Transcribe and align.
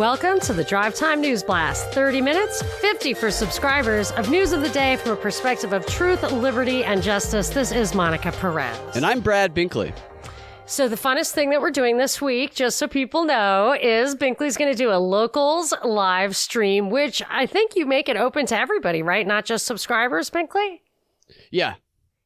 Welcome 0.00 0.40
to 0.40 0.54
the 0.54 0.64
Drive 0.64 0.94
Time 0.94 1.20
News 1.20 1.42
Blast. 1.42 1.90
30 1.90 2.22
minutes, 2.22 2.62
50 2.80 3.12
for 3.12 3.30
subscribers 3.30 4.12
of 4.12 4.30
news 4.30 4.52
of 4.52 4.62
the 4.62 4.70
day 4.70 4.96
from 4.96 5.12
a 5.12 5.16
perspective 5.16 5.74
of 5.74 5.84
truth, 5.84 6.22
liberty, 6.32 6.82
and 6.82 7.02
justice. 7.02 7.50
This 7.50 7.70
is 7.70 7.94
Monica 7.94 8.32
Perez. 8.32 8.96
And 8.96 9.04
I'm 9.04 9.20
Brad 9.20 9.54
Binkley. 9.54 9.94
So, 10.64 10.88
the 10.88 10.96
funnest 10.96 11.32
thing 11.32 11.50
that 11.50 11.60
we're 11.60 11.70
doing 11.70 11.98
this 11.98 12.18
week, 12.18 12.54
just 12.54 12.78
so 12.78 12.88
people 12.88 13.26
know, 13.26 13.76
is 13.78 14.16
Binkley's 14.16 14.56
going 14.56 14.72
to 14.72 14.74
do 14.74 14.90
a 14.90 14.96
locals 14.96 15.74
live 15.84 16.34
stream, 16.34 16.88
which 16.88 17.22
I 17.28 17.44
think 17.44 17.76
you 17.76 17.84
make 17.84 18.08
it 18.08 18.16
open 18.16 18.46
to 18.46 18.58
everybody, 18.58 19.02
right? 19.02 19.26
Not 19.26 19.44
just 19.44 19.66
subscribers, 19.66 20.30
Binkley? 20.30 20.80
Yeah, 21.50 21.74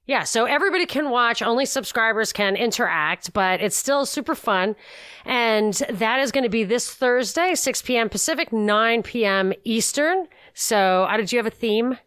yeah, 0.07 0.25
so 0.25 0.45
everybody 0.45 0.85
can 0.85 1.09
watch, 1.09 1.41
only 1.41 1.65
subscribers 1.65 2.33
can 2.33 2.57
interact, 2.57 3.33
but 3.33 3.61
it's 3.61 3.77
still 3.77 4.05
super 4.05 4.35
fun. 4.35 4.77
And 5.25 5.73
that 5.91 6.21
is 6.21 6.31
going 6.31 6.45
to 6.45 6.51
be 6.51 6.65
this 6.65 6.93
Thursday, 6.93 7.55
6 7.55 7.83
p.m. 7.83 8.11
Pacific, 8.11 8.53
9 8.53 9.03
p.m. 9.03 9.53
Eastern. 9.65 10.29
So, 10.53 11.05
uh, 11.05 11.17
did 11.17 11.33
you 11.33 11.39
have 11.39 11.47
a 11.47 11.51
theme? 11.51 11.99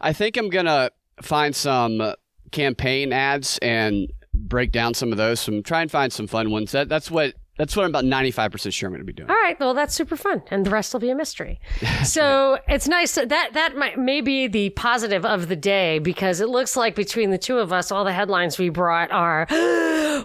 I 0.00 0.12
think 0.12 0.36
I'm 0.36 0.50
going 0.50 0.66
to 0.66 0.90
find 1.22 1.54
some 1.54 2.14
campaign 2.50 3.12
ads 3.12 3.58
and 3.58 4.12
break 4.34 4.72
down 4.72 4.94
some 4.94 5.12
of 5.12 5.18
those. 5.18 5.38
Some 5.38 5.62
try 5.62 5.82
and 5.82 5.90
find 5.90 6.12
some 6.12 6.26
fun 6.26 6.50
ones. 6.50 6.72
That 6.72 6.88
that's 6.88 7.10
what 7.10 7.34
that's 7.56 7.76
what 7.76 7.84
I'm 7.84 7.90
about 7.90 8.04
95% 8.04 8.72
sure 8.72 8.88
I'm 8.88 8.92
going 8.92 9.00
to 9.00 9.04
be 9.04 9.12
doing. 9.12 9.30
All 9.30 9.36
right. 9.36 9.58
Well, 9.60 9.74
that's 9.74 9.94
super 9.94 10.16
fun. 10.16 10.42
And 10.50 10.66
the 10.66 10.70
rest 10.70 10.92
will 10.92 11.00
be 11.00 11.10
a 11.10 11.14
mystery. 11.14 11.60
so 12.04 12.58
it's 12.68 12.88
nice 12.88 13.14
that, 13.14 13.28
that 13.28 13.50
that 13.54 13.76
might, 13.76 13.96
may 13.96 14.20
be 14.20 14.48
the 14.48 14.70
positive 14.70 15.24
of 15.24 15.48
the 15.48 15.54
day 15.54 16.00
because 16.00 16.40
it 16.40 16.48
looks 16.48 16.76
like 16.76 16.96
between 16.96 17.30
the 17.30 17.38
two 17.38 17.58
of 17.58 17.72
us, 17.72 17.92
all 17.92 18.04
the 18.04 18.12
headlines 18.12 18.58
we 18.58 18.70
brought 18.70 19.12
are 19.12 19.46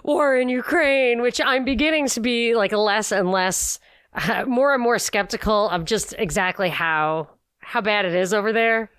war 0.04 0.36
in 0.36 0.48
Ukraine, 0.48 1.22
which 1.22 1.40
I'm 1.44 1.64
beginning 1.64 2.08
to 2.08 2.20
be 2.20 2.54
like 2.56 2.72
less 2.72 3.12
and 3.12 3.30
less, 3.30 3.78
uh, 4.12 4.44
more 4.48 4.74
and 4.74 4.82
more 4.82 4.98
skeptical 4.98 5.68
of 5.68 5.84
just 5.84 6.14
exactly 6.18 6.68
how, 6.68 7.28
how 7.60 7.80
bad 7.80 8.06
it 8.06 8.14
is 8.14 8.34
over 8.34 8.52
there. 8.52 8.90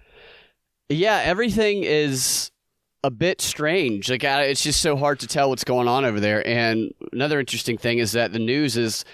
Yeah. 0.87 1.21
Everything 1.25 1.83
is 1.83 2.51
a 3.03 3.09
bit 3.09 3.41
strange. 3.41 4.09
Like 4.09 4.23
it's 4.23 4.63
just 4.63 4.81
so 4.81 4.95
hard 4.95 5.19
to 5.21 5.27
tell 5.27 5.49
what's 5.49 5.63
going 5.63 5.87
on 5.87 6.05
over 6.05 6.19
there. 6.19 6.45
And 6.47 6.93
another 7.11 7.39
interesting 7.39 7.77
thing 7.77 7.99
is 7.99 8.11
that 8.13 8.33
the 8.33 8.39
news 8.39 8.77
is 8.77 9.05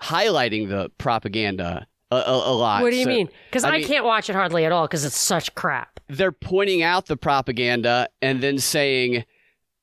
highlighting 0.00 0.68
the 0.68 0.90
propaganda 0.98 1.86
a, 2.10 2.16
a, 2.16 2.52
a 2.52 2.54
lot. 2.54 2.82
What 2.82 2.90
do 2.90 2.96
you 2.96 3.04
so, 3.04 3.10
mean? 3.10 3.28
Because 3.48 3.64
I, 3.64 3.70
I 3.70 3.78
mean, 3.78 3.86
can't 3.86 4.04
watch 4.04 4.28
it 4.28 4.34
hardly 4.34 4.64
at 4.64 4.72
all 4.72 4.86
because 4.86 5.04
it's 5.04 5.18
such 5.18 5.54
crap. 5.54 6.00
They're 6.08 6.32
pointing 6.32 6.82
out 6.82 7.06
the 7.06 7.16
propaganda 7.16 8.08
and 8.20 8.42
then 8.42 8.58
saying, 8.58 9.24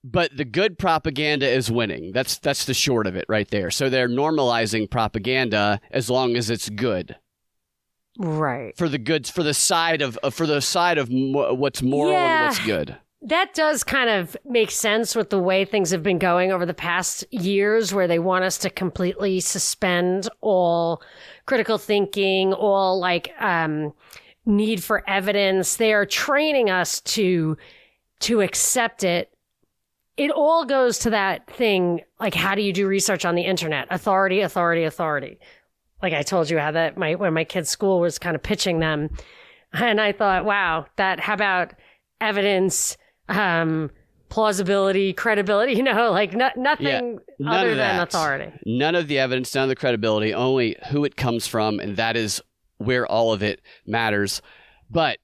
but 0.03 0.35
the 0.37 0.45
good 0.45 0.77
propaganda 0.77 1.47
is 1.47 1.71
winning. 1.71 2.11
That's 2.13 2.37
that's 2.37 2.65
the 2.65 2.73
short 2.73 3.07
of 3.07 3.15
it 3.15 3.25
right 3.27 3.49
there. 3.49 3.71
So 3.71 3.89
they're 3.89 4.07
normalizing 4.07 4.89
propaganda 4.89 5.81
as 5.91 6.09
long 6.09 6.35
as 6.35 6.49
it's 6.49 6.69
good. 6.69 7.17
Right. 8.17 8.77
For 8.77 8.87
the 8.87 8.97
goods 8.97 9.30
for 9.30 9.43
the 9.43 9.53
side 9.53 10.02
of 10.02 10.17
for 10.31 10.45
the 10.45 10.61
side 10.61 10.97
of 10.97 11.09
what's 11.09 11.81
moral 11.81 12.11
yeah. 12.11 12.41
and 12.41 12.47
what's 12.47 12.65
good 12.65 12.97
that 13.22 13.53
does 13.53 13.84
kind 13.84 14.09
of 14.09 14.38
make 14.45 14.72
sense 14.72 15.16
with 15.16 15.30
the 15.30 15.39
way 15.39 15.66
things 15.66 15.92
have 15.92 16.03
been 16.03 16.20
going 16.20 16.52
over 16.52 16.66
the 16.66 16.73
past 16.73 17.26
years, 17.31 17.94
where 17.94 18.08
they 18.08 18.20
want 18.20 18.45
us 18.45 18.58
to 18.59 18.70
completely 18.70 19.42
suspend 19.42 20.30
all 20.39 21.02
critical 21.45 21.78
thinking, 21.78 22.53
all 22.53 22.98
like 23.00 23.34
um, 23.39 23.94
need 24.45 24.81
for 24.81 25.03
evidence. 25.08 25.76
They 25.76 25.94
are 25.94 26.06
training 26.06 26.70
us 26.70 27.02
to 27.02 27.58
to 28.22 28.42
accept 28.42 29.03
it. 29.03 29.33
It 30.16 30.31
all 30.31 30.66
goes 30.66 31.00
to 31.00 31.09
that 31.09 31.50
thing 31.50 32.02
like 32.22 32.33
how 32.33 32.56
do 32.56 32.61
you 32.61 32.72
do 32.72 32.88
research 32.88 33.26
on 33.26 33.36
the 33.36 33.44
internet? 33.44 33.88
Authority, 33.89 34.42
authority, 34.42 34.86
authority. 34.86 35.39
Like 36.02 36.14
I 36.14 36.22
told 36.22 36.49
you 36.49 36.58
how 36.58 36.72
that 36.72 36.98
my 36.98 37.16
when 37.16 37.33
my 37.33 37.43
kids' 37.43 37.70
school 37.70 37.99
was 37.99 38.17
kind 38.17 38.36
of 38.36 38.43
pitching 38.43 38.80
them, 38.80 39.10
and 39.73 39.99
I 39.99 40.14
thought, 40.14 40.45
wow, 40.45 40.86
that 40.95 41.20
how 41.20 41.33
about 41.33 41.73
evidence? 42.22 42.98
Um, 43.30 43.92
plausibility, 44.30 45.14
credibility, 45.14 45.73
you 45.78 45.84
know, 45.84 46.12
like 46.12 46.34
no, 46.34 46.50
nothing 46.56 47.20
yeah, 47.40 47.52
other 47.52 47.76
than 47.76 48.00
authority. 48.00 48.52
None 48.66 48.95
of 48.95 49.08
the 49.08 49.20
evidence, 49.20 49.54
none 49.54 49.64
of 49.64 49.70
the 49.70 49.76
credibility, 49.76 50.34
only 50.34 50.78
who 50.90 51.06
it 51.06 51.16
comes 51.16 51.48
from, 51.48 51.80
and 51.80 51.98
that 51.98 52.16
is 52.16 52.42
where 52.78 53.06
all 53.06 53.34
of 53.34 53.44
it 53.44 53.62
matters. 53.86 54.42
But 54.90 55.20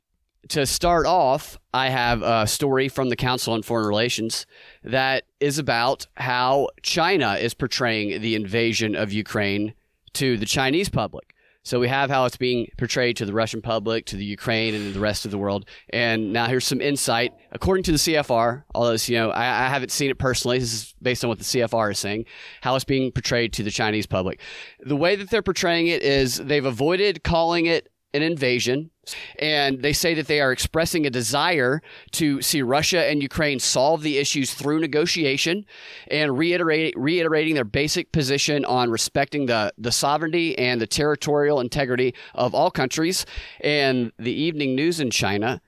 to 0.49 0.65
start 0.65 1.05
off, 1.05 1.57
I 1.73 1.89
have 1.89 2.21
a 2.21 2.45
story 2.45 2.87
from 2.87 3.09
the 3.09 3.15
Council 3.15 3.53
on 3.53 3.63
Foreign 3.63 3.87
Relations 3.87 4.45
that 4.83 5.23
is 5.39 5.57
about 5.57 6.05
how 6.15 6.69
China 6.83 7.33
is 7.33 7.53
portraying 7.53 8.21
the 8.21 8.35
invasion 8.35 8.95
of 8.95 9.11
Ukraine 9.11 9.73
to 10.13 10.37
the 10.37 10.45
Chinese 10.45 10.89
public. 10.89 11.34
So 11.65 11.79
we 11.79 11.87
have 11.87 12.11
how 12.11 12.25
it's 12.25 12.37
being 12.37 12.67
portrayed 12.77 13.17
to 13.17 13.25
the 13.25 13.33
Russian 13.33 13.59
public, 13.59 14.05
to 14.05 14.15
the 14.15 14.23
Ukraine, 14.23 14.75
and 14.75 14.93
the 14.93 14.99
rest 14.99 15.25
of 15.25 15.31
the 15.31 15.39
world. 15.39 15.65
And 15.89 16.31
now 16.31 16.45
here's 16.45 16.63
some 16.63 16.79
insight. 16.79 17.33
According 17.51 17.83
to 17.85 17.91
the 17.91 17.97
CFR, 17.97 18.63
although 18.75 18.91
this, 18.91 19.09
you 19.09 19.17
know 19.17 19.31
I, 19.31 19.65
I 19.65 19.69
haven't 19.69 19.91
seen 19.91 20.11
it 20.11 20.19
personally, 20.19 20.59
this 20.59 20.71
is 20.71 20.95
based 21.01 21.23
on 21.25 21.29
what 21.29 21.39
the 21.39 21.43
CFR 21.43 21.91
is 21.91 21.97
saying, 21.97 22.25
how 22.61 22.75
it's 22.75 22.85
being 22.85 23.11
portrayed 23.11 23.51
to 23.53 23.63
the 23.63 23.71
Chinese 23.71 24.05
public. 24.05 24.39
The 24.81 24.95
way 24.95 25.15
that 25.15 25.31
they're 25.31 25.41
portraying 25.41 25.87
it 25.87 26.03
is 26.03 26.37
they've 26.37 26.63
avoided 26.63 27.23
calling 27.23 27.65
it 27.65 27.89
an 28.15 28.21
invasion. 28.21 28.91
And 29.37 29.81
they 29.83 29.93
say 29.93 30.15
that 30.15 30.27
they 30.27 30.41
are 30.41 30.51
expressing 30.51 31.05
a 31.05 31.11
desire 31.11 31.81
to 32.13 32.41
see 32.41 32.61
Russia 32.63 33.05
and 33.05 33.21
Ukraine 33.21 33.59
solve 33.59 34.01
the 34.01 34.17
issues 34.17 34.53
through 34.53 34.79
negotiation 34.79 35.65
and 36.09 36.37
reiterate, 36.37 36.95
reiterating 36.97 37.53
their 37.53 37.65
basic 37.65 38.11
position 38.11 38.65
on 38.65 38.89
respecting 38.89 39.45
the, 39.45 39.71
the 39.77 39.91
sovereignty 39.91 40.57
and 40.57 40.81
the 40.81 40.87
territorial 40.87 41.59
integrity 41.59 42.15
of 42.33 42.55
all 42.55 42.71
countries. 42.71 43.25
And 43.61 44.11
the 44.17 44.33
evening 44.33 44.75
news 44.75 44.99
in 44.99 45.11
China 45.11 45.61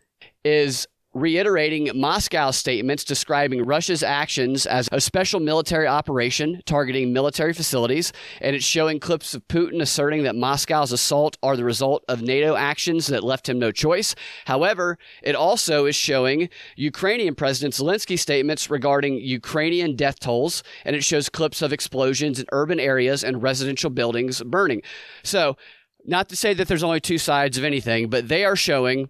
is 0.43 0.87
reiterating 1.19 1.89
Moscow's 1.95 2.57
statements 2.57 3.03
describing 3.03 3.65
Russia's 3.65 4.03
actions 4.03 4.65
as 4.65 4.87
a 4.91 5.01
special 5.01 5.39
military 5.39 5.87
operation 5.87 6.61
targeting 6.65 7.11
military 7.11 7.53
facilities, 7.53 8.13
and 8.41 8.55
it's 8.55 8.65
showing 8.65 8.99
clips 8.99 9.33
of 9.33 9.47
Putin 9.47 9.81
asserting 9.81 10.23
that 10.23 10.35
Moscow's 10.35 10.91
assault 10.91 11.37
are 11.41 11.57
the 11.57 11.63
result 11.63 12.03
of 12.07 12.21
NATO 12.21 12.55
actions 12.55 13.07
that 13.07 13.23
left 13.23 13.49
him 13.49 13.59
no 13.59 13.71
choice. 13.71 14.15
However, 14.45 14.97
it 15.23 15.35
also 15.35 15.85
is 15.85 15.95
showing 15.95 16.49
Ukrainian 16.75 17.35
President 17.35 17.73
Zelensky's 17.73 18.21
statements 18.21 18.69
regarding 18.69 19.15
Ukrainian 19.15 19.95
death 19.95 20.19
tolls, 20.19 20.63
and 20.85 20.95
it 20.95 21.03
shows 21.03 21.29
clips 21.29 21.61
of 21.61 21.73
explosions 21.73 22.39
in 22.39 22.45
urban 22.51 22.79
areas 22.79 23.23
and 23.23 23.41
residential 23.41 23.89
buildings 23.89 24.41
burning. 24.43 24.81
So, 25.23 25.57
not 26.05 26.29
to 26.29 26.37
say 26.37 26.53
that 26.53 26.69
there's 26.69 26.83
only 26.83 27.01
two 27.01 27.17
sides 27.17 27.57
of 27.57 27.65
anything, 27.65 28.09
but 28.09 28.29
they 28.29 28.45
are 28.45 28.55
showing 28.55 29.09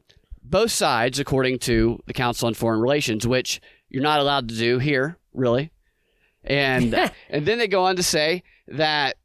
both 0.49 0.71
sides, 0.71 1.19
according 1.19 1.59
to 1.59 1.99
the 2.05 2.13
Council 2.13 2.47
on 2.47 2.53
Foreign 2.53 2.79
Relations, 2.79 3.27
which 3.27 3.61
you're 3.89 4.03
not 4.03 4.19
allowed 4.19 4.49
to 4.49 4.55
do 4.55 4.79
here, 4.79 5.17
really. 5.33 5.71
And 6.43 6.93
and 7.29 7.45
then 7.45 7.57
they 7.57 7.67
go 7.67 7.83
on 7.83 7.95
to 7.97 8.03
say 8.03 8.43
that 8.67 9.17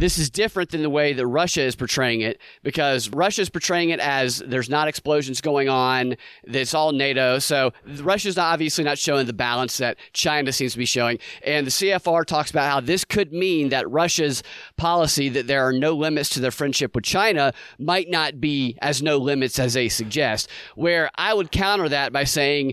this 0.00 0.18
is 0.18 0.30
different 0.30 0.70
than 0.70 0.82
the 0.82 0.90
way 0.90 1.12
that 1.12 1.26
Russia 1.26 1.60
is 1.60 1.76
portraying 1.76 2.22
it 2.22 2.40
because 2.62 3.10
Russia 3.10 3.42
is 3.42 3.50
portraying 3.50 3.90
it 3.90 4.00
as 4.00 4.38
there's 4.38 4.70
not 4.70 4.88
explosions 4.88 5.40
going 5.40 5.68
on, 5.68 6.16
it's 6.44 6.74
all 6.74 6.92
NATO. 6.92 7.38
So 7.38 7.72
Russia's 8.00 8.38
obviously 8.38 8.82
not 8.82 8.98
showing 8.98 9.26
the 9.26 9.32
balance 9.32 9.76
that 9.78 9.98
China 10.12 10.52
seems 10.52 10.72
to 10.72 10.78
be 10.78 10.86
showing. 10.86 11.18
And 11.44 11.66
the 11.66 11.70
CFR 11.70 12.24
talks 12.24 12.50
about 12.50 12.70
how 12.70 12.80
this 12.80 13.04
could 13.04 13.32
mean 13.32 13.68
that 13.68 13.88
Russia's 13.90 14.42
policy 14.76 15.28
that 15.28 15.46
there 15.46 15.66
are 15.66 15.72
no 15.72 15.94
limits 15.94 16.30
to 16.30 16.40
their 16.40 16.50
friendship 16.50 16.94
with 16.94 17.04
China 17.04 17.52
might 17.78 18.08
not 18.08 18.40
be 18.40 18.78
as 18.80 19.02
no 19.02 19.18
limits 19.18 19.58
as 19.58 19.74
they 19.74 19.88
suggest. 19.88 20.48
Where 20.76 21.10
I 21.16 21.34
would 21.34 21.52
counter 21.52 21.88
that 21.90 22.12
by 22.12 22.24
saying, 22.24 22.72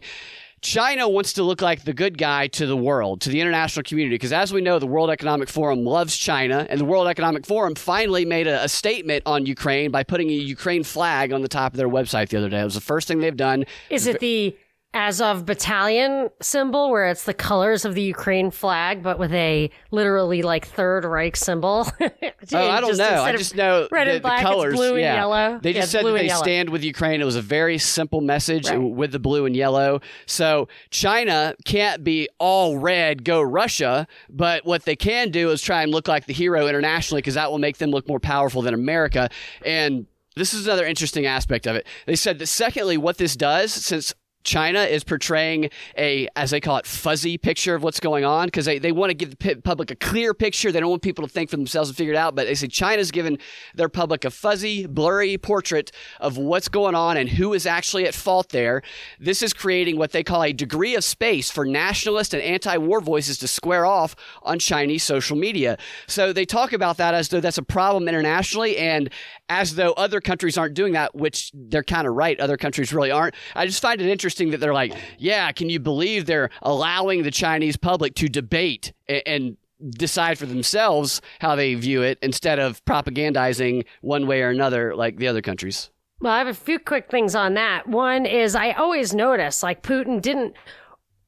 China 0.62 1.08
wants 1.08 1.34
to 1.34 1.44
look 1.44 1.62
like 1.62 1.84
the 1.84 1.94
good 1.94 2.18
guy 2.18 2.48
to 2.48 2.66
the 2.66 2.76
world, 2.76 3.22
to 3.22 3.30
the 3.30 3.40
international 3.40 3.84
community, 3.84 4.16
because 4.16 4.34
as 4.34 4.52
we 4.52 4.60
know, 4.60 4.80
the 4.80 4.88
World 4.88 5.10
Economic 5.10 5.50
Forum 5.50 5.86
loves 5.86 6.18
China, 6.18 6.66
and 6.70 6.80
the 6.80 6.86
World 6.86 7.08
Economic 7.08 7.46
Forum 7.46 7.76
finally 7.76 8.26
made 8.26 8.48
a, 8.48 8.64
a, 8.64 8.70
statement 8.70 9.24
on 9.26 9.46
Ukraine 9.46 9.92
by 9.92 10.04
putting 10.04 10.30
a 10.30 10.34
Ukraine 10.34 10.84
flag 10.84 11.32
on 11.32 11.42
the 11.42 11.48
top 11.48 11.74
of 11.74 11.78
their 11.78 11.90
website 11.90 12.30
the 12.30 12.38
other 12.38 12.50
day. 12.50 12.62
It 12.62 12.64
was 12.64 12.74
the 12.74 12.82
first 12.82 13.08
thing 13.08 13.20
they've 13.20 13.38
done. 13.38 13.66
Is 13.90 14.08
it 14.08 14.20
the 14.20 14.56
Azov 14.98 15.46
battalion 15.46 16.32
symbol 16.42 16.90
where 16.90 17.08
it's 17.08 17.26
the 17.26 17.34
colors 17.34 17.86
of 17.86 17.94
the 17.94 18.02
Ukraine 18.02 18.50
flag, 18.50 19.04
but 19.04 19.20
with 19.20 19.32
a 19.32 19.70
literally 19.92 20.42
like 20.42 20.66
Third 20.68 21.06
Reich 21.06 21.36
symbol. 21.36 21.88
oh, 22.02 22.10
I 22.52 22.82
don't 22.82 22.98
know. 22.98 23.22
I 23.22 23.32
just 23.32 23.56
know 23.56 23.88
red 23.92 24.08
the, 24.08 24.14
and 24.14 24.22
black, 24.24 24.42
the 24.42 24.50
colors. 24.50 24.74
blue 24.74 24.98
yeah. 24.98 25.10
and 25.10 25.16
yellow. 25.18 25.60
They 25.62 25.74
just 25.74 25.94
yeah, 25.94 26.00
said 26.00 26.06
that 26.08 26.14
they 26.14 26.30
stand 26.30 26.72
with 26.72 26.84
Ukraine. 26.84 27.22
It 27.22 27.26
was 27.26 27.36
a 27.36 27.44
very 27.44 27.78
simple 27.78 28.22
message 28.22 28.70
right. 28.70 28.78
with 28.78 29.12
the 29.12 29.20
blue 29.20 29.46
and 29.46 29.56
yellow. 29.56 30.02
So 30.26 30.68
China 30.90 31.54
can't 31.64 32.04
be 32.04 32.28
all 32.40 32.80
red, 32.80 33.24
go 33.24 33.40
Russia. 33.40 34.08
But 34.32 34.66
what 34.66 34.86
they 34.86 34.96
can 34.96 35.30
do 35.30 35.52
is 35.52 35.62
try 35.62 35.84
and 35.84 35.92
look 35.92 36.08
like 36.08 36.26
the 36.26 36.34
hero 36.34 36.68
internationally 36.68 37.22
because 37.22 37.36
that 37.36 37.52
will 37.52 37.60
make 37.60 37.78
them 37.78 37.92
look 37.92 38.08
more 38.08 38.20
powerful 38.20 38.64
than 38.64 38.74
America. 38.74 39.30
And 39.64 40.08
this 40.36 40.56
is 40.56 40.66
another 40.66 40.88
interesting 40.88 41.28
aspect 41.28 41.68
of 41.68 41.76
it. 41.76 41.86
They 42.08 42.16
said 42.16 42.40
that 42.40 42.48
secondly, 42.48 42.98
what 42.98 43.20
this 43.20 43.36
does, 43.36 43.72
since 43.72 44.16
China 44.48 44.80
is 44.80 45.04
portraying 45.04 45.70
a, 45.98 46.30
as 46.38 46.52
they 46.52 46.62
call 46.62 46.78
it, 46.78 46.88
fuzzy 46.88 47.38
picture 47.38 47.76
of 47.76 47.84
what's 47.84 48.00
going 48.00 48.24
on 48.24 48.48
because 48.48 48.66
they, 48.66 48.80
they 48.80 48.94
want 48.94 49.10
to 49.10 49.14
give 49.14 49.38
the 49.38 49.56
public 49.62 49.92
a 49.92 49.96
clear 49.96 50.34
picture. 50.34 50.72
They 50.72 50.80
don't 50.80 50.90
want 50.90 51.02
people 51.02 51.28
to 51.28 51.32
think 51.32 51.50
for 51.50 51.58
themselves 51.58 51.90
and 51.90 51.98
figure 51.98 52.14
it 52.14 52.18
out. 52.18 52.34
But 52.34 52.48
they 52.48 52.56
say 52.56 52.68
China's 52.68 53.12
given 53.12 53.40
their 53.76 53.90
public 53.90 54.24
a 54.24 54.32
fuzzy, 54.32 54.88
blurry 54.88 55.38
portrait 55.38 55.92
of 56.22 56.38
what's 56.38 56.70
going 56.70 56.96
on 56.96 57.18
and 57.18 57.28
who 57.28 57.54
is 57.54 57.66
actually 57.66 58.08
at 58.08 58.14
fault 58.14 58.50
there. 58.50 58.84
This 59.20 59.42
is 59.42 59.54
creating 59.54 59.98
what 59.98 60.14
they 60.14 60.24
call 60.24 60.44
a 60.44 60.54
degree 60.54 60.96
of 60.96 61.04
space 61.04 61.52
for 61.52 61.66
nationalist 61.66 62.34
and 62.34 62.42
anti 62.42 62.78
war 62.78 63.02
voices 63.02 63.38
to 63.40 63.50
square 63.50 63.86
off 63.86 64.16
on 64.44 64.60
Chinese 64.60 65.04
social 65.04 65.36
media. 65.36 65.78
So 66.08 66.32
they 66.32 66.46
talk 66.46 66.72
about 66.72 66.96
that 66.98 67.14
as 67.14 67.28
though 67.28 67.42
that's 67.42 67.58
a 67.58 67.64
problem 67.64 68.08
internationally 68.08 68.78
and 68.78 69.10
as 69.50 69.76
though 69.76 69.92
other 69.94 70.22
countries 70.22 70.58
aren't 70.58 70.74
doing 70.74 70.94
that, 70.94 71.16
which 71.16 71.52
they're 71.54 71.84
kind 71.84 72.08
of 72.08 72.14
right. 72.14 72.40
Other 72.40 72.56
countries 72.56 72.94
really 72.94 73.12
aren't. 73.12 73.36
I 73.54 73.66
just 73.66 73.82
find 73.82 74.00
it 74.00 74.08
interesting 74.08 74.37
that 74.52 74.60
they're 74.60 74.74
like, 74.74 74.94
yeah, 75.18 75.52
can 75.52 75.70
you 75.70 75.80
believe 75.80 76.26
they're 76.26 76.50
allowing 76.62 77.24
the 77.24 77.32
Chinese 77.32 77.78
public 77.78 78.16
to 78.16 78.28
debate 78.30 78.94
and, 79.08 79.22
and 79.26 79.58
decide 79.92 80.38
for 80.38 80.46
themselves 80.46 81.22
how 81.40 81.56
they 81.56 81.76
view 81.76 82.02
it 82.02 82.18
instead 82.22 82.60
of 82.60 82.84
propagandizing 82.86 83.86
one 84.02 84.28
way 84.28 84.42
or 84.42 84.50
another 84.50 84.96
like 84.96 85.18
the 85.18 85.28
other 85.28 85.42
countries? 85.42 85.90
Well, 86.20 86.34
I 86.34 86.40
have 86.40 86.48
a 86.48 86.54
few 86.54 86.80
quick 86.80 87.12
things 87.12 87.36
on 87.36 87.54
that. 87.56 87.88
One 87.88 88.26
is 88.26 88.56
I 88.56 88.72
always 88.72 89.14
notice 89.14 89.62
like 89.62 89.84
Putin 89.84 90.22
didn't 90.22 90.56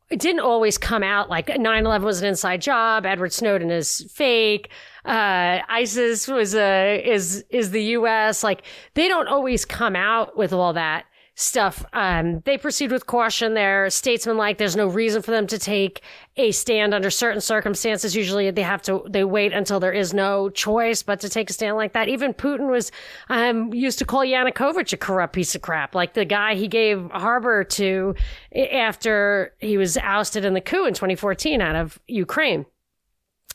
it 0.10 0.20
didn't 0.20 0.40
always 0.40 0.78
come 0.78 1.04
out 1.04 1.30
like 1.30 1.48
9-11 1.48 2.02
was 2.02 2.22
an 2.22 2.28
inside 2.28 2.62
job 2.62 3.06
edward 3.06 3.32
snowden 3.32 3.70
is 3.70 4.12
fake 4.12 4.70
uh, 5.06 5.60
isis 5.70 6.28
was 6.28 6.56
a 6.56 7.02
is 7.06 7.46
is 7.50 7.72
the 7.72 7.82
us 7.82 8.44
like 8.44 8.64
they 8.96 9.08
don't 9.08 9.28
always 9.28 9.66
come 9.66 9.96
out 9.96 10.36
with 10.36 10.52
all 10.52 10.74
that 10.74 11.06
stuff. 11.40 11.86
Um, 11.94 12.42
they 12.42 12.58
proceed 12.58 12.92
with 12.92 13.06
caution. 13.06 13.54
They're 13.54 13.90
statesmanlike. 13.90 14.58
There's 14.58 14.76
no 14.76 14.88
reason 14.88 15.22
for 15.22 15.32
them 15.32 15.48
to 15.48 15.58
take 15.58 16.02
a 16.36 16.52
stand 16.52 16.94
under 16.94 17.10
certain 17.10 17.40
circumstances. 17.40 18.16
Usually 18.16 18.52
they 18.52 18.62
have 18.62 18.82
to, 18.84 19.06
they 19.10 19.24
wait 19.24 19.54
until 19.54 19.80
there 19.80 19.94
is 19.94 20.14
no 20.14 20.50
choice 20.50 21.02
but 21.02 21.22
to 21.22 21.30
take 21.30 21.50
a 21.50 21.54
stand 21.54 21.78
like 21.78 21.94
that. 21.94 22.10
Even 22.10 22.34
Putin 22.34 22.70
was, 22.70 22.92
um, 23.30 23.74
used 23.74 24.00
to 24.00 24.06
call 24.06 24.22
Yanukovych 24.22 24.92
a 24.92 24.98
corrupt 24.98 25.34
piece 25.34 25.56
of 25.56 25.62
crap. 25.62 25.96
Like 25.96 26.14
the 26.14 26.26
guy 26.26 26.56
he 26.56 26.68
gave 26.68 27.10
harbor 27.12 27.64
to 27.64 28.16
after 28.74 29.54
he 29.60 29.78
was 29.78 29.98
ousted 29.98 30.44
in 30.44 30.54
the 30.54 30.62
coup 30.62 30.86
in 30.86 30.94
2014 30.94 31.62
out 31.62 31.76
of 31.76 32.00
Ukraine. 32.08 32.66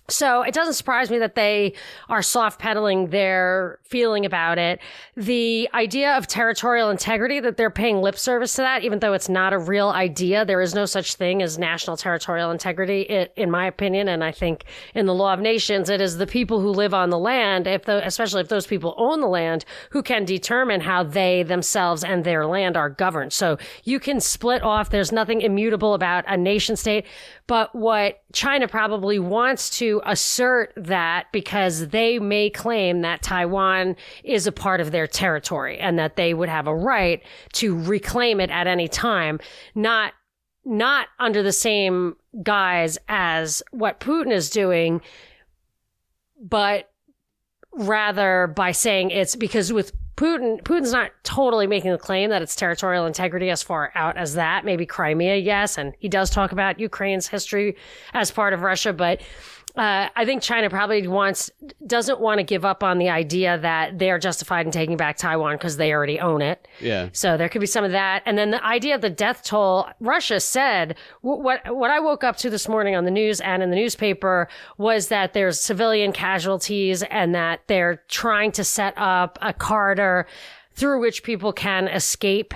So 0.09 0.43
it 0.43 0.53
doesn't 0.53 0.75
surprise 0.75 1.11
me 1.11 1.19
that 1.19 1.35
they 1.35 1.73
are 2.11 2.21
soft 2.21 2.61
pedaling 2.61 3.09
their 3.09 3.79
feeling 3.85 4.27
about 4.27 4.59
it. 4.59 4.81
The 5.17 5.69
idea 5.73 6.15
of 6.17 6.27
territorial 6.27 6.91
integrity, 6.91 7.41
that 7.41 7.57
they're 7.57 7.71
paying 7.71 8.03
lip 8.03 8.19
service 8.19 8.53
to 8.57 8.63
that, 8.63 8.85
even 8.85 8.99
though 8.99 9.15
it's 9.15 9.31
not 9.31 9.55
a 9.55 9.59
real 9.59 9.89
idea. 9.89 10.45
There 10.45 10.61
is 10.61 10.75
no 10.75 10.85
such 10.85 11.15
thing 11.15 11.41
as 11.41 11.59
national 11.59 11.97
territorial 11.97 12.51
integrity, 12.51 13.29
in 13.37 13.51
my 13.51 13.67
opinion. 13.67 14.09
And 14.09 14.23
I 14.23 14.31
think 14.31 14.65
in 14.95 15.07
the 15.07 15.15
law 15.15 15.33
of 15.33 15.41
nations, 15.41 15.89
it 15.89 16.03
is 16.03 16.19
the 16.19 16.27
people 16.27 16.61
who 16.61 16.69
live 16.69 16.93
on 16.93 17.09
the 17.09 17.19
land, 17.19 17.67
if 17.67 17.85
the, 17.85 18.07
especially 18.07 18.43
if 18.43 18.49
those 18.49 18.67
people 18.67 18.95
own 18.99 19.23
the 19.23 19.27
land, 19.27 19.65
who 19.89 20.03
can 20.03 20.27
determine 20.27 20.83
how 20.83 21.03
they 21.03 21.45
themselves 21.45 22.05
and 22.05 22.25
their 22.25 22.47
land 22.47 22.77
are 22.77 22.91
governed. 22.91 23.33
So 23.33 23.57
you 23.85 23.99
can 23.99 24.21
split 24.21 24.63
off. 24.63 24.91
There's 24.91 25.13
nothing 25.13 25.41
immutable 25.41 25.95
about 25.95 26.25
a 26.29 26.37
nation 26.37 26.77
state. 26.77 27.07
But 27.47 27.75
what 27.75 28.24
China 28.35 28.67
probably 28.67 29.19
wants 29.19 29.71
to 29.79 30.03
assert 30.05 30.73
that 30.77 31.27
because 31.33 31.89
they 31.89 32.19
may 32.19 32.51
claim 32.51 33.01
that 33.03 33.23
Taiwan 33.23 33.95
is 34.25 34.47
a 34.47 34.53
part 34.53 34.81
of 34.81 34.91
their 34.91 35.07
territory 35.07 35.79
and 35.79 35.99
that 35.99 36.17
they 36.17 36.35
would 36.35 36.49
have 36.49 36.67
a 36.67 36.75
right 36.75 37.23
to 37.53 37.81
reclaim 37.83 38.41
it 38.41 38.51
at 38.51 38.67
any 38.67 38.89
time, 38.89 39.39
not 39.75 40.13
not 40.67 41.09
under 41.19 41.43
the 41.43 41.53
same 41.53 42.17
guise 42.43 42.99
as 43.07 43.63
what 43.71 44.01
Putin 44.01 44.33
is 44.33 44.49
doing, 44.49 45.01
but 46.41 46.91
rather 47.73 48.47
by 48.57 48.73
saying 48.73 49.11
it's 49.11 49.37
because 49.37 49.73
with 49.73 49.93
Putin, 50.17 50.63
Putin's 50.63 50.93
not 50.93 51.11
totally 51.25 51.67
making 51.67 51.91
the 51.91 51.99
claim 51.99 52.31
that 52.31 52.41
it's 52.41 52.55
territorial 52.55 53.07
integrity 53.07 53.51
as 53.51 53.63
far 53.63 53.91
out 53.95 54.17
as 54.17 54.35
that. 54.35 54.65
Maybe 54.65 54.87
Crimea, 54.87 55.37
yes, 55.37 55.77
and 55.77 55.95
he 55.99 56.09
does 56.09 56.31
talk 56.31 56.53
about 56.53 56.79
Ukraine's 56.79 57.27
history 57.27 57.77
as 58.13 58.31
part 58.31 58.53
of 58.53 58.63
Russia, 58.63 58.93
but 58.93 59.21
uh, 59.77 60.09
I 60.15 60.25
think 60.25 60.41
China 60.41 60.71
probably 60.71 61.09
wants 61.09 61.51
doesn't 61.85 62.21
want 62.21 62.39
to 62.39 62.45
give 62.45 62.65
up 62.65 62.85
on 62.85 62.99
the 62.99 63.09
idea 63.09 63.59
that 63.59 63.99
they 63.99 64.09
are 64.11 64.21
justified 64.21 64.67
in 64.67 64.73
taking 64.73 64.97
back 64.97 65.17
Taiwan 65.17 65.57
because 65.57 65.77
they 65.79 65.93
already 65.93 66.21
own 66.21 66.43
it. 66.43 66.69
Yeah. 66.81 67.09
So 67.13 67.37
there 67.37 67.49
could 67.49 67.61
be 67.61 67.67
some 67.67 67.83
of 67.85 67.91
that, 67.91 68.23
and 68.25 68.39
then 68.39 68.53
the 68.53 68.65
idea 68.65 68.95
of 68.95 69.01
the 69.01 69.11
death 69.11 69.43
toll. 69.43 69.89
Russia 69.99 70.39
said 70.39 70.97
what 71.23 71.75
what 71.75 71.91
I 71.91 71.99
woke 71.99 72.23
up 72.23 72.37
to 72.39 72.51
this 72.51 72.69
morning 72.69 72.95
on 72.95 73.05
the 73.05 73.11
news 73.11 73.41
and 73.41 73.65
in 73.65 73.71
the 73.71 73.77
newspaper 73.77 74.49
was 74.79 75.09
that 75.09 75.33
there's 75.33 75.61
civilian 75.61 76.13
casualties 76.13 77.03
and 77.03 77.35
that 77.35 77.63
they're 77.67 78.01
trying 78.07 78.53
to 78.53 78.63
set 78.63 78.95
up 78.97 79.39
a 79.43 79.53
corridor 79.53 80.27
through 80.75 81.01
which 81.01 81.25
people 81.25 81.53
can 81.53 81.89
escape 81.89 82.55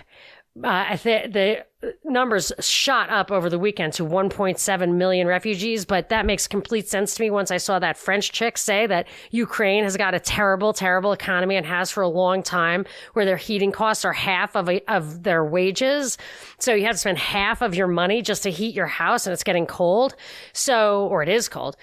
uh, 0.62 0.96
th- 0.96 1.32
the 1.32 1.64
numbers 2.04 2.52
shot 2.58 3.08
up 3.08 3.30
over 3.30 3.48
the 3.48 3.58
weekend 3.58 3.92
to 3.92 4.04
1.7 4.04 4.94
million 4.94 5.26
refugees, 5.28 5.84
but 5.84 6.08
that 6.08 6.26
makes 6.26 6.48
complete 6.48 6.88
sense 6.88 7.14
to 7.14 7.22
me 7.22 7.30
once 7.30 7.50
I 7.50 7.58
saw 7.58 7.78
that 7.78 7.96
French 7.96 8.32
chick 8.32 8.58
say 8.58 8.86
that 8.88 9.06
Ukraine 9.30 9.84
has 9.84 9.96
got 9.96 10.14
a 10.14 10.20
terrible, 10.20 10.72
terrible 10.72 11.12
economy 11.12 11.54
and 11.54 11.64
has 11.64 11.90
for 11.90 12.02
a 12.02 12.08
long 12.08 12.42
time, 12.42 12.84
where 13.12 13.24
their 13.24 13.36
heating 13.36 13.70
costs 13.70 14.04
are 14.04 14.12
half 14.12 14.56
of 14.56 14.68
a, 14.68 14.80
of 14.92 15.22
their 15.22 15.44
wages. 15.44 16.18
So 16.58 16.74
you 16.74 16.84
have 16.86 16.94
to 16.96 16.98
spend 16.98 17.18
half 17.18 17.62
of 17.62 17.76
your 17.76 17.88
money 17.88 18.22
just 18.22 18.42
to 18.42 18.50
heat 18.50 18.74
your 18.74 18.86
house, 18.86 19.26
and 19.26 19.32
it's 19.32 19.44
getting 19.44 19.66
cold. 19.66 20.16
So, 20.52 21.06
or 21.06 21.22
it 21.22 21.28
is 21.28 21.48
cold. 21.48 21.76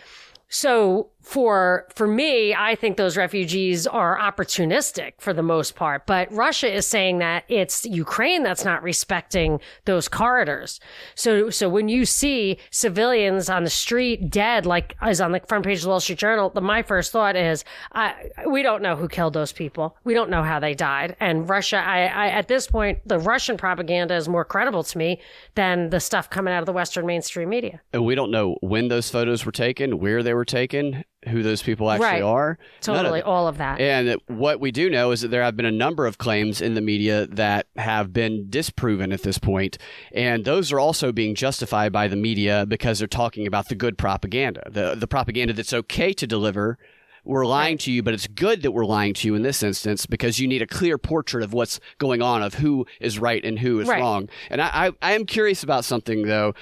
So 0.49 1.09
for 1.25 1.87
for 1.95 2.07
me, 2.07 2.53
I 2.53 2.75
think 2.75 2.97
those 2.97 3.17
refugees 3.17 3.87
are 3.87 4.17
opportunistic 4.17 5.13
for 5.17 5.33
the 5.33 5.41
most 5.41 5.75
part. 5.75 6.05
But 6.05 6.31
Russia 6.31 6.71
is 6.71 6.85
saying 6.85 7.17
that 7.17 7.45
it's 7.49 7.83
Ukraine 7.83 8.43
that's 8.43 8.63
not 8.63 8.83
respecting 8.83 9.59
those 9.85 10.07
corridors. 10.07 10.79
So 11.15 11.49
so 11.49 11.67
when 11.67 11.89
you 11.89 12.05
see 12.05 12.59
civilians 12.69 13.49
on 13.49 13.63
the 13.63 13.71
street 13.71 14.29
dead, 14.29 14.67
like 14.67 14.95
is 15.07 15.19
on 15.19 15.31
the 15.31 15.41
front 15.47 15.65
page 15.65 15.79
of 15.79 15.83
the 15.83 15.89
Wall 15.89 15.99
Street 15.99 16.19
Journal, 16.19 16.51
the, 16.51 16.61
my 16.61 16.83
first 16.83 17.11
thought 17.11 17.35
is, 17.35 17.65
I, 17.91 18.29
we 18.47 18.61
don't 18.61 18.83
know 18.83 18.95
who 18.95 19.07
killed 19.07 19.33
those 19.33 19.51
people. 19.51 19.97
We 20.03 20.13
don't 20.13 20.29
know 20.29 20.43
how 20.43 20.59
they 20.59 20.75
died. 20.75 21.15
And 21.19 21.49
Russia, 21.49 21.77
I, 21.77 22.05
I 22.05 22.27
at 22.29 22.47
this 22.47 22.67
point, 22.67 22.99
the 23.03 23.17
Russian 23.17 23.57
propaganda 23.57 24.15
is 24.15 24.29
more 24.29 24.45
credible 24.45 24.83
to 24.83 24.97
me 24.97 25.19
than 25.55 25.89
the 25.89 25.99
stuff 25.99 26.29
coming 26.29 26.53
out 26.53 26.59
of 26.59 26.67
the 26.67 26.73
Western 26.73 27.07
mainstream 27.07 27.49
media. 27.49 27.81
And 27.93 28.05
we 28.05 28.13
don't 28.13 28.29
know 28.29 28.57
when 28.61 28.89
those 28.89 29.09
photos 29.09 29.43
were 29.43 29.51
taken, 29.51 29.97
where 29.97 30.21
they 30.21 30.35
were 30.35 30.45
taken 30.45 31.03
who 31.27 31.43
those 31.43 31.61
people 31.61 31.89
actually 31.89 32.05
right. 32.05 32.21
are. 32.21 32.57
Totally, 32.81 33.21
of 33.21 33.27
all 33.27 33.47
of 33.47 33.57
that. 33.57 33.79
And 33.79 34.15
what 34.27 34.59
we 34.59 34.71
do 34.71 34.89
know 34.89 35.11
is 35.11 35.21
that 35.21 35.29
there 35.29 35.43
have 35.43 35.55
been 35.55 35.65
a 35.65 35.71
number 35.71 36.05
of 36.05 36.17
claims 36.17 36.61
in 36.61 36.73
the 36.73 36.81
media 36.81 37.27
that 37.27 37.67
have 37.75 38.13
been 38.13 38.49
disproven 38.49 39.11
at 39.11 39.23
this 39.23 39.37
point, 39.37 39.77
and 40.13 40.45
those 40.45 40.71
are 40.71 40.79
also 40.79 41.11
being 41.11 41.35
justified 41.35 41.91
by 41.91 42.07
the 42.07 42.15
media 42.15 42.65
because 42.65 42.99
they're 42.99 43.07
talking 43.07 43.47
about 43.47 43.69
the 43.69 43.75
good 43.75 43.97
propaganda, 43.97 44.63
the 44.69 44.95
the 44.95 45.07
propaganda 45.07 45.53
that's 45.53 45.73
okay 45.73 46.13
to 46.13 46.27
deliver. 46.27 46.77
We're 47.25 47.47
lying 47.47 47.73
right. 47.73 47.79
to 47.81 47.91
you, 47.91 48.03
but 48.03 48.13
it's 48.13 48.27
good 48.27 48.61
that 48.61 48.71
we're 48.71 48.85
lying 48.85 49.15
to 49.15 49.27
you 49.27 49.33
in 49.33 49.41
this 49.41 49.63
instance 49.63 50.05
because 50.05 50.39
you 50.39 50.47
need 50.47 50.61
a 50.61 50.67
clear 50.67 50.99
portrait 50.99 51.43
of 51.43 51.53
what's 51.53 51.79
going 51.97 52.21
on, 52.21 52.43
of 52.43 52.53
who 52.53 52.85
is 52.99 53.17
right 53.17 53.43
and 53.43 53.57
who 53.57 53.79
is 53.79 53.87
right. 53.87 53.99
wrong. 53.99 54.29
And 54.51 54.61
I, 54.61 54.69
I, 54.71 54.91
I 55.01 55.11
am 55.13 55.25
curious 55.25 55.63
about 55.63 55.85
something 55.85 56.27
though. 56.27 56.53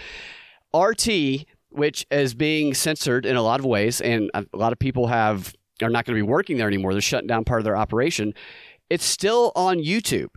RT 0.74 1.46
which 1.74 2.06
is 2.12 2.34
being 2.34 2.74
censored 2.74 3.26
in 3.26 3.36
a 3.36 3.42
lot 3.42 3.60
of 3.60 3.66
ways, 3.66 4.02
and 4.02 4.30
a 4.34 4.46
lot 4.54 4.72
of 4.72 4.80
people 4.80 5.08
have 5.08 5.54
are 5.82 5.90
not 5.90 6.06
going 6.06 6.16
to 6.18 6.24
be 6.24 6.30
working 6.30 6.58
there 6.58 6.68
anymore. 6.68 6.94
They're 6.94 7.02
shutting 7.02 7.28
down 7.28 7.46
part 7.46 7.60
of 7.60 7.66
their 7.66 7.76
operation. 7.76 8.34
It's 8.90 9.06
still 9.06 9.52
on 9.56 9.78
YouTube. 9.78 10.30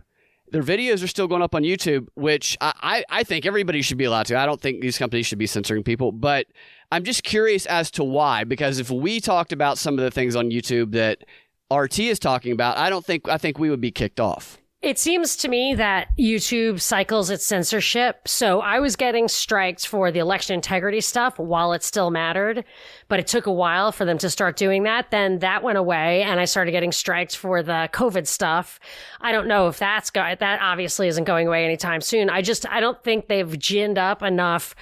Their 0.49 0.63
videos 0.63 1.03
are 1.03 1.07
still 1.07 1.27
going 1.27 1.41
up 1.41 1.53
on 1.53 1.63
YouTube, 1.63 2.07
which 2.15 2.57
I, 2.61 3.03
I, 3.09 3.23
think 3.23 3.45
everybody 3.45 3.81
should 3.81 3.97
be 3.97 4.05
allowed 4.05 4.27
to. 4.27 4.39
I 4.39 4.45
don't 4.45 4.61
think 4.61 4.79
these 4.79 4.97
companies 4.97 5.25
should 5.25 5.37
be 5.37 5.45
censoring 5.45 5.83
people, 5.83 6.13
but 6.13 6.47
I'm 6.89 7.03
just 7.03 7.23
curious 7.23 7.65
as 7.65 7.91
to 7.91 8.03
why. 8.03 8.45
Because 8.45 8.79
if 8.79 8.89
we 8.89 9.19
talked 9.19 9.51
about 9.51 9.77
some 9.77 9.95
of 9.95 10.05
the 10.05 10.11
things 10.11 10.37
on 10.37 10.49
YouTube 10.49 10.93
that 10.93 11.25
RT 11.69 11.99
is 11.99 12.17
talking 12.17 12.53
about, 12.53 12.77
I 12.77 12.89
don't 12.89 13.03
think 13.03 13.27
I 13.27 13.37
think 13.37 13.59
we 13.59 13.69
would 13.69 13.81
be 13.81 13.91
kicked 13.91 14.21
off. 14.21 14.57
It 14.79 14.99
seems 14.99 15.35
to 15.37 15.47
me 15.47 15.73
that 15.73 16.09
YouTube 16.19 16.79
cycles 16.79 17.31
its 17.31 17.43
censorship. 17.43 18.27
So 18.27 18.61
I 18.61 18.79
was 18.79 18.95
getting 18.95 19.27
strikes 19.27 19.83
for 19.85 20.11
the 20.11 20.19
election 20.19 20.53
integrity 20.53 21.01
stuff 21.01 21.39
while 21.39 21.73
it 21.73 21.81
still 21.81 22.11
mattered, 22.11 22.63
but 23.07 23.19
it 23.19 23.25
took 23.25 23.47
a 23.47 23.51
while 23.51 23.91
for 23.91 24.05
them 24.05 24.19
to 24.19 24.29
start 24.29 24.55
doing 24.55 24.83
that. 24.83 25.09
Then 25.09 25.39
that 25.39 25.63
went 25.63 25.79
away 25.79 26.21
and 26.21 26.39
I 26.39 26.45
started 26.45 26.71
getting 26.73 26.91
strikes 26.91 27.33
for 27.33 27.63
the 27.63 27.89
COVID 27.91 28.27
stuff. 28.27 28.79
I 29.19 29.31
don't 29.31 29.47
know 29.47 29.67
if 29.67 29.79
that's 29.79 30.11
go- 30.11 30.35
that 30.39 30.61
obviously 30.61 31.07
isn't 31.07 31.23
going 31.23 31.47
away 31.47 31.65
anytime 31.65 31.99
soon. 31.99 32.29
I 32.29 32.43
just 32.43 32.69
I 32.69 32.79
don't 32.79 33.03
think 33.03 33.27
they've 33.27 33.49
ginned 33.49 33.97
up 33.97 34.21
enough. 34.21 34.75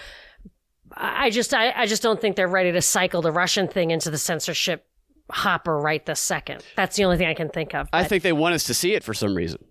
I 0.91 1.29
just 1.29 1.53
I, 1.53 1.71
I 1.71 1.85
just 1.85 2.03
don't 2.03 2.19
think 2.19 2.35
they're 2.35 2.49
ready 2.49 2.73
to 2.73 2.81
cycle 2.81 3.21
the 3.21 3.31
Russian 3.31 3.69
thing 3.69 3.91
into 3.91 4.11
the 4.11 4.17
censorship 4.17 4.85
hopper 5.31 5.79
right 5.79 6.05
this 6.05 6.19
second. 6.19 6.65
That's 6.75 6.97
the 6.97 7.05
only 7.05 7.17
thing 7.17 7.27
I 7.27 7.33
can 7.33 7.47
think 7.47 7.73
of. 7.73 7.87
I 7.93 8.03
think 8.03 8.23
they 8.23 8.33
want 8.33 8.55
us 8.55 8.65
to 8.65 8.73
see 8.73 8.93
it 8.93 9.01
for 9.01 9.13
some 9.13 9.35
reason. 9.35 9.63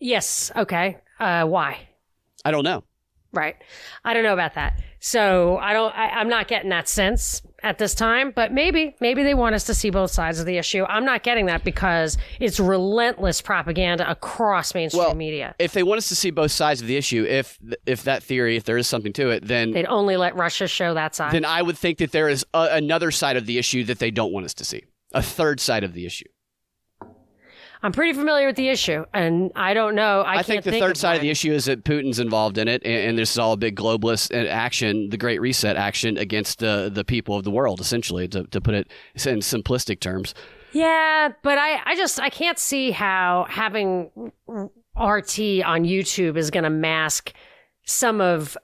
Yes. 0.00 0.50
Okay. 0.54 0.98
Uh, 1.18 1.44
why? 1.46 1.78
I 2.44 2.50
don't 2.50 2.64
know. 2.64 2.84
Right. 3.32 3.56
I 4.04 4.14
don't 4.14 4.22
know 4.22 4.32
about 4.32 4.54
that. 4.54 4.80
So 5.00 5.58
I 5.58 5.72
don't, 5.74 5.94
I, 5.94 6.08
I'm 6.08 6.28
not 6.28 6.48
getting 6.48 6.70
that 6.70 6.88
sense 6.88 7.42
at 7.62 7.76
this 7.76 7.94
time, 7.94 8.32
but 8.34 8.50
maybe, 8.52 8.96
maybe 9.00 9.22
they 9.24 9.34
want 9.34 9.54
us 9.54 9.64
to 9.64 9.74
see 9.74 9.90
both 9.90 10.10
sides 10.10 10.40
of 10.40 10.46
the 10.46 10.56
issue. 10.56 10.84
I'm 10.88 11.04
not 11.04 11.22
getting 11.22 11.46
that 11.46 11.62
because 11.62 12.16
it's 12.40 12.58
relentless 12.58 13.42
propaganda 13.42 14.08
across 14.10 14.74
mainstream 14.74 15.04
Well, 15.04 15.14
media. 15.14 15.54
If 15.58 15.72
they 15.72 15.82
want 15.82 15.98
us 15.98 16.08
to 16.08 16.16
see 16.16 16.30
both 16.30 16.50
sides 16.52 16.80
of 16.80 16.86
the 16.86 16.96
issue, 16.96 17.24
if 17.28 17.58
if 17.84 18.04
that 18.04 18.22
theory, 18.22 18.56
if 18.56 18.64
there 18.64 18.78
is 18.78 18.86
something 18.86 19.12
to 19.14 19.30
it, 19.30 19.46
then 19.46 19.72
They'd 19.72 19.86
only 19.86 20.16
let 20.16 20.34
Russia 20.36 20.66
show 20.66 20.94
that 20.94 21.14
side. 21.14 21.32
then 21.32 21.44
I 21.44 21.60
would 21.60 21.76
think 21.76 21.98
that 21.98 22.12
there 22.12 22.28
is 22.28 22.44
a, 22.54 22.68
another 22.72 23.10
side 23.10 23.36
of 23.36 23.44
the 23.46 23.58
issue 23.58 23.84
that 23.84 23.98
they 23.98 24.10
don't 24.10 24.32
want 24.32 24.46
us 24.46 24.54
to 24.54 24.64
see, 24.64 24.84
a 25.12 25.22
third 25.22 25.60
side 25.60 25.84
of 25.84 25.92
the 25.92 26.06
issue. 26.06 26.26
I'm 27.82 27.92
pretty 27.92 28.12
familiar 28.12 28.46
with 28.46 28.56
the 28.56 28.68
issue, 28.68 29.04
and 29.12 29.52
I 29.54 29.74
don't 29.74 29.94
know. 29.94 30.22
I, 30.22 30.30
I, 30.30 30.34
can't 30.36 30.46
think 30.46 30.64
the 30.64 30.70
think 30.72 30.82
third 30.82 30.92
of 30.92 30.96
side 30.96 31.16
of 31.16 31.22
the 31.22 31.30
issue 31.30 31.52
is 31.52 31.66
that 31.66 31.84
Putin's 31.84 32.18
involved 32.18 32.58
in 32.58 32.68
it, 32.68 32.82
and, 32.84 33.10
and 33.10 33.18
this 33.18 33.32
is 33.32 33.38
all 33.38 33.52
a 33.52 33.56
big 33.56 33.76
globalist 33.76 34.34
uh, 34.34 34.48
action, 34.48 35.10
the 35.10 35.16
Great 35.16 35.40
Reset 35.40 35.76
action 35.76 36.16
against 36.16 36.58
the 36.58 36.90
the 36.92 37.04
people 37.04 37.36
of 37.36 37.44
the 37.44 37.50
world, 37.50 37.80
essentially, 37.80 38.28
to, 38.28 38.44
to 38.44 38.60
put 38.60 38.74
it 38.74 38.90
in 39.14 39.40
simplistic 39.40 40.00
terms. 40.00 40.34
Yeah, 40.72 41.30
but 41.42 41.58
I, 41.58 41.80
I 41.84 41.96
just 41.96 42.20
I 42.20 42.28
can't 42.28 42.58
see 42.58 42.90
how 42.90 43.46
having 43.48 44.10
RT 44.48 45.38
on 45.64 45.84
YouTube 45.84 46.36
is 46.36 46.50
going 46.50 46.64
to 46.64 46.70
mask 46.70 47.32
some 47.84 48.20
of 48.20 48.56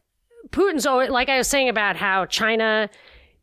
Putin's. 0.50 0.84
Like 0.84 1.28
I 1.28 1.38
was 1.38 1.48
saying 1.48 1.68
about 1.68 1.96
how 1.96 2.26
China 2.26 2.90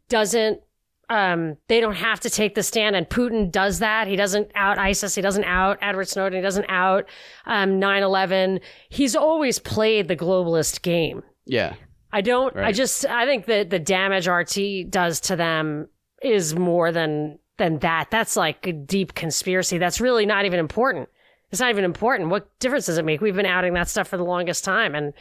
doesn't. 0.08 0.62
Um, 1.10 1.58
they 1.68 1.80
don't 1.80 1.96
have 1.96 2.20
to 2.20 2.30
take 2.30 2.54
the 2.54 2.62
stand, 2.62 2.96
and 2.96 3.10
Putin 3.10 3.52
does 3.52 3.80
that. 3.80 4.08
He 4.08 4.16
doesn't 4.16 4.52
out 4.54 4.78
ISIS. 4.78 5.16
He 5.16 5.22
doesn't 5.22 5.44
out 5.46 5.80
Edward 5.82 6.08
Snowden. 6.08 6.38
He 6.38 6.44
doesn't 6.44 6.68
out 6.70 7.10
um, 7.48 7.80
9/11. 7.82 8.62
He's 8.90 9.16
always 9.16 9.58
played 9.58 10.08
the 10.08 10.16
globalist 10.16 10.84
game. 10.84 11.24
Yeah, 11.46 11.74
I 12.14 12.22
don't. 12.22 12.56
I 12.56 12.72
just. 12.72 13.06
I 13.08 13.26
think 13.26 13.46
that 13.46 13.72
the 13.72 13.80
damage 13.80 14.28
RT 14.28 14.92
does 14.92 15.20
to 15.22 15.36
them 15.36 15.90
is 16.22 16.56
more 16.56 16.92
than 16.92 17.40
than 17.58 17.80
that. 17.80 18.12
That's 18.12 18.36
like 18.36 18.68
a 18.68 18.72
deep 18.74 19.16
conspiracy. 19.16 19.80
That's 19.80 20.00
really 20.00 20.28
not 20.28 20.46
even 20.46 20.60
important. 20.60 21.10
It's 21.52 21.60
not 21.60 21.72
even 21.72 21.86
important. 21.86 22.30
What 22.30 22.48
difference 22.60 22.86
does 22.86 23.00
it 23.00 23.06
make? 23.06 23.22
We've 23.22 23.36
been 23.36 23.48
outing 23.48 23.74
that 23.74 23.90
stuff 23.90 24.08
for 24.08 24.18
the 24.18 24.24
longest 24.24 24.64
time, 24.64 24.94
and 24.94 25.14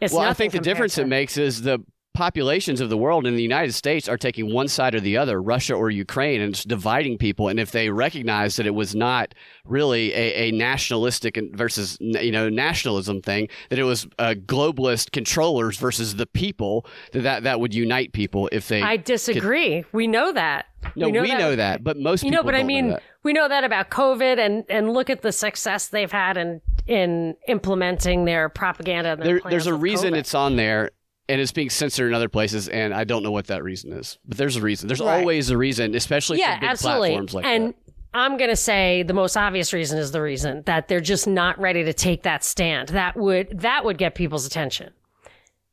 it's. 0.00 0.12
well, 0.14 0.22
I 0.22 0.32
think 0.32 0.52
the 0.52 0.60
difference 0.60 0.94
to- 0.94 1.02
it 1.02 1.08
makes 1.08 1.36
is 1.36 1.62
the 1.62 1.80
populations 2.14 2.80
of 2.80 2.88
the 2.88 2.96
world 2.96 3.26
in 3.26 3.34
the 3.34 3.42
United 3.42 3.72
States 3.72 4.08
are 4.08 4.16
taking 4.16 4.52
one 4.52 4.68
side 4.68 4.94
or 4.94 5.00
the 5.00 5.16
other, 5.16 5.42
Russia 5.42 5.74
or 5.74 5.90
Ukraine, 5.90 6.40
and 6.40 6.54
it's 6.54 6.64
dividing 6.64 7.18
people. 7.18 7.48
And 7.48 7.58
if 7.58 7.72
they 7.72 7.90
recognize 7.90 8.56
that 8.56 8.66
it 8.66 8.74
was 8.74 8.94
not 8.94 9.34
really 9.64 10.12
a, 10.14 10.48
a 10.48 10.50
nationalistic 10.52 11.38
versus 11.52 11.98
you 12.00 12.30
know 12.30 12.48
nationalism 12.48 13.20
thing, 13.20 13.48
that 13.68 13.78
it 13.78 13.84
was 13.84 14.06
uh, 14.18 14.34
globalist 14.46 15.10
controllers 15.10 15.76
versus 15.76 16.14
the 16.14 16.26
people, 16.26 16.86
that, 17.12 17.22
that 17.22 17.42
that 17.42 17.60
would 17.60 17.74
unite 17.74 18.12
people 18.12 18.48
if 18.52 18.68
they. 18.68 18.80
I 18.80 18.96
disagree. 18.96 19.84
we 19.92 20.06
know 20.06 20.32
that. 20.32 20.66
no, 20.96 21.08
we 21.08 21.34
know, 21.34 21.56
that. 21.56 21.82
but 21.82 21.98
most 21.98 22.22
You 22.22 22.30
people 22.30 22.44
know, 22.44 22.46
but 22.46 22.54
I 22.54 22.60
know 22.60 22.66
mean, 22.66 22.96
we 23.24 23.32
know 23.32 23.48
that 23.48 23.64
about 23.64 23.90
COVID, 23.90 24.38
and 24.38 24.64
and 24.68 24.92
look 24.92 25.10
at 25.10 25.22
the 25.22 25.32
success 25.32 25.88
they've 25.88 26.12
had 26.12 26.36
in 26.36 26.60
in 26.86 27.36
implementing 27.48 28.24
their 28.24 28.48
propaganda. 28.48 29.12
And 29.12 29.22
their 29.22 29.40
There, 29.40 29.50
there's 29.50 29.66
a 29.66 29.74
reason 29.74 30.14
COVID. 30.14 30.18
it's 30.18 30.34
on 30.34 30.56
there 30.56 30.90
and 31.28 31.40
it's 31.40 31.52
being 31.52 31.70
censored 31.70 32.08
in 32.08 32.14
other 32.14 32.28
places 32.28 32.68
and 32.68 32.92
i 32.94 33.04
don't 33.04 33.22
know 33.22 33.30
what 33.30 33.46
that 33.46 33.62
reason 33.64 33.92
is 33.92 34.18
but 34.26 34.36
there's 34.36 34.56
a 34.56 34.60
reason 34.60 34.88
there's 34.88 35.00
Right. 35.00 35.20
always 35.20 35.50
a 35.50 35.56
reason 35.56 35.94
especially 35.94 36.38
yeah, 36.38 36.54
for 36.56 36.60
big 36.60 36.70
absolutely. 36.70 37.08
platforms 37.10 37.34
like 37.34 37.44
that. 37.44 37.50
and 37.54 37.68
that 37.68 37.74
I'm 38.16 38.36
going 38.36 38.50
to 38.50 38.54
say 38.56 39.02
the 39.02 39.12
most 39.12 39.36
obvious 39.36 39.72
reason 39.72 39.98
is 39.98 40.12
the 40.12 40.22
reason 40.22 40.62
that 40.66 40.86
they're 40.86 41.00
just 41.00 41.26
not 41.26 41.58
ready 41.58 41.82
to 41.82 41.92
take 41.92 42.22
that 42.22 42.44
stand. 42.44 42.90
That 42.90 43.16
would 43.16 43.58
that 43.58 43.84
would 43.84 43.98
get 43.98 44.14
people's 44.14 44.46
attention. 44.46 44.92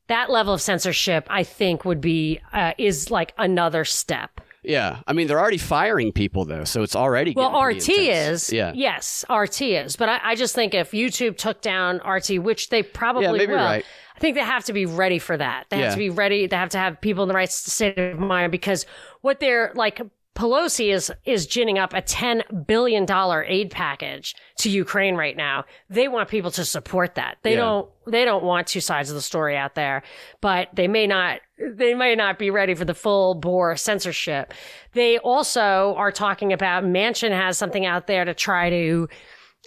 That 0.08 0.28
level 0.28 0.52
of 0.52 0.60
censorship, 0.60 1.24
I 1.30 1.44
think, 1.44 1.84
would 1.84 2.00
be 2.00 2.40
uh, 2.52 2.72
is 2.78 3.12
like 3.12 3.32
another 3.38 3.84
step. 3.84 4.40
yeah 4.64 5.00
i 5.06 5.12
mean 5.12 5.26
they're 5.28 5.38
already 5.40 5.58
firing 5.58 6.10
people 6.12 6.44
though 6.44 6.64
so 6.64 6.82
it's 6.82 6.96
already 6.96 7.32
Well, 7.34 7.60
RT 7.62 7.88
is, 7.90 8.52
yeah 8.52 8.72
yes, 8.74 9.24
RT 9.30 9.60
is, 9.62 9.94
but 9.96 10.08
I, 10.08 10.20
I 10.24 10.34
just 10.34 10.54
think 10.54 10.74
if 10.74 10.90
YouTube 10.90 11.36
took 11.36 11.60
down 11.62 11.98
RT, 11.98 12.42
which 12.42 12.70
they 12.70 12.82
probably 12.82 13.24
Yeah, 13.24 13.32
maybe 13.32 13.52
will, 13.52 13.58
right. 13.58 13.84
I 14.22 14.24
think 14.24 14.36
they 14.36 14.42
have 14.42 14.64
to 14.66 14.72
be 14.72 14.86
ready 14.86 15.18
for 15.18 15.36
that. 15.36 15.66
They 15.68 15.78
have 15.78 15.86
Yeah. 15.86 15.90
to 15.90 15.96
be 15.98 16.08
ready. 16.10 16.46
They 16.46 16.54
have 16.54 16.68
to 16.68 16.78
have 16.78 17.00
people 17.00 17.24
in 17.24 17.28
the 17.28 17.34
right 17.34 17.50
state 17.50 17.98
of 17.98 18.20
mind 18.20 18.52
because 18.52 18.86
what 19.20 19.40
they're 19.40 19.72
like. 19.74 20.00
Pelosi 20.34 20.90
is 20.94 21.12
is 21.26 21.46
ginning 21.46 21.78
up 21.78 21.92
a 21.92 22.00
ten 22.00 22.42
billion 22.66 23.04
dollar 23.04 23.44
aid 23.46 23.70
package 23.70 24.34
to 24.60 24.70
Ukraine 24.70 25.14
right 25.14 25.36
now. 25.36 25.66
They 25.90 26.08
want 26.08 26.30
people 26.30 26.50
to 26.52 26.64
support 26.64 27.16
that. 27.16 27.36
They 27.42 27.50
Yeah. 27.50 27.56
don't. 27.58 27.90
They 28.06 28.24
don't 28.24 28.42
want 28.42 28.66
two 28.66 28.80
sides 28.80 29.10
of 29.10 29.14
the 29.14 29.20
story 29.20 29.58
out 29.58 29.74
there, 29.74 30.02
but 30.40 30.68
they 30.72 30.88
may 30.88 31.06
not. 31.06 31.40
They 31.58 31.92
may 31.92 32.14
not 32.14 32.38
be 32.38 32.48
ready 32.48 32.72
for 32.72 32.86
the 32.86 32.94
full 32.94 33.34
bore 33.34 33.76
censorship. 33.76 34.54
They 34.94 35.18
also 35.18 35.94
are 35.98 36.10
talking 36.10 36.50
about 36.50 36.82
Manchin 36.84 37.32
has 37.32 37.58
something 37.58 37.84
out 37.84 38.06
there 38.06 38.24
to 38.24 38.32
try 38.32 38.70
to 38.70 39.08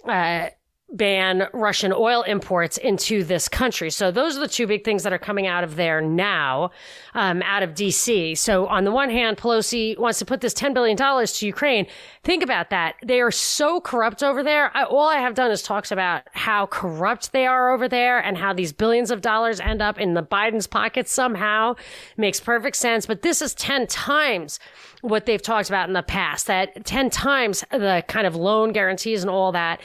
uh, 0.08 0.48
ban 0.92 1.48
Russian 1.52 1.92
oil 1.92 2.22
imports 2.22 2.78
into 2.78 3.24
this 3.24 3.48
country. 3.48 3.90
So 3.90 4.12
those 4.12 4.36
are 4.36 4.40
the 4.40 4.48
two 4.48 4.68
big 4.68 4.84
things 4.84 5.02
that 5.02 5.12
are 5.12 5.18
coming 5.18 5.48
out 5.48 5.64
of 5.64 5.74
there 5.74 6.00
now, 6.00 6.70
um, 7.14 7.42
out 7.42 7.64
of 7.64 7.74
DC. 7.74 8.38
So 8.38 8.68
on 8.68 8.84
the 8.84 8.92
one 8.92 9.10
hand, 9.10 9.36
Pelosi 9.36 9.98
wants 9.98 10.20
to 10.20 10.24
put 10.24 10.40
this 10.40 10.54
$10 10.54 10.74
billion 10.74 10.96
to 10.96 11.46
Ukraine. 11.46 11.86
Think 12.22 12.44
about 12.44 12.70
that. 12.70 12.94
They 13.04 13.20
are 13.20 13.32
so 13.32 13.80
corrupt 13.80 14.22
over 14.22 14.44
there. 14.44 14.70
I, 14.76 14.84
all 14.84 15.08
I 15.08 15.16
have 15.16 15.34
done 15.34 15.50
is 15.50 15.60
talks 15.60 15.90
about 15.90 16.22
how 16.32 16.66
corrupt 16.66 17.32
they 17.32 17.46
are 17.46 17.72
over 17.72 17.88
there 17.88 18.20
and 18.20 18.38
how 18.38 18.52
these 18.52 18.72
billions 18.72 19.10
of 19.10 19.20
dollars 19.20 19.58
end 19.58 19.82
up 19.82 19.98
in 19.98 20.14
the 20.14 20.22
Biden's 20.22 20.68
pockets 20.68 21.10
somehow. 21.10 21.74
Makes 22.16 22.38
perfect 22.38 22.76
sense. 22.76 23.06
But 23.06 23.22
this 23.22 23.42
is 23.42 23.54
10 23.54 23.88
times 23.88 24.60
what 25.02 25.26
they've 25.26 25.42
talked 25.42 25.68
about 25.68 25.88
in 25.88 25.94
the 25.94 26.02
past, 26.02 26.46
that 26.46 26.84
10 26.84 27.10
times 27.10 27.64
the 27.70 28.04
kind 28.08 28.26
of 28.26 28.34
loan 28.34 28.72
guarantees 28.72 29.22
and 29.22 29.30
all 29.30 29.52
that. 29.52 29.80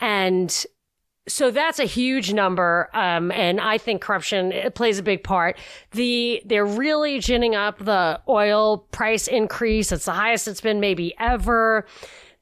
And 0.00 0.66
so 1.26 1.50
that's 1.50 1.78
a 1.78 1.84
huge 1.84 2.32
number. 2.32 2.90
Um, 2.92 3.30
and 3.32 3.60
I 3.60 3.78
think 3.78 4.02
corruption 4.02 4.52
plays 4.74 4.98
a 4.98 5.02
big 5.02 5.24
part. 5.24 5.56
The, 5.92 6.42
they're 6.44 6.66
really 6.66 7.18
ginning 7.18 7.54
up 7.54 7.78
the 7.78 8.20
oil 8.28 8.78
price 8.90 9.26
increase. 9.26 9.90
It's 9.90 10.04
the 10.04 10.12
highest 10.12 10.48
it's 10.48 10.60
been 10.60 10.80
maybe 10.80 11.14
ever. 11.18 11.86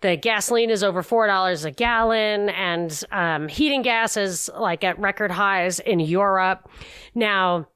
The 0.00 0.16
gasoline 0.16 0.71
is 0.71 0.82
over 0.82 1.02
$4 1.02 1.64
a 1.64 1.71
gallon 1.71 2.49
and, 2.49 3.04
um, 3.12 3.47
heating 3.47 3.82
gas 3.82 4.16
is 4.16 4.50
like 4.59 4.82
at 4.82 4.99
record 4.99 5.30
highs 5.30 5.78
in 5.78 6.00
Europe. 6.00 6.68
Now, 7.14 7.68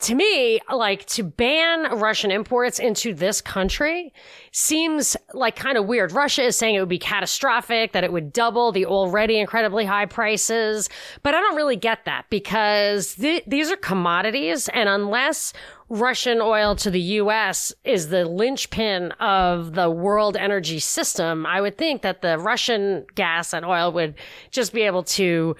to 0.00 0.14
me, 0.14 0.60
like 0.72 1.06
to 1.06 1.24
ban 1.24 1.98
Russian 1.98 2.30
imports 2.30 2.78
into 2.78 3.12
this 3.12 3.40
country 3.40 4.12
seems 4.52 5.16
like 5.34 5.56
kind 5.56 5.76
of 5.76 5.86
weird. 5.86 6.12
Russia 6.12 6.44
is 6.44 6.56
saying 6.56 6.76
it 6.76 6.80
would 6.80 6.88
be 6.88 7.00
catastrophic, 7.00 7.92
that 7.92 8.04
it 8.04 8.12
would 8.12 8.32
double 8.32 8.70
the 8.70 8.86
already 8.86 9.40
incredibly 9.40 9.84
high 9.84 10.06
prices. 10.06 10.88
But 11.24 11.34
I 11.34 11.40
don't 11.40 11.56
really 11.56 11.76
get 11.76 12.04
that 12.04 12.26
because 12.30 13.16
th- 13.16 13.42
these 13.48 13.72
are 13.72 13.76
commodities. 13.76 14.68
And 14.68 14.88
unless 14.88 15.52
Russian 15.88 16.40
oil 16.40 16.76
to 16.76 16.90
the 16.92 17.00
U.S. 17.00 17.72
is 17.82 18.08
the 18.08 18.24
linchpin 18.24 19.10
of 19.12 19.74
the 19.74 19.90
world 19.90 20.36
energy 20.36 20.78
system, 20.78 21.44
I 21.44 21.60
would 21.60 21.76
think 21.76 22.02
that 22.02 22.22
the 22.22 22.38
Russian 22.38 23.04
gas 23.16 23.52
and 23.52 23.66
oil 23.66 23.90
would 23.92 24.14
just 24.52 24.72
be 24.72 24.82
able 24.82 25.02
to 25.04 25.56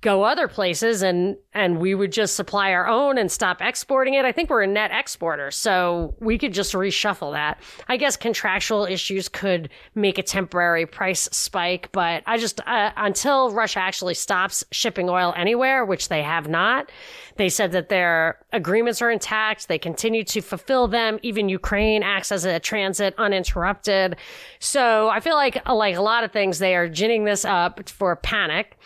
go 0.00 0.22
other 0.22 0.48
places 0.48 1.02
and 1.02 1.36
and 1.54 1.78
we 1.78 1.94
would 1.94 2.12
just 2.12 2.36
supply 2.36 2.72
our 2.72 2.86
own 2.86 3.16
and 3.16 3.30
stop 3.32 3.62
exporting 3.62 4.14
it. 4.14 4.24
I 4.24 4.32
think 4.32 4.50
we're 4.50 4.62
a 4.62 4.66
net 4.66 4.90
exporter, 4.92 5.50
so 5.50 6.14
we 6.20 6.36
could 6.38 6.52
just 6.52 6.74
reshuffle 6.74 7.32
that. 7.32 7.58
I 7.88 7.96
guess 7.96 8.16
contractual 8.16 8.84
issues 8.84 9.28
could 9.28 9.70
make 9.94 10.18
a 10.18 10.22
temporary 10.22 10.86
price 10.86 11.22
spike, 11.32 11.90
but 11.92 12.22
I 12.26 12.36
just 12.36 12.60
uh, 12.66 12.92
until 12.96 13.50
Russia 13.50 13.80
actually 13.80 14.14
stops 14.14 14.62
shipping 14.72 15.08
oil 15.08 15.32
anywhere, 15.36 15.84
which 15.84 16.08
they 16.08 16.22
have 16.22 16.48
not. 16.48 16.90
They 17.36 17.48
said 17.48 17.72
that 17.72 17.88
their 17.88 18.38
agreements 18.52 19.00
are 19.00 19.10
intact. 19.10 19.68
They 19.68 19.78
continue 19.78 20.22
to 20.24 20.42
fulfill 20.42 20.86
them. 20.86 21.18
Even 21.22 21.48
Ukraine 21.48 22.02
acts 22.02 22.30
as 22.30 22.44
a 22.44 22.60
transit 22.60 23.14
uninterrupted. 23.16 24.16
So 24.58 25.08
I 25.08 25.20
feel 25.20 25.34
like 25.34 25.66
like 25.66 25.96
a 25.96 26.02
lot 26.02 26.24
of 26.24 26.30
things 26.30 26.58
they 26.58 26.76
are 26.76 26.88
ginning 26.88 27.24
this 27.24 27.46
up 27.46 27.88
for 27.88 28.14
panic 28.16 28.76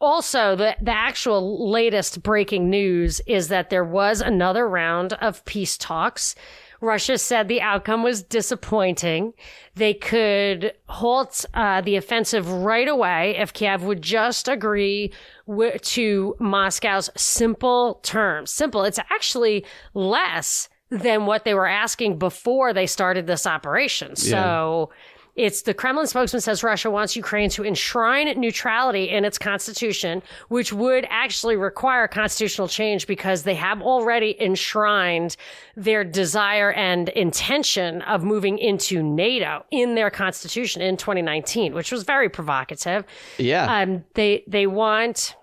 also 0.00 0.56
the 0.56 0.76
the 0.80 0.92
actual 0.92 1.70
latest 1.70 2.22
breaking 2.22 2.68
news 2.68 3.20
is 3.26 3.48
that 3.48 3.70
there 3.70 3.84
was 3.84 4.20
another 4.20 4.68
round 4.68 5.14
of 5.14 5.44
peace 5.44 5.76
talks 5.78 6.34
Russia 6.80 7.18
said 7.18 7.48
the 7.48 7.60
outcome 7.60 8.02
was 8.02 8.22
disappointing. 8.22 9.32
They 9.74 9.94
could 9.94 10.72
halt 10.88 11.44
uh, 11.54 11.80
the 11.80 11.96
offensive 11.96 12.50
right 12.50 12.88
away 12.88 13.36
if 13.38 13.52
Kiev 13.52 13.82
would 13.82 14.02
just 14.02 14.48
agree 14.48 15.12
wi- 15.46 15.78
to 15.78 16.36
Moscow's 16.38 17.10
simple 17.16 18.00
terms. 18.02 18.50
Simple. 18.50 18.84
It's 18.84 18.98
actually 18.98 19.64
less 19.94 20.68
than 20.90 21.26
what 21.26 21.44
they 21.44 21.54
were 21.54 21.66
asking 21.66 22.18
before 22.18 22.72
they 22.72 22.86
started 22.86 23.26
this 23.26 23.46
operation. 23.46 24.14
So 24.16 24.90
It's 25.36 25.62
the 25.62 25.74
Kremlin 25.74 26.06
spokesman 26.06 26.40
says 26.40 26.62
Russia 26.62 26.90
wants 26.90 27.14
Ukraine 27.14 27.50
to 27.50 27.64
enshrine 27.64 28.40
neutrality 28.40 29.10
in 29.10 29.24
its 29.24 29.38
constitution, 29.38 30.22
which 30.48 30.72
would 30.72 31.06
actually 31.10 31.56
require 31.56 32.08
constitutional 32.08 32.68
change 32.68 33.06
because 33.06 33.42
they 33.42 33.54
have 33.54 33.82
already 33.82 34.34
enshrined 34.40 35.36
their 35.76 36.04
desire 36.04 36.72
and 36.72 37.10
intention 37.10 38.00
of 38.02 38.24
moving 38.24 38.58
into 38.58 39.02
NATO 39.02 39.64
in 39.70 39.94
their 39.94 40.10
constitution 40.10 40.80
in 40.80 40.96
2019, 40.96 41.74
which 41.74 41.92
was 41.92 42.02
very 42.02 42.30
provocative. 42.30 43.04
Yeah. 43.36 43.82
Um, 43.82 44.04
they 44.14 44.42
they 44.46 44.66
want 44.66 45.36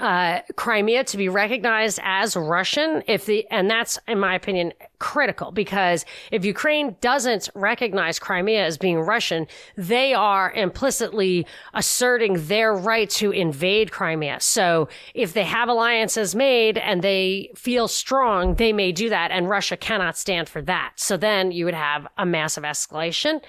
uh, 0.00 0.40
Crimea 0.56 1.04
to 1.04 1.16
be 1.16 1.28
recognized 1.28 2.00
as 2.02 2.36
Russian 2.36 3.02
if 3.06 3.26
the 3.26 3.46
and 3.50 3.70
that's 3.70 3.98
in 4.08 4.18
my 4.18 4.34
opinion 4.34 4.72
critical 4.98 5.50
because 5.52 6.04
if 6.30 6.44
Ukraine 6.44 6.96
doesn't 7.00 7.48
recognize 7.54 8.18
Crimea 8.18 8.64
as 8.64 8.78
being 8.78 9.00
Russian, 9.00 9.46
they 9.76 10.14
are 10.14 10.52
implicitly 10.52 11.46
asserting 11.74 12.46
their 12.46 12.74
right 12.74 13.08
to 13.10 13.30
invade 13.30 13.90
Crimea. 13.90 14.40
So 14.40 14.88
if 15.14 15.32
they 15.32 15.44
have 15.44 15.68
alliances 15.68 16.34
made 16.34 16.78
and 16.78 17.02
they 17.02 17.50
feel 17.54 17.88
strong, 17.88 18.54
they 18.54 18.72
may 18.72 18.92
do 18.92 19.08
that 19.08 19.30
and 19.30 19.48
Russia 19.48 19.76
cannot 19.76 20.16
stand 20.16 20.48
for 20.48 20.62
that. 20.62 20.92
So 20.96 21.16
then 21.16 21.52
you 21.52 21.64
would 21.64 21.74
have 21.74 22.06
a 22.18 22.26
massive 22.26 22.64
escalation. 22.64 23.42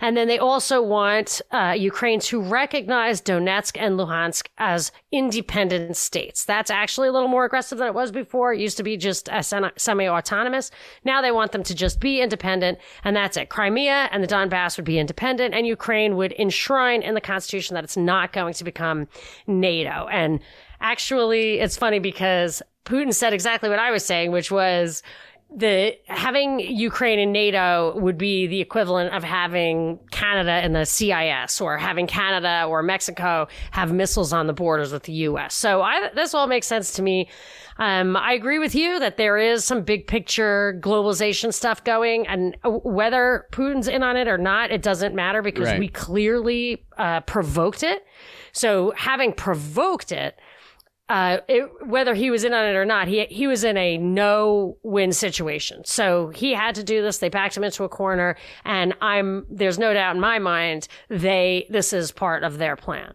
And 0.00 0.16
then 0.16 0.28
they 0.28 0.38
also 0.38 0.82
want 0.82 1.40
uh, 1.50 1.74
Ukraine 1.76 2.20
to 2.20 2.40
recognize 2.40 3.20
Donetsk 3.20 3.76
and 3.78 3.98
Luhansk 3.98 4.46
as 4.58 4.92
independent 5.12 5.96
states. 5.96 6.44
That's 6.44 6.70
actually 6.70 7.08
a 7.08 7.12
little 7.12 7.28
more 7.28 7.44
aggressive 7.44 7.78
than 7.78 7.88
it 7.88 7.94
was 7.94 8.10
before. 8.10 8.52
It 8.52 8.60
used 8.60 8.76
to 8.76 8.82
be 8.82 8.96
just 8.96 9.28
a 9.30 9.42
semi 9.42 10.08
autonomous. 10.08 10.70
Now 11.04 11.20
they 11.20 11.32
want 11.32 11.52
them 11.52 11.62
to 11.64 11.74
just 11.74 12.00
be 12.00 12.20
independent, 12.20 12.78
and 13.04 13.14
that's 13.14 13.36
it. 13.36 13.48
Crimea 13.48 14.08
and 14.10 14.22
the 14.22 14.28
Donbass 14.28 14.76
would 14.76 14.84
be 14.84 14.98
independent, 14.98 15.54
and 15.54 15.66
Ukraine 15.66 16.16
would 16.16 16.32
enshrine 16.38 17.02
in 17.02 17.14
the 17.14 17.20
constitution 17.20 17.74
that 17.74 17.84
it's 17.84 17.96
not 17.96 18.32
going 18.32 18.54
to 18.54 18.64
become 18.64 19.08
NATO. 19.46 20.08
And 20.10 20.40
actually, 20.80 21.60
it's 21.60 21.76
funny 21.76 21.98
because 21.98 22.62
Putin 22.84 23.14
said 23.14 23.32
exactly 23.32 23.68
what 23.68 23.78
I 23.78 23.90
was 23.90 24.04
saying, 24.04 24.30
which 24.30 24.50
was, 24.50 25.02
the 25.56 25.96
having 26.06 26.58
Ukraine 26.58 27.18
in 27.18 27.30
NATO 27.30 27.96
would 27.98 28.18
be 28.18 28.46
the 28.46 28.60
equivalent 28.60 29.14
of 29.14 29.22
having 29.22 30.00
Canada 30.10 30.64
in 30.64 30.72
the 30.72 30.84
CIS 30.84 31.60
or 31.60 31.78
having 31.78 32.06
Canada 32.08 32.66
or 32.68 32.82
Mexico 32.82 33.46
have 33.70 33.92
missiles 33.92 34.32
on 34.32 34.48
the 34.48 34.52
borders 34.52 34.92
with 34.92 35.04
the 35.04 35.12
US. 35.12 35.54
So 35.54 35.80
I, 35.82 36.10
this 36.14 36.34
all 36.34 36.48
makes 36.48 36.66
sense 36.66 36.92
to 36.94 37.02
me. 37.02 37.28
Um, 37.76 38.16
I 38.16 38.32
agree 38.32 38.58
with 38.58 38.74
you 38.74 38.98
that 38.98 39.16
there 39.16 39.38
is 39.38 39.64
some 39.64 39.82
big 39.82 40.06
picture 40.06 40.78
globalization 40.80 41.52
stuff 41.52 41.84
going 41.84 42.26
and 42.26 42.56
whether 42.64 43.46
Putin's 43.52 43.88
in 43.88 44.02
on 44.02 44.16
it 44.16 44.28
or 44.28 44.38
not, 44.38 44.70
it 44.70 44.82
doesn't 44.82 45.14
matter 45.14 45.42
because 45.42 45.68
right. 45.68 45.78
we 45.78 45.88
clearly 45.88 46.84
uh, 46.98 47.20
provoked 47.20 47.82
it. 47.82 48.04
So 48.52 48.92
having 48.96 49.32
provoked 49.32 50.12
it, 50.12 50.38
uh, 51.08 51.38
it, 51.48 51.68
whether 51.86 52.14
he 52.14 52.30
was 52.30 52.44
in 52.44 52.54
on 52.54 52.64
it 52.64 52.76
or 52.76 52.84
not, 52.84 53.08
he 53.08 53.24
he 53.26 53.46
was 53.46 53.62
in 53.62 53.76
a 53.76 53.98
no 53.98 54.78
win 54.82 55.12
situation. 55.12 55.82
So 55.84 56.28
he 56.28 56.54
had 56.54 56.74
to 56.76 56.84
do 56.84 57.02
this. 57.02 57.18
They 57.18 57.28
backed 57.28 57.56
him 57.56 57.64
into 57.64 57.84
a 57.84 57.88
corner, 57.88 58.36
and 58.64 58.94
I'm 59.00 59.46
there's 59.50 59.78
no 59.78 59.92
doubt 59.92 60.14
in 60.14 60.20
my 60.20 60.38
mind 60.38 60.88
they 61.10 61.66
this 61.68 61.92
is 61.92 62.10
part 62.10 62.42
of 62.42 62.58
their 62.58 62.76
plan. 62.76 63.14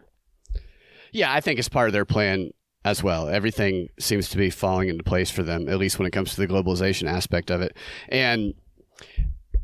Yeah, 1.12 1.32
I 1.32 1.40
think 1.40 1.58
it's 1.58 1.68
part 1.68 1.88
of 1.88 1.92
their 1.92 2.04
plan 2.04 2.50
as 2.84 3.02
well. 3.02 3.28
Everything 3.28 3.88
seems 3.98 4.28
to 4.30 4.36
be 4.36 4.50
falling 4.50 4.88
into 4.88 5.02
place 5.02 5.30
for 5.30 5.42
them, 5.42 5.68
at 5.68 5.78
least 5.78 5.98
when 5.98 6.06
it 6.06 6.12
comes 6.12 6.34
to 6.34 6.40
the 6.40 6.46
globalization 6.46 7.08
aspect 7.08 7.50
of 7.50 7.60
it. 7.60 7.76
And 8.08 8.54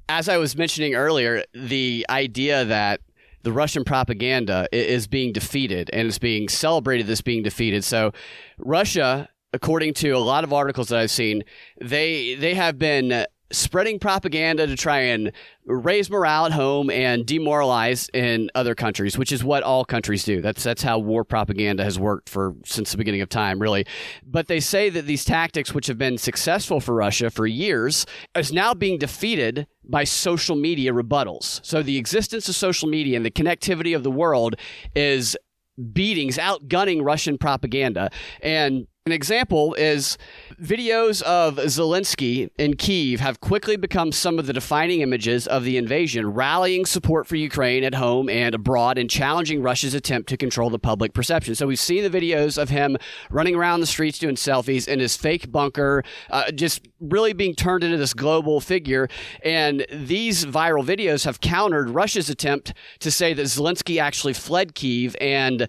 as 0.09 0.28
I 0.28 0.37
was 0.37 0.56
mentioning 0.56 0.95
earlier, 0.95 1.45
the 1.54 2.04
idea 2.11 2.64
that 2.64 3.00
the 3.43 3.52
Russian 3.52 3.85
propaganda 3.85 4.69
is 4.73 5.07
being 5.07 5.33
defeated 5.33 5.90
and 5.93 6.09
it's 6.09 6.19
being 6.19 6.49
celebrated 6.49 7.09
as 7.09 7.21
being 7.21 7.43
defeated. 7.43 7.85
So 7.85 8.12
Russia, 8.59 9.28
according 9.52 9.95
to 9.95 10.11
a 10.11 10.19
lot 10.19 10.45
of 10.45 10.52
articles 10.52 10.88
that 10.88 10.99
I've 10.99 11.11
seen, 11.11 11.45
they 11.81 12.35
they 12.35 12.55
have 12.55 12.78
been 12.78 13.26
spreading 13.50 13.98
propaganda 13.98 14.66
to 14.66 14.76
try 14.76 14.98
and 14.98 15.32
raise 15.66 16.11
morale 16.11 16.46
at 16.46 16.52
home 16.52 16.90
and 16.90 17.26
demoralize 17.26 18.09
in 18.12 18.50
other 18.54 18.74
countries, 18.74 19.16
which 19.16 19.32
is 19.32 19.44
what 19.44 19.62
all 19.62 19.85
countries 19.85 20.24
do. 20.24 20.40
That's 20.40 20.62
that's 20.62 20.82
how 20.82 20.98
war 20.98 21.24
propaganda 21.24 21.85
has 21.85 21.98
worked 21.98 22.28
for 22.28 22.54
since 22.64 22.92
the 22.92 22.98
beginning 22.98 23.20
of 23.20 23.28
time, 23.28 23.61
really. 23.61 23.87
But 24.24 24.48
they 24.48 24.61
say 24.61 24.90
that 24.90 25.06
these 25.06 25.24
tactics, 25.24 25.74
which 25.74 25.87
have 25.87 25.98
been 25.98 26.18
successful 26.18 26.80
for 26.80 26.94
Russia 26.94 27.30
for 27.30 27.46
years, 27.46 28.06
is 28.37 28.52
now 28.52 28.74
being 28.74 28.98
defeated 28.98 29.66
by 29.85 30.04
social 30.04 30.56
media 30.56 30.92
rebuttals. 30.92 31.64
So 31.64 31.82
the 31.82 31.96
existence 31.96 32.48
of 32.48 32.56
social 32.56 32.88
media 32.88 33.16
and 33.16 33.24
the 33.24 33.30
connectivity 33.30 33.94
of 33.94 34.02
the 34.02 34.11
world 34.11 34.56
is 34.94 35.37
beatings, 35.92 36.38
outgunning 36.38 37.04
Russian 37.04 37.38
propaganda. 37.38 38.11
And 38.40 38.87
an 39.07 39.12
example 39.12 39.73
is 39.75 40.19
videos 40.61 41.23
of 41.23 41.59
Zelensky 41.59 42.51
in 42.59 42.75
Kiev 42.75 43.21
have 43.21 43.40
quickly 43.40 43.77
become 43.77 44.11
some 44.11 44.37
of 44.37 44.49
the 44.49 44.53
defining 44.53 45.01
images 45.01 45.47
of 45.47 45.62
the 45.62 45.77
invasion, 45.77 46.33
rallying 46.33 46.85
support 46.85 47.29
for 47.29 47.37
Ukraine 47.37 47.85
at 47.85 47.95
home 47.95 48.29
and 48.29 48.53
abroad 48.53 48.99
and 48.99 49.09
challenging 49.09 49.62
Russia's 49.62 49.95
attempt 49.95 50.29
to 50.31 50.37
control 50.37 50.71
the 50.71 50.81
public 50.81 51.14
perception. 51.14 51.55
So 51.55 51.69
we've 51.69 51.79
seen 51.79 52.03
the 52.03 52.11
videos 52.11 52.61
of 52.61 52.69
him 52.69 52.97
running 53.31 53.55
around 53.55 53.79
the 53.79 53.87
streets 53.87 54.19
doing 54.19 54.35
selfies 54.35 54.88
in 54.88 54.99
his 54.99 55.16
fake 55.16 55.53
bunker, 55.53 56.03
uh, 56.31 56.51
just 56.51 56.88
really 56.99 57.33
being 57.33 57.55
turned 57.55 57.85
into 57.85 57.99
this 57.99 58.12
global 58.12 58.61
figure. 58.61 59.09
And 59.45 59.87
these 59.92 60.45
viral 60.45 60.85
videos 60.85 61.25
have 61.27 61.40
countered 61.40 61.90
Russia's 61.90 62.29
attempt 62.29 62.75
to 62.99 63.12
say 63.12 63.35
that 63.35 63.42
Zelensky 63.42 64.01
actually 64.01 64.33
fled 64.33 64.75
Kiev 64.75 65.14
and 65.21 65.69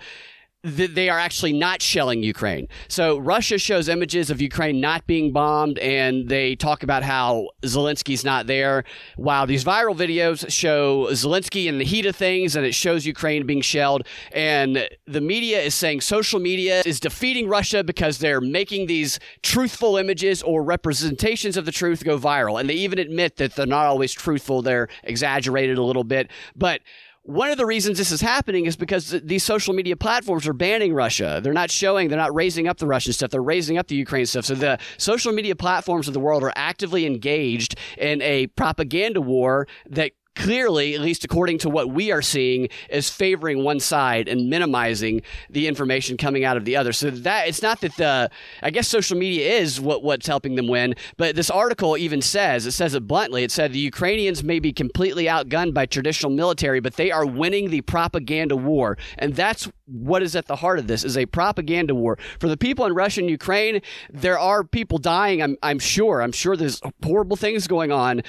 that 0.68 0.96
they 0.96 1.10
are 1.10 1.18
actually 1.18 1.54
not 1.54 1.82
shelling 1.82 2.24
Ukraine. 2.24 2.68
So 2.90 3.18
Russia 3.18 3.58
shows 3.58 3.88
images 3.88 4.30
of 4.30 4.42
Ukraine 4.42 4.82
not 4.82 5.08
being 5.08 5.32
bombed, 5.32 5.80
and 5.80 6.28
they 6.28 6.56
talk 6.56 6.84
about 6.84 7.04
how 7.04 7.50
Zelensky's 7.64 8.26
not 8.26 8.48
there. 8.48 8.84
While 9.16 9.48
these 9.48 9.64
viral 9.64 9.96
videos 9.96 10.52
show 10.52 11.08
Zelensky 11.12 11.68
in 11.68 11.78
the 11.78 11.86
heat 11.86 12.06
of 12.06 12.16
things, 12.16 12.56
and 12.56 12.66
it 12.66 12.76
shows 12.76 13.06
Ukraine 13.06 13.46
being 13.46 13.62
shelled. 13.62 14.06
And 14.34 14.90
the 15.06 15.22
media 15.22 15.62
is 15.62 15.74
saying 15.74 16.02
social 16.02 16.40
media 16.40 16.84
is 16.86 17.00
defeating 17.00 17.48
Russia 17.48 17.84
because 17.84 18.18
they're 18.18 18.42
making 18.42 18.88
these 18.88 19.20
truthful 19.44 19.96
images 19.96 20.44
or 20.44 20.64
representations 20.64 21.56
of 21.56 21.66
the 21.66 21.72
truth 21.72 22.04
go 22.04 22.20
viral. 22.20 22.60
And 22.60 22.70
they 22.70 22.74
even 22.74 23.00
admit 23.00 23.38
that 23.38 23.56
they're 23.56 23.66
not 23.66 23.86
always 23.86 24.12
truthful; 24.12 24.62
they're 24.62 24.90
exaggerated 25.04 25.78
a 25.78 25.84
little 25.84 26.04
bit, 26.04 26.30
but 26.56 26.82
one 27.28 27.52
of 27.52 27.58
the 27.58 27.66
reasons 27.66 27.98
this 27.98 28.12
is 28.12 28.22
happening 28.22 28.68
is 28.68 28.78
because 28.78 29.10
these 29.22 29.44
social 29.44 29.74
media 29.74 29.98
platforms 29.98 30.48
are 30.48 30.54
banning 30.54 30.94
Russia. 30.94 31.42
They're 31.44 31.52
not 31.52 31.70
showing, 31.70 32.08
they're 32.08 32.18
not 32.18 32.34
raising 32.34 32.70
up 32.70 32.78
the 32.78 32.88
Russian 32.88 33.12
stuff, 33.12 33.32
they're 33.32 33.44
raising 33.44 33.78
up 33.78 33.88
the 33.88 33.96
Ukraine 33.96 34.26
stuff. 34.26 34.46
So 34.46 34.56
the 34.56 34.80
social 34.98 35.34
media 35.34 35.54
platforms 35.54 36.08
of 36.08 36.14
the 36.14 36.22
world 36.22 36.42
are 36.42 36.54
actively 36.56 37.06
engaged 37.06 37.78
in 37.98 38.22
a 38.22 38.48
propaganda 38.48 39.20
war 39.20 39.68
that 39.90 40.14
clearly, 40.38 40.96
at 40.96 41.02
least 41.02 41.24
according 41.24 41.58
to 41.60 41.70
what 41.70 41.90
we 41.90 42.12
are 42.12 42.22
seeing, 42.22 42.70
is 42.90 43.10
favoring 43.10 43.64
one 43.64 43.80
side 43.80 44.28
and 44.28 44.50
minimizing 44.50 45.22
the 45.50 45.68
information 45.68 46.18
coming 46.18 46.44
out 46.44 46.58
of 46.58 46.66
the 46.66 46.76
other. 46.76 46.94
So 46.94 47.10
that 47.10 47.48
it's 47.48 47.62
not 47.62 47.82
that 47.82 47.96
the 47.98 48.30
I 48.62 48.70
guess 48.70 48.88
social 48.88 49.18
media 49.18 49.50
is 49.60 49.82
what 49.82 50.04
what's 50.04 50.28
helping 50.28 50.56
them 50.56 50.68
win, 50.68 50.96
but 51.18 51.36
this 51.36 51.50
article 51.50 51.98
even 51.98 52.22
says 52.22 52.66
it 52.66 52.72
says 52.72 52.94
it 52.94 53.08
bluntly. 53.08 53.44
It 53.44 53.52
said 53.52 53.74
the 53.74 53.80
Ukrainians 53.80 54.44
may 54.44 54.60
be 54.60 54.72
completely 54.72 55.26
outgunned 55.26 55.74
by 55.74 55.86
traditional 55.86 56.32
military, 56.32 56.80
but 56.80 56.96
they 56.96 57.12
are 57.12 57.26
winning 57.26 57.70
the 57.70 57.82
propaganda 57.82 58.56
war, 58.56 58.98
and 59.18 59.36
that's 59.36 59.70
what 59.86 60.22
is 60.22 60.36
at 60.36 60.48
the 60.48 60.58
heart 60.58 60.80
of 60.80 60.88
this 60.88 61.04
is 61.04 61.18
a 61.18 61.26
propaganda 61.26 61.96
war 61.96 62.18
for 62.40 62.48
the 62.48 62.58
people 62.58 62.86
in 62.86 62.94
Russia 62.94 63.22
and 63.22 63.30
Ukraine. 63.30 63.82
There 64.10 64.38
are 64.38 64.64
people 64.64 64.98
dying. 64.98 65.42
I'm 65.42 65.58
I'm 65.64 65.80
sure. 65.80 66.22
I'm 66.22 66.32
sure 66.32 66.56
there's 66.56 66.82
horrible 67.04 67.38
things 67.38 67.68
going 67.68 67.92
on, 67.92 68.22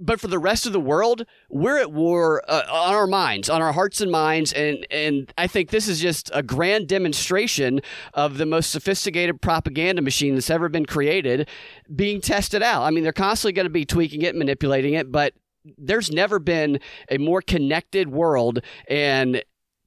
but 0.00 0.20
for 0.20 0.26
the 0.26 0.38
rest 0.38 0.66
of 0.66 0.72
the 0.72 0.80
world, 0.80 1.24
we're 1.48 1.78
at 1.78 1.92
war 1.92 2.42
uh, 2.48 2.62
on 2.70 2.94
our 2.94 3.06
minds, 3.06 3.48
on 3.48 3.62
our 3.62 3.72
hearts 3.72 4.00
and 4.00 4.10
minds, 4.10 4.52
and 4.52 4.86
and 4.90 5.32
I 5.38 5.46
think 5.46 5.70
this 5.70 5.86
is 5.88 6.00
just 6.00 6.30
a 6.34 6.42
grand 6.42 6.88
demonstration 6.88 7.80
of 8.14 8.38
the 8.38 8.46
most 8.46 8.70
sophisticated 8.70 9.40
propaganda 9.40 10.02
machine 10.02 10.34
that's 10.34 10.50
ever 10.50 10.68
been 10.68 10.86
created 10.86 11.48
being 11.94 12.20
tested 12.20 12.62
out. 12.62 12.82
I 12.82 12.90
mean, 12.90 13.04
they're 13.04 13.12
constantly 13.12 13.52
going 13.52 13.66
to 13.66 13.70
be 13.70 13.84
tweaking 13.84 14.22
it, 14.22 14.34
manipulating 14.34 14.94
it, 14.94 15.12
but 15.12 15.34
there's 15.78 16.10
never 16.10 16.38
been 16.38 16.80
a 17.08 17.18
more 17.18 17.40
connected 17.40 18.08
world, 18.08 18.60
and 18.88 19.42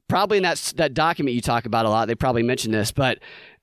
probably 0.08 0.38
in 0.38 0.44
that 0.44 0.74
that 0.78 0.94
document 0.94 1.36
you 1.36 1.41
talk 1.41 1.65
about 1.65 1.86
a 1.86 1.89
lot, 1.89 2.08
they 2.08 2.15
probably 2.15 2.44
mentioned 2.44 2.74
this, 2.74 2.91
but 2.91 3.20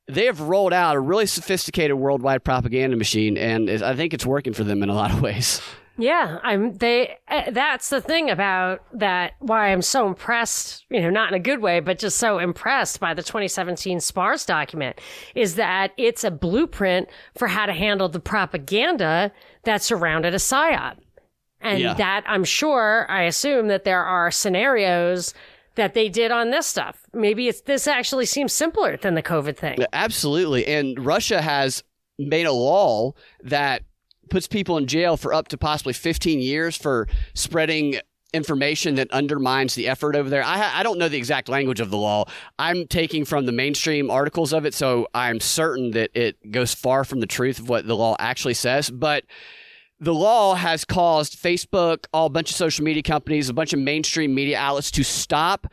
they 0.08 0.26
have 0.26 0.40
rolled 0.40 0.72
out 0.72 0.96
a 0.96 1.00
really 1.00 1.26
sophisticated 1.26 1.96
worldwide 1.96 2.44
propaganda 2.44 2.96
machine, 2.96 3.38
and 3.38 3.70
I 3.70 3.94
think 3.94 4.12
it's 4.12 4.26
working 4.26 4.52
for 4.52 4.64
them 4.64 4.82
in 4.82 4.88
a 4.88 4.94
lot 4.94 5.12
of 5.12 5.22
ways. 5.22 5.62
Yeah, 6.02 6.38
I'm 6.42 6.74
they 6.78 7.16
uh, 7.28 7.50
that's 7.52 7.88
the 7.90 8.00
thing 8.00 8.28
about 8.28 8.80
that 8.92 9.34
why 9.38 9.68
I'm 9.72 9.82
so 9.82 10.08
impressed, 10.08 10.84
you 10.90 11.00
know, 11.00 11.10
not 11.10 11.28
in 11.28 11.34
a 11.34 11.38
good 11.38 11.60
way, 11.60 11.78
but 11.78 11.98
just 11.98 12.18
so 12.18 12.38
impressed 12.38 12.98
by 12.98 13.14
the 13.14 13.22
2017 13.22 14.00
SPARS 14.00 14.44
document 14.44 15.00
is 15.36 15.54
that 15.54 15.92
it's 15.96 16.24
a 16.24 16.30
blueprint 16.32 17.08
for 17.36 17.46
how 17.46 17.66
to 17.66 17.72
handle 17.72 18.08
the 18.08 18.18
propaganda 18.18 19.30
that 19.62 19.82
surrounded 19.82 20.34
a 20.34 20.38
psyop. 20.38 20.96
And 21.60 21.78
Yeah. 21.78 21.94
that 21.94 22.24
I'm 22.26 22.42
sure, 22.42 23.06
I 23.08 23.22
assume 23.22 23.68
that 23.68 23.84
there 23.84 24.02
are 24.04 24.32
scenarios 24.32 25.32
that 25.76 25.94
they 25.94 26.08
did 26.08 26.32
on 26.32 26.50
this 26.50 26.66
stuff. 26.66 27.06
Maybe 27.14 27.46
it's 27.46 27.60
this 27.60 27.86
actually 27.86 28.26
seems 28.26 28.52
simpler 28.52 28.96
than 28.96 29.14
the 29.14 29.22
COVID 29.22 29.56
thing. 29.56 29.78
Absolutely. 29.92 30.66
And 30.66 30.98
Russia 31.06 31.40
has 31.40 31.84
made 32.18 32.46
a 32.46 32.52
law 32.52 33.12
that 33.44 33.82
puts 34.32 34.46
people 34.46 34.78
in 34.78 34.86
jail 34.86 35.18
for 35.18 35.34
up 35.34 35.48
to 35.48 35.58
possibly 35.58 35.92
15 35.92 36.40
years 36.40 36.74
for 36.74 37.06
spreading 37.34 37.96
information 38.32 38.94
that 38.94 39.10
undermines 39.10 39.74
the 39.74 39.86
effort 39.86 40.16
over 40.16 40.30
there. 40.30 40.42
I, 40.42 40.80
I 40.80 40.82
don't 40.82 40.98
know 40.98 41.10
the 41.10 41.18
exact 41.18 41.50
language 41.50 41.80
of 41.80 41.90
the 41.90 41.98
law. 41.98 42.24
I'm 42.58 42.86
taking 42.86 43.26
from 43.26 43.44
the 43.44 43.52
mainstream 43.52 44.10
articles 44.10 44.54
of 44.54 44.64
it, 44.64 44.72
so 44.72 45.06
I'm 45.12 45.38
certain 45.38 45.90
that 45.90 46.10
it 46.14 46.50
goes 46.50 46.72
far 46.72 47.04
from 47.04 47.20
the 47.20 47.26
truth 47.26 47.58
of 47.58 47.68
what 47.68 47.86
the 47.86 47.94
law 47.94 48.16
actually 48.18 48.54
says. 48.54 48.88
But 48.88 49.24
the 50.00 50.14
law 50.14 50.54
has 50.54 50.86
caused 50.86 51.38
Facebook, 51.38 52.06
all 52.14 52.28
a 52.28 52.30
bunch 52.30 52.48
of 52.48 52.56
social 52.56 52.86
media 52.86 53.02
companies, 53.02 53.50
a 53.50 53.54
bunch 53.54 53.74
of 53.74 53.80
mainstream 53.80 54.34
media 54.34 54.58
outlets 54.58 54.90
to 54.92 55.04
stop 55.04 55.66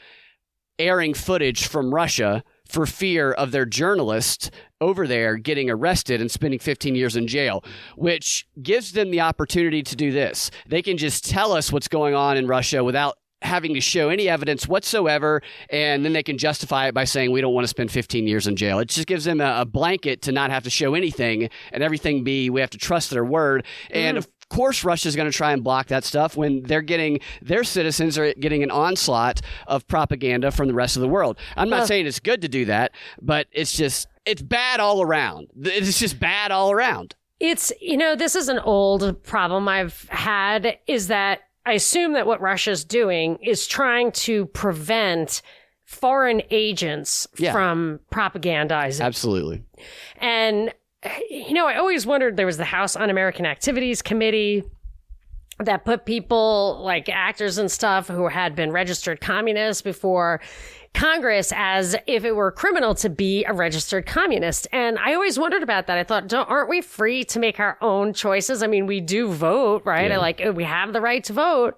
airing 0.77 1.13
footage 1.13 1.65
from 1.65 1.95
Russia 1.95 2.43
for 2.67 2.85
fear 2.85 3.31
of 3.31 3.51
their 3.51 3.65
journalists 3.65 4.51
over 4.81 5.07
there 5.07 5.37
getting 5.37 5.69
arrested 5.69 6.21
and 6.21 6.31
spending 6.31 6.59
15 6.59 6.95
years 6.95 7.15
in 7.15 7.27
jail, 7.27 7.63
which 7.95 8.47
gives 8.61 8.93
them 8.93 9.11
the 9.11 9.21
opportunity 9.21 9.83
to 9.83 9.95
do 9.95 10.11
this. 10.11 10.51
They 10.67 10.81
can 10.81 10.97
just 10.97 11.29
tell 11.29 11.51
us 11.51 11.71
what's 11.71 11.87
going 11.87 12.15
on 12.15 12.37
in 12.37 12.47
Russia 12.47 12.83
without 12.83 13.17
having 13.41 13.73
to 13.73 13.81
show 13.81 14.09
any 14.09 14.27
evidence 14.27 14.67
whatsoever, 14.67 15.41
and 15.69 16.03
then 16.03 16.13
they 16.13 16.23
can 16.23 16.37
justify 16.37 16.87
it 16.87 16.93
by 16.93 17.05
saying 17.05 17.31
we 17.31 17.41
don't 17.41 17.53
want 17.53 17.63
to 17.63 17.69
spend 17.69 17.91
15 17.91 18.27
years 18.27 18.47
in 18.47 18.55
jail. 18.55 18.79
It 18.79 18.89
just 18.89 19.07
gives 19.07 19.23
them 19.25 19.39
a, 19.39 19.61
a 19.61 19.65
blanket 19.65 20.21
to 20.23 20.31
not 20.31 20.51
have 20.51 20.63
to 20.63 20.69
show 20.69 20.93
anything 20.93 21.49
and 21.71 21.83
everything 21.83 22.23
be 22.23 22.49
we 22.49 22.61
have 22.61 22.69
to 22.71 22.77
trust 22.77 23.09
their 23.11 23.23
word. 23.23 23.65
And 23.91 24.15
mm. 24.15 24.19
of 24.19 24.27
course, 24.49 24.83
Russia's 24.83 25.15
going 25.15 25.29
to 25.31 25.35
try 25.35 25.53
and 25.53 25.63
block 25.63 25.87
that 25.87 26.03
stuff 26.03 26.35
when 26.35 26.63
they're 26.63 26.81
getting 26.81 27.19
their 27.41 27.63
citizens 27.63 28.17
are 28.17 28.33
getting 28.33 28.63
an 28.63 28.71
onslaught 28.71 29.41
of 29.67 29.87
propaganda 29.87 30.51
from 30.51 30.67
the 30.67 30.73
rest 30.73 30.97
of 30.97 31.01
the 31.01 31.07
world. 31.07 31.37
I'm 31.55 31.69
not 31.69 31.79
Well- 31.79 31.87
saying 31.87 32.07
it's 32.07 32.19
good 32.19 32.41
to 32.41 32.47
do 32.49 32.65
that, 32.65 32.91
but 33.21 33.47
it's 33.51 33.73
just 33.73 34.07
it's 34.29 34.41
bad 34.41 34.79
all 34.79 35.01
around. 35.01 35.47
It's 35.61 35.99
just 35.99 36.19
bad 36.19 36.51
all 36.51 36.71
around. 36.71 37.15
It's, 37.39 37.71
you 37.81 37.97
know, 37.97 38.15
this 38.15 38.35
is 38.35 38.49
an 38.49 38.59
old 38.59 39.23
problem 39.23 39.67
I've 39.67 40.07
had 40.09 40.77
is 40.87 41.07
that 41.07 41.41
I 41.65 41.73
assume 41.73 42.13
that 42.13 42.27
what 42.27 42.41
Russia's 42.41 42.83
doing 42.83 43.37
is 43.41 43.65
trying 43.67 44.11
to 44.13 44.45
prevent 44.47 45.41
foreign 45.85 46.41
agents 46.51 47.27
Yeah. 47.37 47.51
from 47.51 47.99
propagandizing. 48.11 49.01
Absolutely. 49.03 49.63
And, 50.17 50.73
you 51.29 51.53
know, 51.53 51.65
I 51.67 51.77
always 51.77 52.05
wondered 52.05 52.37
there 52.37 52.45
was 52.45 52.57
the 52.57 52.65
House 52.65 52.95
Un 52.95 53.09
American 53.09 53.45
Activities 53.45 54.01
Committee 54.01 54.63
that 55.59 55.83
put 55.85 56.05
people 56.05 56.79
like 56.83 57.09
actors 57.09 57.57
and 57.57 57.69
stuff 57.71 58.07
who 58.07 58.27
had 58.27 58.55
been 58.55 58.71
registered 58.71 59.19
communists 59.19 59.81
before 59.81 60.39
Congress 60.93 61.53
as 61.55 61.95
if 62.07 62.25
it 62.25 62.35
were 62.35 62.51
criminal 62.51 62.95
to 62.95 63.09
be 63.09 63.45
a 63.45 63.53
registered 63.53 64.05
communist. 64.05 64.67
And 64.71 64.97
I 64.99 65.13
always 65.13 65.39
wondered 65.39 65.63
about 65.63 65.87
that. 65.87 65.97
I 65.97 66.03
thought, 66.03 66.27
don't, 66.27 66.49
aren't 66.49 66.69
we 66.69 66.81
free 66.81 67.23
to 67.25 67.39
make 67.39 67.59
our 67.59 67.77
own 67.81 68.13
choices? 68.13 68.63
I 68.63 68.67
mean, 68.67 68.85
we 68.85 68.99
do 68.99 69.31
vote, 69.31 69.83
right? 69.85 70.11
I 70.11 70.17
like, 70.17 70.41
we 70.55 70.63
have 70.63 70.93
the 70.93 71.01
right 71.01 71.23
to 71.25 71.33
vote. 71.33 71.77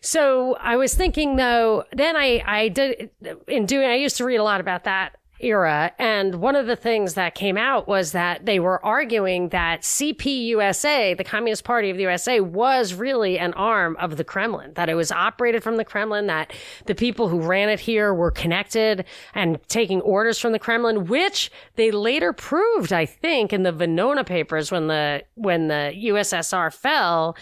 So 0.00 0.56
I 0.56 0.76
was 0.76 0.94
thinking 0.94 1.36
though, 1.36 1.84
then 1.92 2.16
I, 2.16 2.42
I 2.44 2.68
did 2.68 3.10
in 3.46 3.66
doing, 3.66 3.86
I 3.86 3.94
used 3.94 4.16
to 4.16 4.24
read 4.24 4.36
a 4.36 4.42
lot 4.42 4.60
about 4.60 4.84
that 4.84 5.16
era. 5.42 5.92
And 5.98 6.36
one 6.36 6.56
of 6.56 6.66
the 6.66 6.76
things 6.76 7.14
that 7.14 7.34
came 7.34 7.56
out 7.56 7.88
was 7.88 8.12
that 8.12 8.46
they 8.46 8.60
were 8.60 8.84
arguing 8.84 9.48
that 9.50 9.82
CPUSA, 9.82 11.16
the 11.16 11.24
Communist 11.24 11.64
Party 11.64 11.90
of 11.90 11.96
the 11.96 12.02
USA, 12.04 12.40
was 12.40 12.94
really 12.94 13.38
an 13.38 13.52
arm 13.54 13.96
of 13.98 14.16
the 14.16 14.24
Kremlin, 14.24 14.72
that 14.74 14.88
it 14.88 14.94
was 14.94 15.12
operated 15.12 15.62
from 15.62 15.76
the 15.76 15.84
Kremlin, 15.84 16.26
that 16.26 16.52
the 16.86 16.94
people 16.94 17.28
who 17.28 17.40
ran 17.40 17.68
it 17.68 17.80
here 17.80 18.14
were 18.14 18.30
connected 18.30 19.04
and 19.34 19.58
taking 19.68 20.00
orders 20.02 20.38
from 20.38 20.52
the 20.52 20.58
Kremlin, 20.58 21.06
which 21.06 21.50
they 21.76 21.90
later 21.90 22.32
proved, 22.32 22.92
I 22.92 23.06
think, 23.06 23.52
in 23.52 23.62
the 23.62 23.72
Venona 23.72 24.24
papers 24.24 24.70
when 24.70 24.86
the, 24.86 25.22
when 25.34 25.68
the 25.68 25.92
USSR 25.96 26.72
fell 26.72 27.36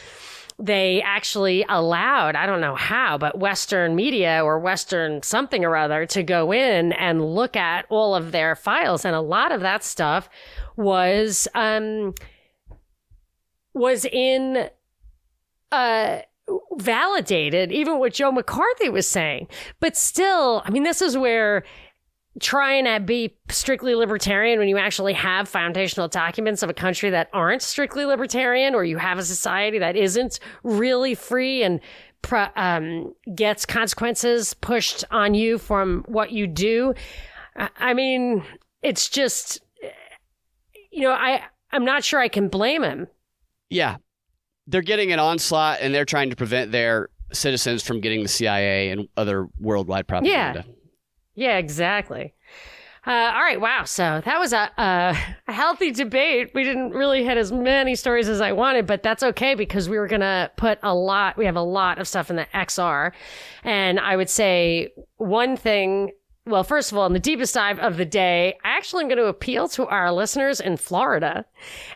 they 0.61 1.01
actually 1.03 1.65
allowed, 1.69 2.37
I 2.37 2.45
don't 2.45 2.61
know 2.61 2.75
how, 2.75 3.17
but 3.17 3.39
Western 3.39 3.97
media 3.97 4.45
or 4.45 4.59
Western 4.59 5.23
something 5.23 5.65
or 5.65 5.75
other 5.75 6.05
to 6.07 6.23
go 6.23 6.53
in 6.53 6.93
and 6.93 7.35
look 7.35 7.57
at 7.57 7.87
all 7.89 8.15
of 8.15 8.31
their 8.31 8.55
files. 8.55 9.05
And 9.05 9.17
a 9.17 9.21
lot 9.21 9.53
of 9.53 9.63
that 9.63 9.83
stuff 9.83 10.29
was, 10.77 11.49
um, 11.55 12.15
was 13.73 14.05
in, 14.05 14.69
uh, 15.73 16.19
validated 16.73 17.73
even 17.73 17.99
what 17.99 18.13
Joe 18.13 18.33
McCarthy 18.33 18.89
was 18.89 19.09
saying. 19.09 19.49
But 19.79 19.97
still, 19.97 20.63
I 20.65 20.71
mean, 20.71 20.83
this 20.83 21.01
is 21.01 21.17
where 21.17 21.65
trying 22.41 22.87
to 22.87 22.99
be 23.01 23.37
strictly 23.51 23.95
libertarian 23.95 24.59
when 24.59 24.69
you 24.69 24.79
actually 24.79 25.13
have 25.13 25.49
foundational 25.49 26.09
documents 26.09 26.63
of 26.63 26.71
a 26.71 26.75
country 26.75 27.11
that 27.11 27.29
aren't 27.33 27.63
strictly 27.63 28.05
libertarian 28.05 28.75
or 28.75 28.83
you 28.83 28.97
have 28.97 29.19
a 29.19 29.23
society 29.23 29.79
that 29.79 29.95
isn't 29.95 30.41
really 30.65 31.15
free 31.15 31.63
and 31.63 31.81
um, 32.57 33.15
gets 33.35 33.67
consequences 33.67 34.55
pushed 34.55 35.05
on 35.11 35.35
you 35.35 35.59
from 35.59 36.03
what 36.09 36.33
you 36.33 36.47
do. 36.47 36.95
I, 37.57 37.95
mean, 37.95 38.43
it's 38.83 39.09
just, 39.09 39.61
you 40.91 41.03
know, 41.03 41.13
I, 41.13 41.43
I'm 41.73 41.85
not 41.85 42.05
sure 42.05 42.21
I 42.21 42.29
can 42.29 42.49
blame 42.49 42.83
him. 42.83 43.07
Yeah. 43.69 43.97
They're 44.67 44.83
getting 44.83 45.13
an 45.13 45.19
onslaught 45.19 45.79
and 45.81 45.95
they're 45.95 46.05
trying 46.05 46.31
to 46.31 46.37
prevent 46.37 46.73
their 46.73 47.11
citizens 47.33 47.83
from 47.83 48.01
getting 48.01 48.23
the 48.23 48.29
CIA 48.29 48.91
and 48.91 49.09
other 49.17 49.47
worldwide 49.59 50.07
propaganda. 50.07 50.65
Yeah, 50.67 50.73
exactly. 51.57 52.35
Uh, 53.07 53.33
all 53.35 53.41
right, 53.41 53.61
wow. 53.61 53.85
So 53.85 54.21
that 54.25 54.39
was 54.39 54.53
a, 54.53 54.71
a 54.77 55.53
healthy 55.53 55.91
debate. 55.91 56.51
We 56.55 56.65
didn't 56.65 56.91
really 56.91 57.25
hit 57.25 57.39
as 57.39 57.51
many 57.51 57.95
stories 57.95 58.29
as 58.29 58.43
I 58.43 58.53
wanted, 58.53 58.87
but 58.87 59.03
that's 59.03 59.23
okay 59.23 59.55
because 59.55 59.89
we 59.89 59.99
were 59.99 60.07
gonna 60.07 60.51
put 60.57 60.79
a 60.83 60.95
lot. 60.95 61.39
We 61.39 61.47
have 61.47 61.57
a 61.57 61.63
lot 61.63 61.99
of 61.99 62.07
stuff 62.07 62.29
in 62.29 62.37
the 62.37 62.47
XR, 62.53 63.13
and 63.65 63.99
I 63.99 64.17
would 64.17 64.29
say 64.29 64.93
one 65.17 65.57
thing. 65.57 66.13
Well, 66.47 66.65
first 66.65 66.91
of 66.91 66.99
all, 66.99 67.07
in 67.07 67.13
the 67.13 67.21
deepest 67.21 67.55
dive 67.55 67.79
of 67.79 67.97
the 67.97 68.05
day, 68.05 68.59
I 68.65 68.77
actually 68.77 69.05
am 69.05 69.09
going 69.09 69.19
to 69.19 69.27
appeal 69.27 69.69
to 69.69 69.87
our 69.87 70.11
listeners 70.11 70.59
in 70.59 70.79
Florida, 70.79 71.45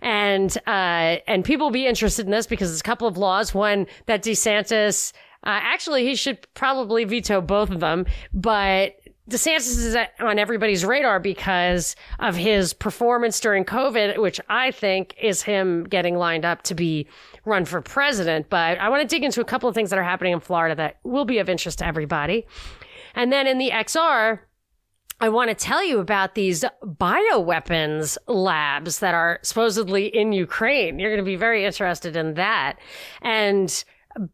and 0.00 0.56
uh, 0.66 1.16
and 1.26 1.44
people 1.44 1.66
will 1.66 1.72
be 1.72 1.86
interested 1.86 2.26
in 2.26 2.30
this 2.30 2.46
because 2.46 2.68
there's 2.68 2.80
a 2.80 2.84
couple 2.84 3.08
of 3.08 3.16
laws. 3.16 3.54
One 3.54 3.86
that 4.06 4.22
DeSantis. 4.22 5.12
Uh, 5.42 5.60
actually, 5.62 6.06
he 6.06 6.14
should 6.14 6.38
probably 6.54 7.04
veto 7.04 7.42
both 7.42 7.68
of 7.68 7.80
them, 7.80 8.06
but 8.32 8.94
DeSantis 9.28 9.78
is 9.78 9.96
on 10.20 10.38
everybody's 10.38 10.84
radar 10.84 11.18
because 11.18 11.96
of 12.18 12.36
his 12.36 12.74
performance 12.74 13.40
during 13.40 13.64
COVID, 13.64 14.18
which 14.18 14.38
I 14.50 14.70
think 14.70 15.14
is 15.20 15.42
him 15.42 15.84
getting 15.84 16.16
lined 16.16 16.44
up 16.44 16.62
to 16.64 16.74
be 16.74 17.08
run 17.46 17.64
for 17.64 17.80
president. 17.80 18.50
But 18.50 18.78
I 18.78 18.90
want 18.90 19.00
to 19.00 19.08
dig 19.08 19.24
into 19.24 19.40
a 19.40 19.44
couple 19.44 19.68
of 19.68 19.74
things 19.74 19.88
that 19.90 19.98
are 19.98 20.04
happening 20.04 20.34
in 20.34 20.40
Florida 20.40 20.74
that 20.74 20.98
will 21.04 21.24
be 21.24 21.38
of 21.38 21.48
interest 21.48 21.78
to 21.78 21.86
everybody. 21.86 22.46
And 23.14 23.32
then 23.32 23.46
in 23.46 23.56
the 23.56 23.70
XR, 23.70 24.40
I 25.20 25.28
want 25.30 25.48
to 25.48 25.54
tell 25.54 25.82
you 25.82 26.00
about 26.00 26.34
these 26.34 26.64
bioweapons 26.84 28.18
labs 28.26 28.98
that 28.98 29.14
are 29.14 29.38
supposedly 29.42 30.06
in 30.06 30.32
Ukraine. 30.32 30.98
You're 30.98 31.10
going 31.10 31.24
to 31.24 31.30
be 31.30 31.36
very 31.36 31.64
interested 31.64 32.14
in 32.14 32.34
that. 32.34 32.78
And 33.22 33.84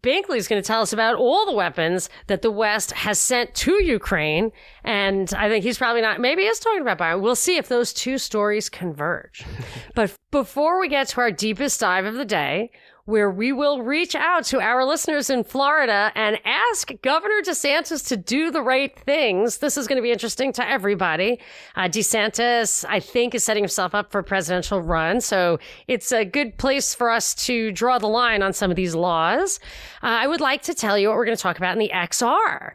Binkley's 0.03 0.49
going 0.49 0.61
to 0.61 0.67
tell 0.67 0.83
us 0.83 0.93
about 0.93 1.17
all 1.17 1.47
the 1.47 1.55
weapons 1.55 2.11
that 2.27 2.43
the 2.43 2.51
West 2.51 2.93
has 2.93 3.19
sent 3.19 3.55
to 3.55 3.83
Ukraine. 3.83 4.53
And 4.85 5.33
I 5.35 5.49
think 5.49 5.65
he's 5.65 5.79
probably 5.79 6.03
not, 6.03 6.21
maybe 6.21 6.43
he's 6.43 6.59
talking 6.59 6.83
about 6.83 6.99
bio. 6.99 7.19
We'll 7.19 7.37
see 7.37 7.57
if 7.57 7.69
those 7.69 7.93
two 7.93 8.19
stories 8.19 8.69
converge. 8.69 9.45
but 9.95 10.15
before 10.31 10.81
we 10.81 10.89
get 10.89 11.09
to 11.09 11.21
our 11.21 11.31
deepest 11.31 11.81
dive 11.81 12.05
of 12.05 12.15
the 12.15 12.25
day, 12.25 12.71
where 13.05 13.31
we 13.31 13.53
will 13.53 13.83
reach 13.83 14.15
out 14.15 14.45
to 14.45 14.61
our 14.61 14.85
listeners 14.85 15.31
in 15.31 15.45
Florida 15.45 16.13
and 16.15 16.39
ask 16.45 16.91
Governor 17.03 17.41
DeSantis 17.43 18.07
to 18.09 18.17
do 18.17 18.51
the 18.51 18.63
right 18.63 18.97
things. 18.99 19.59
This 19.59 19.77
is 19.77 19.87
going 19.87 19.97
to 19.97 20.03
be 20.03 20.13
interesting 20.13 20.53
to 20.55 20.69
everybody. 20.69 21.41
Uh, 21.77 21.83
DeSantis, 21.83 22.85
I 22.89 23.01
think, 23.01 23.35
is 23.35 23.45
setting 23.45 23.63
himself 23.63 23.95
up 23.95 24.11
for 24.13 24.19
a 24.19 24.25
presidential 24.25 24.81
run. 24.81 25.21
So 25.21 25.59
it's 25.89 26.13
a 26.13 26.25
good 26.25 26.59
place 26.59 26.95
for 26.95 27.11
us 27.11 27.35
to 27.47 27.73
draw 27.73 27.99
the 27.99 28.09
line 28.09 28.43
on 28.43 28.53
some 28.53 28.71
of 28.71 28.77
these 28.77 28.95
laws. 28.95 29.61
Uh, 30.03 30.07
I 30.07 30.27
would 30.27 30.41
like 30.41 30.63
to 30.63 30.75
tell 30.75 30.99
you 30.99 31.09
what 31.09 31.17
we're 31.17 31.25
going 31.25 31.37
to 31.37 31.43
talk 31.43 31.59
about 31.59 31.73
in 31.73 31.79
the 31.79 31.91
XR. 31.93 32.73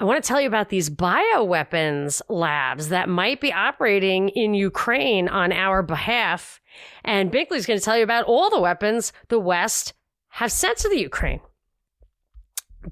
I 0.00 0.04
want 0.04 0.22
to 0.22 0.28
tell 0.28 0.40
you 0.40 0.46
about 0.46 0.68
these 0.68 0.88
bioweapons 0.88 2.22
labs 2.28 2.90
that 2.90 3.08
might 3.08 3.40
be 3.40 3.52
operating 3.52 4.28
in 4.28 4.54
Ukraine 4.54 5.28
on 5.28 5.50
our 5.52 5.82
behalf. 5.82 6.60
And 7.04 7.32
Binkley's 7.32 7.66
going 7.66 7.78
to 7.78 7.84
tell 7.84 7.96
you 7.96 8.04
about 8.04 8.26
all 8.26 8.50
the 8.50 8.60
weapons 8.60 9.12
the 9.28 9.38
West 9.38 9.94
have 10.28 10.52
sent 10.52 10.78
to 10.78 10.88
the 10.88 11.00
Ukraine. 11.00 11.40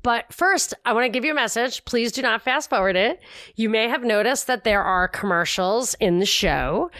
But 0.02 0.32
first, 0.32 0.74
I 0.84 0.92
want 0.92 1.04
to 1.04 1.10
give 1.10 1.24
you 1.24 1.32
a 1.32 1.34
message. 1.34 1.84
Please 1.84 2.12
do 2.12 2.22
not 2.22 2.42
fast 2.42 2.70
forward 2.70 2.96
it. 2.96 3.20
You 3.54 3.68
may 3.68 3.88
have 3.88 4.02
noticed 4.02 4.46
that 4.46 4.64
there 4.64 4.82
are 4.82 5.08
commercials 5.08 5.94
in 6.00 6.18
the 6.18 6.26
show. 6.26 6.90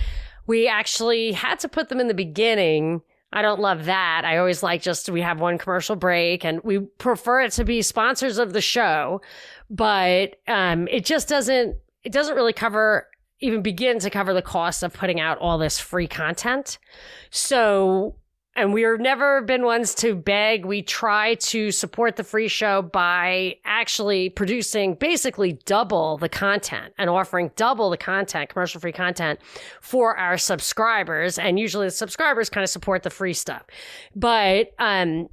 We 0.46 0.68
actually 0.68 1.33
had 1.33 1.59
to 1.61 1.68
put 1.68 1.88
them 1.88 2.01
in 2.01 2.09
the 2.09 2.14
beginning 2.14 3.03
I 3.33 3.42
don't 3.42 3.61
love 3.61 3.87
that. 3.87 4.22
I 4.25 4.38
always 4.38 4.62
like 4.62 4.83
just 4.83 5.11
we 5.11 5.20
have 5.20 5.40
one 5.40 5.59
commercial 5.59 5.96
break 5.96 6.44
and 6.44 6.62
we 6.62 6.79
prefer 6.79 7.42
it 7.42 7.53
to 7.53 7.64
be 7.64 7.83
sponsors 7.83 8.38
of 8.38 8.53
the 8.53 8.61
show, 8.61 9.20
but 9.68 10.37
um, 10.46 10.88
it 10.88 11.05
just 11.05 11.29
doesn't 11.29 11.77
it 12.03 12.12
doesn't 12.12 12.37
really 12.37 12.53
cover 12.53 13.09
even 13.40 13.62
begin 13.62 13.99
to 14.01 14.11
cover 14.11 14.33
the 14.33 14.42
cost 14.42 14.83
of 14.83 14.92
putting 14.92 15.20
out 15.20 15.38
all 15.38 15.59
this 15.59 15.79
free 15.79 16.09
content. 16.09 16.79
So 17.31 18.16
and 18.57 18.72
we've 18.72 18.99
never 18.99 19.42
been 19.42 19.64
ones 19.64 19.94
to 19.96 20.14
beg. 20.14 20.64
We 20.64 20.81
try 20.81 21.35
to 21.35 21.70
support 21.70 22.16
the 22.16 22.25
free 22.25 22.49
show 22.49 22.81
by 22.81 23.57
actually 23.66 24.31
producing 24.31 24.94
basically 24.94 25.61
double 25.66 26.16
the 26.16 26.31
content 26.31 26.94
and 26.96 27.11
offering 27.11 27.51
double 27.57 27.90
the 27.90 27.99
content, 27.99 28.49
commercial 28.49 28.81
free 28.81 28.92
content 28.92 29.40
for 29.83 30.16
our 30.16 30.38
subscribers. 30.38 31.38
And 31.38 31.61
usually 31.61 31.88
the 31.88 31.90
subscribers 31.90 32.49
kind 32.49 32.64
of 32.64 32.70
support 32.70 33.03
the 33.03 33.11
free 33.11 33.35
stuff. 33.35 33.62
But, 34.14 34.72
um, 34.79 35.29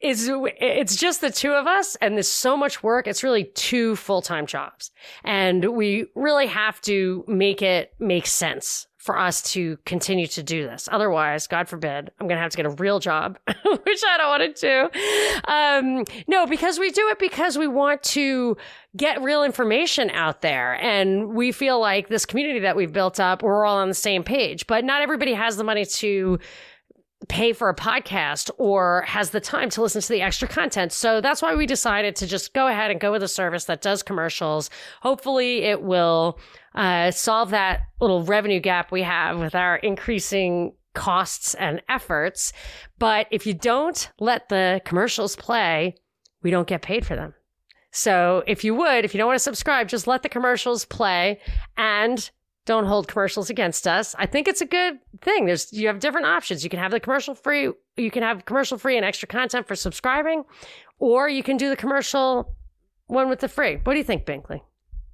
it's 0.00 0.28
it's 0.28 0.96
just 0.96 1.20
the 1.20 1.30
two 1.30 1.52
of 1.52 1.66
us 1.66 1.96
and 2.00 2.14
there's 2.14 2.28
so 2.28 2.56
much 2.56 2.82
work 2.82 3.06
it's 3.06 3.22
really 3.22 3.44
two 3.54 3.94
full-time 3.96 4.46
jobs 4.46 4.90
and 5.24 5.76
we 5.76 6.06
really 6.14 6.46
have 6.46 6.80
to 6.80 7.24
make 7.28 7.60
it 7.60 7.92
make 7.98 8.26
sense 8.26 8.86
for 9.00 9.18
us 9.18 9.40
to 9.40 9.78
continue 9.86 10.26
to 10.26 10.42
do 10.42 10.64
this. 10.64 10.86
Otherwise, 10.92 11.46
God 11.46 11.70
forbid, 11.70 12.10
I'm 12.20 12.26
going 12.26 12.36
to 12.36 12.42
have 12.42 12.50
to 12.50 12.56
get 12.58 12.66
a 12.66 12.70
real 12.70 12.98
job, 12.98 13.38
which 13.46 14.00
I 14.06 14.18
don't 14.18 14.28
want 14.28 14.56
to 14.56 14.60
do. 14.60 15.50
Um, 15.50 16.04
no, 16.28 16.46
because 16.46 16.78
we 16.78 16.90
do 16.90 17.08
it 17.08 17.18
because 17.18 17.56
we 17.56 17.66
want 17.66 18.02
to 18.02 18.58
get 18.94 19.22
real 19.22 19.42
information 19.42 20.10
out 20.10 20.42
there. 20.42 20.74
And 20.74 21.30
we 21.30 21.50
feel 21.50 21.80
like 21.80 22.08
this 22.08 22.26
community 22.26 22.58
that 22.60 22.76
we've 22.76 22.92
built 22.92 23.18
up, 23.18 23.42
we're 23.42 23.64
all 23.64 23.78
on 23.78 23.88
the 23.88 23.94
same 23.94 24.22
page, 24.22 24.66
but 24.66 24.84
not 24.84 25.00
everybody 25.00 25.32
has 25.32 25.56
the 25.56 25.64
money 25.64 25.86
to 25.86 26.38
pay 27.30 27.52
for 27.52 27.68
a 27.68 27.74
podcast 27.74 28.50
or 28.58 29.02
has 29.02 29.30
the 29.30 29.40
time 29.40 29.70
to 29.70 29.80
listen 29.80 30.02
to 30.02 30.08
the 30.08 30.20
extra 30.20 30.48
content. 30.48 30.92
So 30.92 31.20
that's 31.20 31.40
why 31.40 31.54
we 31.54 31.64
decided 31.64 32.16
to 32.16 32.26
just 32.26 32.52
go 32.52 32.66
ahead 32.66 32.90
and 32.90 33.00
go 33.00 33.12
with 33.12 33.22
a 33.22 33.28
service 33.28 33.66
that 33.66 33.82
does 33.82 34.02
commercials. 34.02 34.68
Hopefully 35.00 35.62
it 35.62 35.80
will 35.80 36.40
uh, 36.74 37.12
solve 37.12 37.50
that 37.50 37.82
little 38.00 38.24
revenue 38.24 38.58
gap 38.58 38.90
we 38.90 39.02
have 39.02 39.38
with 39.38 39.54
our 39.54 39.76
increasing 39.76 40.74
costs 40.94 41.54
and 41.54 41.80
efforts. 41.88 42.52
But 42.98 43.28
if 43.30 43.46
you 43.46 43.54
don't 43.54 44.10
let 44.18 44.48
the 44.48 44.80
commercials 44.84 45.36
play, 45.36 45.94
we 46.42 46.50
don't 46.50 46.66
get 46.66 46.82
paid 46.82 47.06
for 47.06 47.14
them. 47.14 47.34
So 47.92 48.42
if 48.48 48.64
you 48.64 48.74
would, 48.74 49.04
if 49.04 49.14
you 49.14 49.18
don't 49.18 49.28
want 49.28 49.38
to 49.38 49.44
subscribe, 49.44 49.88
just 49.88 50.08
let 50.08 50.22
the 50.22 50.28
commercials 50.28 50.84
play 50.84 51.40
and 51.76 52.28
don't 52.66 52.84
hold 52.84 53.08
commercials 53.08 53.50
against 53.50 53.86
us. 53.86 54.14
I 54.18 54.26
think 54.26 54.46
it's 54.46 54.60
a 54.60 54.66
good 54.66 54.98
thing. 55.22 55.46
There's 55.46 55.72
you 55.72 55.86
have 55.88 55.98
different 55.98 56.26
options. 56.26 56.62
You 56.62 56.70
can 56.70 56.78
have 56.78 56.90
the 56.90 57.00
commercial 57.00 57.34
free, 57.34 57.70
you 57.96 58.10
can 58.10 58.22
have 58.22 58.44
commercial 58.44 58.78
free 58.78 58.96
and 58.96 59.04
extra 59.04 59.26
content 59.26 59.66
for 59.66 59.74
subscribing, 59.74 60.44
or 60.98 61.28
you 61.28 61.42
can 61.42 61.56
do 61.56 61.68
the 61.68 61.76
commercial 61.76 62.54
one 63.06 63.28
with 63.28 63.40
the 63.40 63.48
free. 63.48 63.76
What 63.82 63.94
do 63.94 63.98
you 63.98 64.04
think, 64.04 64.24
Binkley? 64.24 64.60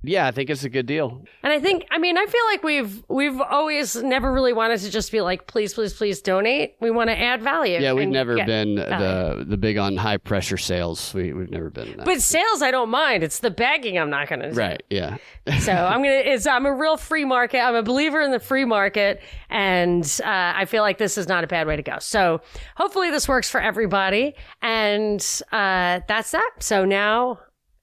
Yeah, 0.06 0.26
I 0.26 0.30
think 0.30 0.50
it's 0.50 0.62
a 0.64 0.68
good 0.68 0.86
deal. 0.86 1.24
And 1.42 1.52
I 1.52 1.58
think, 1.58 1.86
I 1.90 1.98
mean, 1.98 2.16
I 2.16 2.26
feel 2.26 2.44
like 2.50 2.62
we've 2.62 3.04
we've 3.08 3.40
always 3.40 3.96
never 3.96 4.32
really 4.32 4.52
wanted 4.52 4.78
to 4.80 4.90
just 4.90 5.10
be 5.10 5.20
like, 5.20 5.46
please, 5.46 5.74
please, 5.74 5.92
please 5.92 6.22
donate. 6.22 6.76
We 6.80 6.90
want 6.90 7.10
to 7.10 7.18
add 7.18 7.42
value. 7.42 7.78
Yeah, 7.80 7.92
we've 7.92 8.08
never 8.08 8.36
been 8.36 8.76
value. 8.76 9.38
the 9.38 9.44
the 9.44 9.56
big 9.56 9.78
on 9.78 9.96
high 9.96 10.18
pressure 10.18 10.56
sales. 10.56 11.12
We 11.12 11.32
we've 11.32 11.50
never 11.50 11.70
been. 11.70 11.96
That. 11.96 12.06
But 12.06 12.22
sales, 12.22 12.62
I 12.62 12.70
don't 12.70 12.88
mind. 12.88 13.22
It's 13.22 13.40
the 13.40 13.50
bagging 13.50 13.98
I'm 13.98 14.10
not 14.10 14.28
going 14.28 14.42
to. 14.42 14.50
Right. 14.50 14.82
Yeah. 14.90 15.16
so 15.60 15.72
I'm 15.72 16.02
gonna. 16.02 16.14
It's 16.14 16.46
I'm 16.46 16.66
a 16.66 16.72
real 16.72 16.96
free 16.96 17.24
market. 17.24 17.60
I'm 17.60 17.74
a 17.74 17.82
believer 17.82 18.20
in 18.20 18.30
the 18.30 18.40
free 18.40 18.64
market, 18.64 19.20
and 19.50 20.04
uh, 20.24 20.52
I 20.56 20.66
feel 20.66 20.82
like 20.82 20.98
this 20.98 21.18
is 21.18 21.26
not 21.26 21.42
a 21.42 21.46
bad 21.46 21.66
way 21.66 21.76
to 21.76 21.82
go. 21.82 21.98
So 21.98 22.40
hopefully 22.76 23.10
this 23.10 23.26
works 23.26 23.50
for 23.50 23.60
everybody, 23.60 24.34
and 24.62 25.20
uh, 25.52 26.00
that's 26.06 26.30
that. 26.30 26.50
So 26.60 26.84
now, 26.84 27.40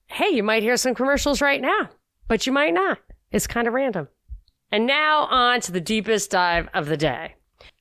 hey, 0.08 0.30
you 0.30 0.44
might 0.44 0.64
hear 0.64 0.78
some 0.78 0.96
commercials 0.96 1.42
right 1.42 1.62
now 1.62 1.90
but 2.28 2.46
you 2.46 2.54
might 2.54 2.74
not. 2.74 3.00
It's 3.32 3.48
kind 3.48 3.68
of 3.68 3.74
random. 3.74 4.08
And 4.72 4.86
now 4.88 5.26
on 5.26 5.62
to 5.62 5.72
the 5.72 5.82
deepest 5.82 6.32
dive 6.32 6.68
of 6.74 6.88
the 6.88 6.98
day. 6.98 7.36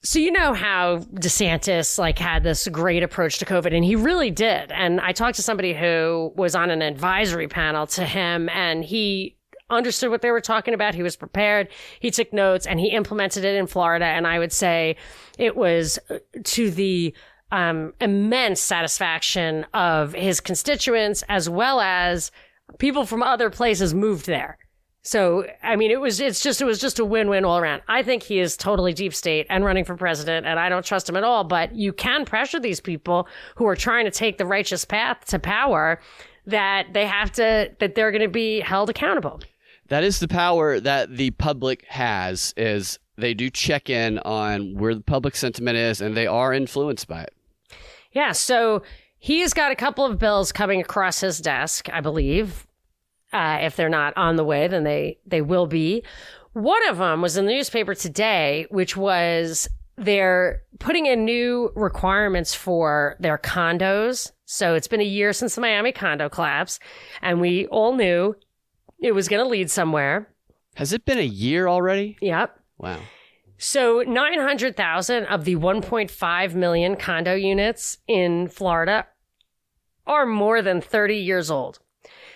So 0.05 0.19
you 0.19 0.33
know 0.33 0.53
how 0.53 0.99
DeSantis 1.15 1.99
like 1.99 2.19
had 2.19 2.43
this 2.43 2.67
great 2.69 3.03
approach 3.03 3.39
to 3.39 3.45
COVID 3.45 3.75
and 3.75 3.85
he 3.85 3.97
really 3.97 4.31
did. 4.31 4.73
And 4.73 5.01
I 5.01 5.13
talked 5.13 5.37
to 5.37 5.43
somebody 5.43 5.75
who 5.75 6.33
was 6.37 6.55
on 6.55 6.71
an 6.71 6.83
advisory 6.83 7.49
panel 7.49 7.87
to 7.89 8.05
him 8.05 8.49
and 8.49 8.85
he 8.85 9.37
understood 9.71 10.11
what 10.11 10.21
they 10.21 10.31
were 10.31 10.41
talking 10.41 10.75
about. 10.75 10.95
He 10.95 11.03
was 11.03 11.17
prepared. 11.17 11.69
He 12.01 12.11
took 12.11 12.33
notes 12.33 12.67
and 12.67 12.79
he 12.79 12.89
implemented 12.89 13.45
it 13.45 13.55
in 13.55 13.67
Florida. 13.67 14.05
And 14.05 14.27
I 14.27 14.39
would 14.39 14.53
say 14.53 14.97
it 15.39 15.57
was 15.57 15.99
to 16.45 16.71
the 16.71 17.15
um, 17.51 17.93
immense 18.01 18.61
satisfaction 18.61 19.67
of 19.73 20.15
his 20.15 20.41
constituents 20.41 21.23
as 21.29 21.49
well 21.49 21.81
as 21.81 22.33
people 22.79 23.05
from 23.07 23.23
other 23.23 23.51
places 23.51 23.95
moved 23.95 24.27
there. 24.27 24.59
So, 25.05 25.47
I 25.65 25.75
mean, 25.75 25.91
it 25.91 26.01
was, 26.01 26.21
it's 26.21 26.41
just, 26.41 26.61
it 26.61 26.65
was 26.65 26.81
just 26.81 27.01
a 27.01 27.05
win 27.05 27.29
win 27.29 27.45
all 27.45 27.59
around. 27.59 27.83
I 27.89 28.05
think 28.05 28.23
he 28.23 28.39
is 28.39 28.57
totally 28.57 28.93
deep 28.93 29.13
state 29.15 29.47
and 29.51 29.65
running 29.65 29.85
for 29.85 29.97
president, 29.97 30.47
and 30.47 30.61
I 30.61 30.69
don't 30.69 30.85
trust 30.85 31.09
him 31.09 31.17
at 31.17 31.25
all. 31.25 31.43
But 31.43 31.75
you 31.75 31.93
can 31.93 32.25
pressure 32.25 32.61
these 32.61 32.81
people 32.81 33.27
who 33.57 33.67
are 33.67 33.75
trying 33.75 34.05
to 34.05 34.13
take 34.13 34.39
the 34.39 34.47
righteous 34.47 34.85
path 34.85 35.25
to 35.27 35.41
power 35.41 36.01
that 36.47 36.93
they 36.93 37.07
have 37.07 37.33
to, 37.33 37.73
that 37.81 37.97
they're 37.97 38.13
going 38.13 38.23
to 38.23 38.29
be 38.29 38.61
held 38.61 38.91
accountable. 38.91 39.41
That 39.89 40.05
is 40.05 40.21
the 40.21 40.29
power 40.29 40.79
that 40.79 41.17
the 41.17 41.33
public 41.33 41.85
has, 41.87 42.55
is 42.57 43.01
they 43.17 43.35
do 43.35 43.51
check 43.51 43.91
in 43.91 44.21
on 44.21 44.77
where 44.79 44.95
the 44.95 45.03
public 45.03 45.35
sentiment 45.35 45.77
is, 45.77 46.01
and 46.01 46.17
they 46.17 46.29
are 46.29 46.53
influenced 46.53 47.09
by 47.09 47.23
it. 47.25 47.35
Yeah. 48.13 48.33
So 48.33 48.83
He's 49.25 49.55
got 49.55 49.71
a 49.71 49.77
couple 49.77 50.05
of 50.05 50.19
bills 50.19 50.51
coming 50.51 50.81
across 50.81 51.21
his 51.21 51.39
desk, 51.39 51.89
I 51.93 52.01
believe. 52.01 52.67
Uh, 53.33 53.59
if 53.61 53.77
they're 53.77 53.89
not 53.89 54.17
on 54.17 54.35
the 54.35 54.43
way, 54.43 54.67
then 54.67 54.83
they 54.83 55.21
they 55.25 55.41
will 55.41 55.69
be. 55.69 56.03
One 56.55 56.89
of 56.89 56.99
them 56.99 57.23
was 57.23 57.37
in 57.37 57.47
the 57.47 57.53
newspaper 57.53 57.95
today, 57.95 58.67
which 58.71 58.97
was 58.97 59.69
they're 59.97 60.65
putting 60.81 61.07
in 61.07 61.25
new 61.25 61.71
requirements 61.77 62.53
for 62.53 63.15
their 63.21 63.39
condos. 63.39 64.33
So 64.45 64.75
it's 64.75 64.89
been 64.89 65.01
a 65.01 65.05
year 65.05 65.33
since 65.33 65.55
the 65.55 65.61
Miami 65.61 65.93
condo 65.93 66.29
collapse, 66.29 66.81
and 67.23 67.41
we 67.41 67.69
all 67.69 67.95
knew 67.95 68.35
it 69.01 69.15
was 69.15 69.29
going 69.29 69.45
to 69.45 69.49
lead 69.49 69.71
somewhere. 69.71 70.35
Has 70.75 70.93
it 70.93 71.05
been 71.05 71.19
a 71.19 71.23
year 71.23 71.69
already? 71.69 72.17
Yep. 72.21 72.59
Wow. 72.77 72.99
So 73.57 74.03
900,000 74.05 75.27
of 75.27 75.45
the 75.45 75.55
1.5 75.55 76.55
million 76.55 76.97
condo 76.97 77.37
units 77.37 77.99
in 78.09 78.49
Florida 78.49 79.07
are 80.07 80.27
more 80.27 80.63
than 80.63 80.81
30 80.81 81.17
years 81.17 81.51
old. 81.51 81.79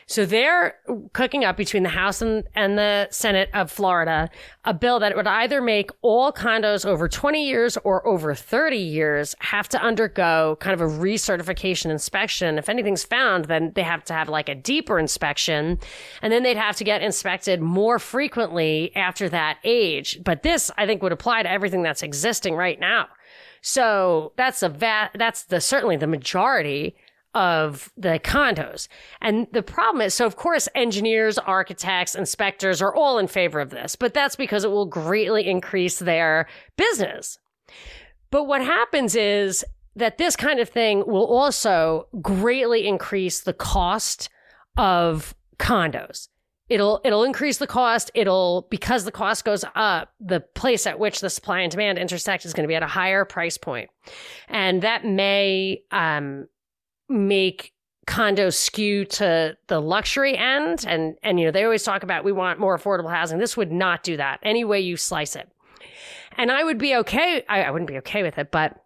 So 0.08 0.24
they're 0.24 0.76
cooking 1.14 1.44
up 1.44 1.56
between 1.56 1.82
the 1.82 1.88
House 1.88 2.22
and, 2.22 2.44
and 2.54 2.78
the 2.78 3.08
Senate 3.10 3.50
of 3.52 3.72
Florida 3.72 4.30
a 4.64 4.72
bill 4.72 5.00
that 5.00 5.16
would 5.16 5.26
either 5.26 5.60
make 5.60 5.90
all 6.00 6.32
condos 6.32 6.86
over 6.86 7.08
20 7.08 7.44
years 7.44 7.76
or 7.78 8.06
over 8.06 8.32
30 8.32 8.76
years 8.76 9.34
have 9.40 9.68
to 9.70 9.82
undergo 9.82 10.56
kind 10.60 10.80
of 10.80 10.80
a 10.80 10.92
recertification 10.92 11.90
inspection. 11.90 12.56
If 12.56 12.68
anything's 12.68 13.02
found, 13.02 13.46
then 13.46 13.72
they 13.74 13.82
have 13.82 14.04
to 14.04 14.12
have 14.12 14.28
like 14.28 14.48
a 14.48 14.54
deeper 14.54 15.00
inspection 15.00 15.80
and 16.22 16.32
then 16.32 16.44
they'd 16.44 16.56
have 16.56 16.76
to 16.76 16.84
get 16.84 17.02
inspected 17.02 17.60
more 17.60 17.98
frequently 17.98 18.94
after 18.94 19.28
that 19.30 19.58
age. 19.64 20.20
But 20.22 20.44
this, 20.44 20.70
I 20.78 20.86
think, 20.86 21.02
would 21.02 21.12
apply 21.12 21.42
to 21.42 21.50
everything 21.50 21.82
that's 21.82 22.04
existing 22.04 22.54
right 22.54 22.78
now. 22.78 23.08
So 23.60 24.32
that's 24.36 24.62
a 24.62 24.68
va- 24.68 25.10
that's 25.14 25.42
the 25.42 25.60
certainly 25.60 25.96
the 25.96 26.06
majority 26.06 26.94
of 27.36 27.92
the 27.98 28.18
condos. 28.18 28.88
And 29.20 29.46
the 29.52 29.62
problem 29.62 30.00
is, 30.00 30.14
so 30.14 30.24
of 30.24 30.36
course, 30.36 30.70
engineers, 30.74 31.36
architects, 31.36 32.14
inspectors 32.14 32.80
are 32.80 32.94
all 32.94 33.18
in 33.18 33.28
favor 33.28 33.60
of 33.60 33.68
this, 33.68 33.94
but 33.94 34.14
that's 34.14 34.36
because 34.36 34.64
it 34.64 34.70
will 34.70 34.86
greatly 34.86 35.46
increase 35.46 35.98
their 35.98 36.48
business. 36.78 37.38
But 38.30 38.44
what 38.44 38.62
happens 38.62 39.14
is 39.14 39.66
that 39.96 40.16
this 40.16 40.34
kind 40.34 40.60
of 40.60 40.70
thing 40.70 41.04
will 41.06 41.26
also 41.26 42.08
greatly 42.22 42.88
increase 42.88 43.40
the 43.40 43.52
cost 43.52 44.30
of 44.78 45.34
condos. 45.58 46.28
It'll 46.70 47.00
it'll 47.04 47.22
increase 47.22 47.58
the 47.58 47.66
cost. 47.66 48.10
It'll 48.14 48.66
because 48.70 49.04
the 49.04 49.12
cost 49.12 49.44
goes 49.44 49.64
up, 49.74 50.12
the 50.18 50.40
place 50.40 50.86
at 50.86 50.98
which 50.98 51.20
the 51.20 51.30
supply 51.30 51.60
and 51.60 51.70
demand 51.70 51.98
intersect 51.98 52.44
is 52.44 52.54
going 52.54 52.64
to 52.64 52.68
be 52.68 52.74
at 52.74 52.82
a 52.82 52.88
higher 52.88 53.24
price 53.24 53.56
point, 53.56 53.88
and 54.48 54.82
that 54.82 55.04
may 55.04 55.82
um, 55.92 56.48
make 57.08 57.72
condos 58.06 58.54
skew 58.54 59.04
to 59.04 59.56
the 59.66 59.80
luxury 59.80 60.36
end. 60.36 60.84
And 60.86 61.16
and 61.22 61.40
you 61.40 61.46
know 61.46 61.52
they 61.52 61.64
always 61.64 61.82
talk 61.82 62.02
about 62.02 62.24
we 62.24 62.32
want 62.32 62.60
more 62.60 62.76
affordable 62.76 63.10
housing. 63.10 63.38
This 63.38 63.56
would 63.56 63.72
not 63.72 64.02
do 64.02 64.16
that 64.16 64.38
any 64.42 64.64
way 64.64 64.80
you 64.80 64.96
slice 64.96 65.36
it. 65.36 65.50
And 66.38 66.52
i 66.52 66.62
would 66.62 66.78
be 66.78 66.94
okay 66.94 67.44
I, 67.48 67.62
I 67.62 67.70
wouldn't 67.70 67.88
be 67.88 67.98
okay 67.98 68.22
with 68.22 68.36
it 68.38 68.50
but 68.50 68.82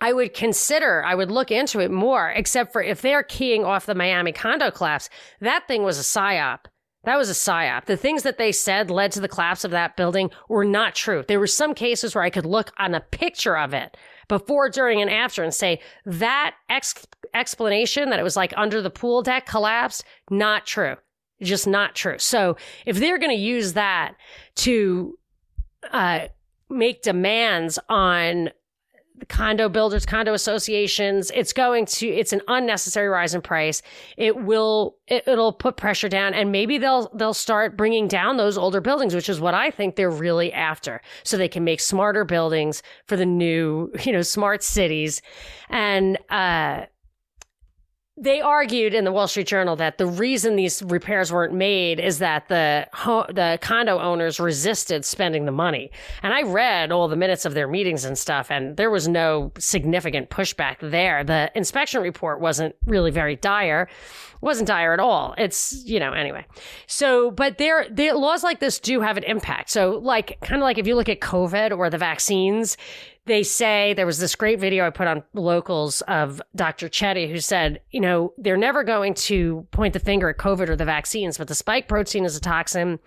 I 0.00 0.12
would 0.12 0.32
consider, 0.32 1.04
I 1.04 1.14
would 1.14 1.30
look 1.30 1.50
into 1.50 1.80
it 1.80 1.90
more, 1.90 2.30
except 2.30 2.72
for 2.72 2.82
if 2.82 3.02
they're 3.02 3.22
keying 3.22 3.64
off 3.64 3.84
the 3.86 3.94
Miami 3.94 4.32
condo 4.32 4.70
collapse, 4.70 5.10
that 5.40 5.68
thing 5.68 5.82
was 5.82 5.98
a 5.98 6.02
psyop. 6.02 6.60
That 7.04 7.18
was 7.18 7.28
a 7.28 7.34
psyop. 7.34 7.84
The 7.84 7.96
things 7.96 8.22
that 8.22 8.38
they 8.38 8.52
said 8.52 8.90
led 8.90 9.12
to 9.12 9.20
the 9.20 9.28
collapse 9.28 9.64
of 9.64 9.70
that 9.72 9.96
building 9.96 10.30
were 10.48 10.64
not 10.64 10.94
true. 10.94 11.24
There 11.26 11.40
were 11.40 11.46
some 11.46 11.74
cases 11.74 12.14
where 12.14 12.24
I 12.24 12.30
could 12.30 12.46
look 12.46 12.72
on 12.78 12.94
a 12.94 13.00
picture 13.00 13.56
of 13.56 13.74
it 13.74 13.96
before, 14.28 14.68
during, 14.68 15.00
and 15.00 15.10
after 15.10 15.42
and 15.42 15.54
say 15.54 15.80
that 16.04 16.54
ex- 16.68 17.06
explanation 17.34 18.10
that 18.10 18.18
it 18.18 18.22
was 18.22 18.36
like 18.36 18.52
under 18.56 18.80
the 18.82 18.90
pool 18.90 19.22
deck 19.22 19.46
collapsed, 19.46 20.04
not 20.30 20.66
true. 20.66 20.96
Just 21.40 21.66
not 21.66 21.94
true. 21.94 22.18
So 22.18 22.56
if 22.86 22.98
they're 22.98 23.18
going 23.18 23.36
to 23.36 23.42
use 23.42 23.72
that 23.72 24.14
to 24.56 25.18
uh, 25.90 26.28
make 26.70 27.02
demands 27.02 27.78
on 27.88 28.50
condo 29.28 29.68
builders, 29.68 30.06
condo 30.06 30.32
associations. 30.34 31.30
It's 31.34 31.52
going 31.52 31.86
to, 31.86 32.08
it's 32.08 32.32
an 32.32 32.42
unnecessary 32.48 33.08
rise 33.08 33.34
in 33.34 33.42
price. 33.42 33.82
It 34.16 34.36
will, 34.36 34.96
it, 35.06 35.24
will 35.26 35.52
put 35.52 35.76
pressure 35.76 36.08
down 36.08 36.34
and 36.34 36.52
maybe 36.52 36.78
they'll, 36.78 37.10
they'll 37.14 37.34
start 37.34 37.76
bringing 37.76 38.08
down 38.08 38.36
those 38.36 38.58
older 38.58 38.80
buildings, 38.80 39.14
which 39.14 39.28
is 39.28 39.40
what 39.40 39.54
I 39.54 39.70
think 39.70 39.96
they're 39.96 40.10
really 40.10 40.52
after. 40.52 41.00
So 41.24 41.36
they 41.36 41.48
can 41.48 41.64
make 41.64 41.80
smarter 41.80 42.24
buildings 42.24 42.82
for 43.06 43.16
the 43.16 43.26
new, 43.26 43.90
you 44.04 44.12
know, 44.12 44.22
smart 44.22 44.62
cities. 44.62 45.22
And, 45.68 46.18
uh, 46.30 46.86
they 48.22 48.40
argued 48.40 48.94
in 48.94 49.04
the 49.04 49.10
Wall 49.10 49.26
Street 49.26 49.48
Journal 49.48 49.74
that 49.76 49.98
the 49.98 50.06
reason 50.06 50.54
these 50.54 50.80
repairs 50.84 51.32
weren't 51.32 51.52
made 51.52 51.98
is 51.98 52.20
that 52.20 52.46
the 52.48 52.86
the 53.34 53.58
condo 53.60 53.98
owners 53.98 54.38
resisted 54.38 55.04
spending 55.04 55.44
the 55.44 55.52
money. 55.52 55.90
And 56.22 56.32
I 56.32 56.42
read 56.42 56.92
all 56.92 57.08
the 57.08 57.16
minutes 57.16 57.44
of 57.44 57.54
their 57.54 57.66
meetings 57.66 58.04
and 58.04 58.16
stuff, 58.16 58.48
and 58.50 58.76
there 58.76 58.90
was 58.90 59.08
no 59.08 59.50
significant 59.58 60.30
pushback 60.30 60.76
there. 60.80 61.24
The 61.24 61.50
inspection 61.56 62.00
report 62.00 62.40
wasn't 62.40 62.76
really 62.86 63.10
very 63.10 63.34
dire 63.34 63.88
wasn't 64.42 64.66
dire 64.66 64.92
at 64.92 65.00
all. 65.00 65.34
It's, 65.38 65.82
you 65.86 65.98
know, 65.98 66.12
anyway. 66.12 66.44
So, 66.86 67.30
but 67.30 67.58
there, 67.58 67.86
the 67.88 68.12
laws 68.12 68.42
like 68.42 68.60
this 68.60 68.78
do 68.78 69.00
have 69.00 69.16
an 69.16 69.22
impact. 69.22 69.70
So, 69.70 70.00
like, 70.02 70.38
kind 70.42 70.60
of 70.60 70.64
like 70.64 70.78
if 70.78 70.86
you 70.86 70.96
look 70.96 71.08
at 71.08 71.20
COVID 71.20 71.76
or 71.76 71.88
the 71.88 71.96
vaccines, 71.96 72.76
they 73.24 73.44
say 73.44 73.94
there 73.94 74.04
was 74.04 74.18
this 74.18 74.34
great 74.34 74.58
video 74.58 74.84
I 74.84 74.90
put 74.90 75.06
on 75.06 75.22
locals 75.32 76.00
of 76.02 76.42
Dr. 76.56 76.88
Chetty 76.88 77.30
who 77.30 77.38
said, 77.38 77.80
you 77.92 78.00
know, 78.00 78.34
they're 78.36 78.56
never 78.56 78.82
going 78.82 79.14
to 79.14 79.66
point 79.70 79.92
the 79.92 80.00
finger 80.00 80.28
at 80.28 80.38
COVID 80.38 80.68
or 80.68 80.76
the 80.76 80.84
vaccines, 80.84 81.38
but 81.38 81.46
the 81.46 81.54
spike 81.54 81.86
protein 81.86 82.24
is 82.24 82.36
a 82.36 82.40
toxin 82.40 82.98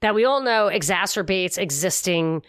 that 0.00 0.16
we 0.16 0.24
all 0.24 0.42
know 0.42 0.68
exacerbates 0.72 1.58
existing 1.58 2.42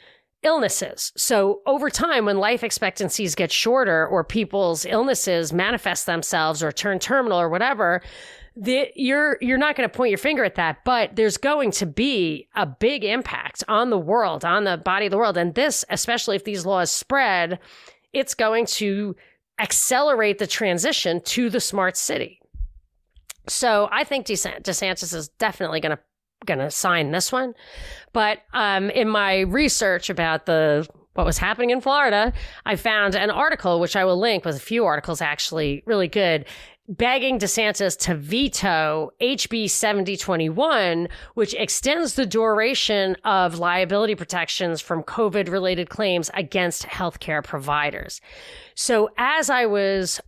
illnesses. 0.44 1.12
So 1.16 1.62
over 1.66 1.90
time, 1.90 2.26
when 2.26 2.38
life 2.38 2.64
expectancies 2.64 3.36
get 3.36 3.52
shorter 3.52 4.08
or 4.08 4.24
people's 4.24 4.86
illnesses 4.86 5.54
manifest 5.54 6.06
themselves 6.06 6.64
or 6.64 6.72
turn 6.72 7.00
terminal 7.00 7.40
or 7.40 7.50
whatever, 7.50 8.02
the, 8.56 8.92
you're 8.96 9.38
you're 9.42 9.58
not 9.58 9.76
going 9.76 9.90
to 9.90 9.96
point 9.96 10.12
your 10.12 10.18
finger 10.20 10.44
at 10.44 10.56
that, 10.56 10.86
but 10.86 11.16
there's 11.16 11.38
going 11.38 11.72
to 11.72 11.86
be 11.86 12.48
a 12.56 12.66
big 12.66 13.04
impact 13.04 13.64
on 13.68 13.90
the 13.90 13.98
world, 13.98 14.46
on 14.46 14.64
the 14.64 14.78
body 14.78 15.08
of 15.08 15.12
the 15.12 15.18
world, 15.18 15.38
and 15.38 15.56
this, 15.56 15.84
especially 15.90 16.36
if 16.36 16.44
these 16.44 16.66
laws 16.66 16.92
spread, 16.92 17.60
it's 18.14 18.36
going 18.36 18.68
to 18.68 19.16
accelerate 19.60 20.38
the 20.38 20.48
transition 20.48 21.20
to 21.22 21.50
the 21.50 21.60
smart 21.60 21.98
city. 21.98 22.40
So 23.48 23.90
I 23.92 24.04
think 24.04 24.26
DeSantis 24.26 25.14
is 25.14 25.28
definitely 25.30 25.80
going 25.80 25.96
to 25.96 26.04
going 26.46 26.60
to 26.60 26.72
sign 26.72 27.12
this 27.12 27.32
one. 27.32 27.54
But 28.12 28.40
um, 28.54 28.90
in 28.90 29.08
my 29.10 29.42
research 29.42 30.10
about 30.10 30.46
the 30.46 30.88
what 31.14 31.28
was 31.28 31.38
happening 31.38 31.70
in 31.70 31.80
Florida, 31.80 32.34
I 32.66 32.76
found 32.76 33.14
an 33.16 33.30
article 33.30 33.80
which 33.80 33.96
I 33.96 34.04
will 34.04 34.20
link 34.20 34.46
with 34.46 34.56
a 34.56 34.60
few 34.60 34.86
articles 34.86 35.22
actually 35.22 35.84
really 35.86 36.08
good 36.08 36.46
begging 36.88 37.40
DeSantis 37.40 37.98
to 37.98 38.16
veto 38.16 39.12
HB 39.22 39.70
7021, 39.70 41.08
which 41.34 41.54
extends 41.54 42.16
the 42.16 42.26
duration 42.26 43.16
of 43.24 43.60
liability 43.60 44.16
protections 44.16 44.82
from 44.82 45.04
COVID 45.04 45.50
related 45.50 45.90
claims 45.90 46.30
against 46.34 46.84
healthcare 46.84 47.44
providers. 47.44 48.20
So 48.76 49.10
as 49.18 49.50
I 49.50 49.66
was 49.66 50.20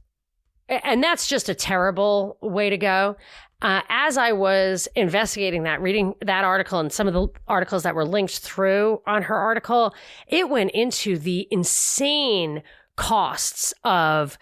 and 0.68 1.04
that's 1.04 1.28
just 1.28 1.48
a 1.48 1.54
terrible 1.54 2.38
way 2.42 2.72
to 2.72 2.78
go 2.78 3.18
uh, 3.62 3.82
as 3.90 4.18
I 4.18 4.34
was 4.34 4.88
investigating 4.96 5.64
that, 5.64 5.82
reading 5.82 6.16
that 6.22 6.44
article 6.44 6.80
and 6.80 6.92
some 6.92 7.08
of 7.08 7.14
the 7.14 7.28
articles 7.48 7.84
that 7.84 7.96
were 7.96 8.06
linked 8.06 8.40
through 8.40 9.02
on 9.08 9.24
her 9.24 9.36
article, 9.36 9.94
it 10.28 10.50
went 10.50 10.72
into 10.72 11.18
the 11.18 11.48
insane 11.52 12.64
costs 12.96 13.74
of 13.84 14.38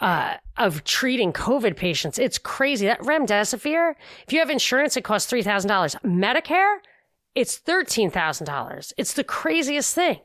uh, 0.00 0.36
of 0.56 0.82
treating 0.84 1.32
COVID 1.32 1.76
patients. 1.76 2.18
It's 2.18 2.36
crazy. 2.36 2.86
That 2.86 3.00
remdesivir, 3.00 3.94
if 4.26 4.32
you 4.32 4.40
have 4.40 4.50
insurance, 4.50 4.96
it 4.96 5.04
costs 5.04 5.30
three 5.30 5.42
thousand 5.42 5.68
dollars. 5.68 5.94
Medicare, 6.04 6.78
it's 7.34 7.56
thirteen 7.56 8.10
thousand 8.10 8.46
dollars. 8.46 8.92
It's 8.96 9.14
the 9.14 9.24
craziest 9.24 9.94
thing. 9.94 10.18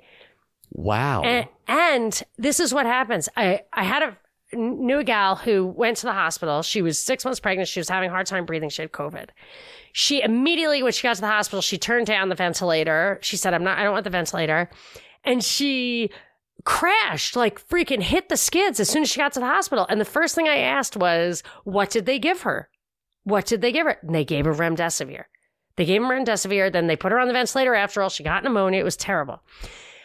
Wow. 0.72 1.22
And, 1.22 1.48
and 1.68 2.24
this 2.38 2.60
is 2.60 2.74
what 2.74 2.86
happens. 2.86 3.30
I, 3.38 3.62
I 3.72 3.84
had 3.84 4.04
a 4.04 4.18
knew 4.54 5.00
a 5.00 5.04
gal 5.04 5.36
who 5.36 5.66
went 5.66 5.98
to 5.98 6.06
the 6.06 6.14
hospital. 6.14 6.62
She 6.62 6.82
was 6.82 7.00
six 7.00 7.26
months 7.26 7.40
pregnant. 7.40 7.68
She 7.68 7.80
was 7.80 7.90
having 7.90 8.10
a 8.10 8.14
hard 8.14 8.28
time 8.28 8.46
breathing. 8.46 8.70
She 8.70 8.82
had 8.82 8.92
COVID. 8.92 9.30
She 9.92 10.22
immediately, 10.22 10.84
when 10.84 10.92
she 10.92 11.04
got 11.04 11.16
to 11.16 11.22
the 11.22 11.28
hospital, 11.28 11.62
she 11.62 11.78
turned 11.78 12.08
down 12.08 12.30
the 12.30 12.36
ventilator. 12.36 13.20
She 13.22 13.36
said, 13.36 13.54
I'm 13.54 13.64
not, 13.64 13.78
I 13.78 13.84
don't 13.84 13.94
want 13.94 14.04
the 14.04 14.10
ventilator. 14.10 14.70
And 15.24 15.44
she 15.44 16.12
crashed, 16.64 17.36
like 17.36 17.66
freaking 17.68 18.02
hit 18.02 18.30
the 18.30 18.38
skids 18.38 18.80
as 18.80 18.90
soon 18.90 19.04
as 19.04 19.10
she 19.10 19.20
got 19.20 19.34
to 19.34 19.40
the 19.40 19.46
hospital. 19.46 19.86
And 19.90 20.00
the 20.00 20.06
first 20.06 20.36
thing 20.36 20.48
I 20.48 20.58
asked 20.58 20.96
was, 20.96 21.44
what 21.64 21.90
did 21.90 22.06
they 22.06 22.20
give 22.20 22.42
her? 22.44 22.70
What 23.24 23.46
did 23.46 23.62
they 23.62 23.72
give 23.72 23.86
her? 23.86 23.98
And 24.02 24.16
they 24.16 24.24
gave 24.24 24.46
her 24.46 24.54
remdesivir. 24.54 25.26
They 25.76 25.86
gave 25.86 26.02
her 26.02 26.08
remdesivir. 26.08 26.72
Then 26.72 26.88
they 26.88 26.96
put 26.96 27.12
her 27.12 27.20
on 27.20 27.28
the 27.28 27.34
ventilator 27.34 27.76
after 27.76 28.02
all. 28.02 28.10
She 28.10 28.24
got 28.24 28.44
pneumonia. 28.44 28.80
It 28.80 28.84
was 28.84 28.98
terrible. 28.98 29.42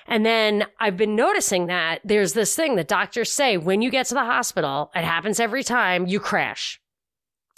And 0.07 0.27
then 0.27 0.67
I've 0.81 0.97
been 0.97 1.17
noticing 1.17 1.67
that 1.67 2.01
there's 2.05 2.33
this 2.33 2.55
thing 2.55 2.77
that 2.77 2.89
doctors 2.89 3.31
say 3.31 3.57
when 3.57 3.83
you 3.83 3.91
get 3.91 4.07
to 4.07 4.15
the 4.15 4.25
hospital, 4.25 4.91
it 4.95 5.05
happens 5.05 5.41
every 5.41 5.65
time 5.65 6.07
you 6.07 6.21
crash. 6.21 6.81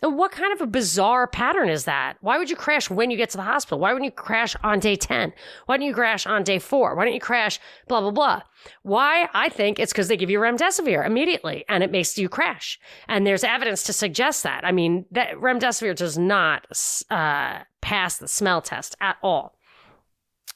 And 0.02 0.18
what 0.18 0.33
kind 0.33 0.52
of 0.52 0.61
a 0.61 0.66
bizarre 0.66 1.26
pattern 1.26 1.70
is 1.70 1.85
that? 1.87 2.18
Why 2.20 2.37
would 2.37 2.50
you 2.50 2.57
crash 2.57 2.90
when 2.90 3.11
you 3.11 3.16
get 3.16 3.30
to 3.30 3.38
the 3.38 3.42
hospital? 3.42 3.78
Why 3.78 3.92
wouldn't 3.94 4.04
you 4.04 4.11
crash 4.11 4.54
on 4.62 4.78
day 4.78 4.96
10? 4.96 5.33
Why 5.64 5.78
don't 5.78 5.87
you 5.87 5.94
crash 5.94 6.26
on 6.26 6.42
day 6.42 6.59
four? 6.59 6.94
Why 6.94 7.04
don't 7.04 7.14
you 7.14 7.20
crash 7.20 7.59
blah, 7.88 8.02
blah, 8.02 8.11
blah? 8.11 8.42
Why? 8.83 9.30
I 9.33 9.48
think 9.48 9.78
it's 9.78 9.92
because 9.92 10.09
they 10.09 10.18
give 10.18 10.28
you 10.28 10.40
remdesivir 10.40 11.07
immediately 11.07 11.64
and 11.70 11.83
it 11.83 11.90
makes 11.90 12.18
you 12.18 12.28
crash. 12.28 12.78
And 13.09 13.26
there's 13.26 13.44
evidence 13.44 13.83
to 13.85 13.94
suggest 13.94 14.42
that. 14.42 14.62
I 14.62 14.72
mean, 14.72 15.07
that 15.12 15.37
remdesivir 15.37 15.96
does 15.96 16.18
not 16.18 16.66
uh, 17.09 17.61
pass 17.80 18.18
the 18.18 18.28
smell 18.28 18.61
test 18.61 18.96
at 19.00 19.16
all. 19.22 19.54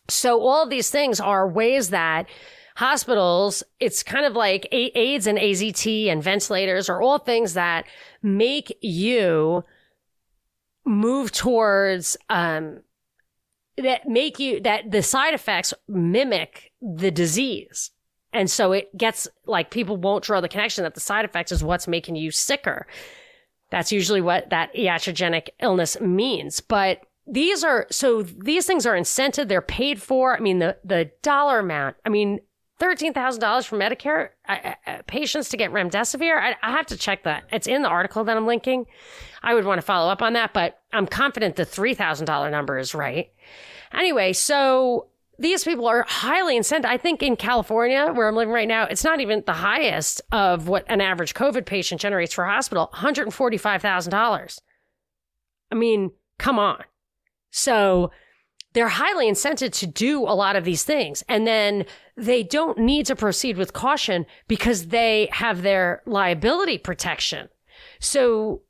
So 0.08 0.40
all 0.40 0.66
these 0.66 0.90
things 0.90 1.20
are 1.20 1.48
ways 1.48 1.90
that 1.90 2.26
hospitals, 2.76 3.62
it's 3.80 4.02
kind 4.02 4.24
of 4.24 4.34
like 4.34 4.68
AIDS 4.72 5.26
and 5.26 5.36
AZT 5.36 6.06
and 6.06 6.22
ventilators 6.22 6.88
are 6.88 7.02
all 7.02 7.18
things 7.18 7.54
that 7.54 7.86
make 8.22 8.76
you 8.80 9.64
move 10.84 11.32
towards, 11.32 12.16
um, 12.30 12.80
that 13.76 14.08
make 14.08 14.38
you, 14.38 14.60
that 14.60 14.90
the 14.90 15.02
side 15.02 15.34
effects 15.34 15.74
mimic 15.88 16.72
the 16.80 17.10
disease. 17.10 17.90
And 18.32 18.50
so 18.50 18.72
it 18.72 18.96
gets 18.96 19.26
like 19.46 19.70
people 19.70 19.96
won't 19.96 20.24
draw 20.24 20.40
the 20.40 20.48
connection 20.48 20.84
that 20.84 20.94
the 20.94 21.00
side 21.00 21.24
effects 21.24 21.50
is 21.50 21.64
what's 21.64 21.88
making 21.88 22.16
you 22.16 22.30
sicker. 22.30 22.86
That's 23.70 23.92
usually 23.92 24.20
what 24.20 24.50
that 24.50 24.74
iatrogenic 24.74 25.48
illness 25.60 26.00
means. 26.00 26.60
But 26.60 27.02
these 27.28 27.62
are 27.62 27.86
so 27.90 28.22
these 28.22 28.66
things 28.66 28.86
are 28.86 28.94
incented 28.94 29.48
they're 29.48 29.60
paid 29.60 30.00
for 30.00 30.36
i 30.36 30.40
mean 30.40 30.58
the 30.58 30.76
the 30.84 31.10
dollar 31.22 31.58
amount 31.58 31.96
i 32.04 32.08
mean 32.08 32.40
$13,000 32.80 33.66
for 33.66 33.76
Medicare 33.76 34.28
uh, 34.48 34.74
uh, 34.86 35.02
patients 35.08 35.48
to 35.48 35.56
get 35.56 35.72
remdesivir. 35.72 36.40
I, 36.40 36.54
I, 36.62 36.70
have 36.70 36.86
to 36.86 36.96
check 36.96 37.24
that. 37.24 37.42
It's 37.50 37.66
in 37.66 37.82
the 37.82 37.88
article 37.88 38.22
that 38.22 38.36
I'm 38.36 38.46
linking. 38.46 38.86
I 39.42 39.54
would 39.54 39.64
want 39.64 39.78
to 39.78 39.82
follow 39.82 40.10
up 40.12 40.22
on 40.22 40.34
that, 40.34 40.54
but 40.54 40.80
I'm 40.92 41.08
confident 41.08 41.56
the 41.56 41.66
$3,000 41.66 42.50
number 42.52 42.78
is 42.78 42.94
right. 42.94 43.32
Anyway, 43.92 44.32
so 44.32 45.08
these 45.38 45.64
people 45.64 45.86
are 45.88 46.04
highly 46.06 46.58
incented. 46.58 46.84
I 46.84 46.98
think 46.98 47.22
in 47.22 47.36
California, 47.36 48.12
where 48.12 48.28
I'm 48.28 48.36
living 48.36 48.54
right 48.54 48.68
now, 48.68 48.84
it's 48.84 49.04
not 49.04 49.20
even 49.20 49.42
the 49.46 49.52
highest 49.54 50.20
of 50.30 50.68
what 50.68 50.84
an 50.88 51.00
average 51.00 51.34
COVID 51.34 51.66
patient 51.66 52.00
generates 52.00 52.32
for 52.32 52.44
a 52.44 52.50
hospital 52.50 52.90
$145,000. 52.94 54.58
I 55.70 55.74
mean, 55.74 56.12
come 56.38 56.58
on. 56.58 56.82
So 57.50 58.10
they're 58.72 58.88
highly 58.88 59.30
incented 59.30 59.72
to 59.72 59.86
do 59.86 60.22
a 60.22 60.34
lot 60.34 60.56
of 60.56 60.64
these 60.64 60.84
things. 60.84 61.22
And 61.28 61.46
then 61.46 61.84
they 62.16 62.42
don't 62.42 62.78
need 62.78 63.06
to 63.06 63.16
proceed 63.16 63.56
with 63.56 63.72
caution 63.72 64.26
because 64.46 64.88
they 64.88 65.28
have 65.32 65.62
their 65.62 66.02
liability 66.06 66.78
protection. 66.78 67.48
So 68.00 68.62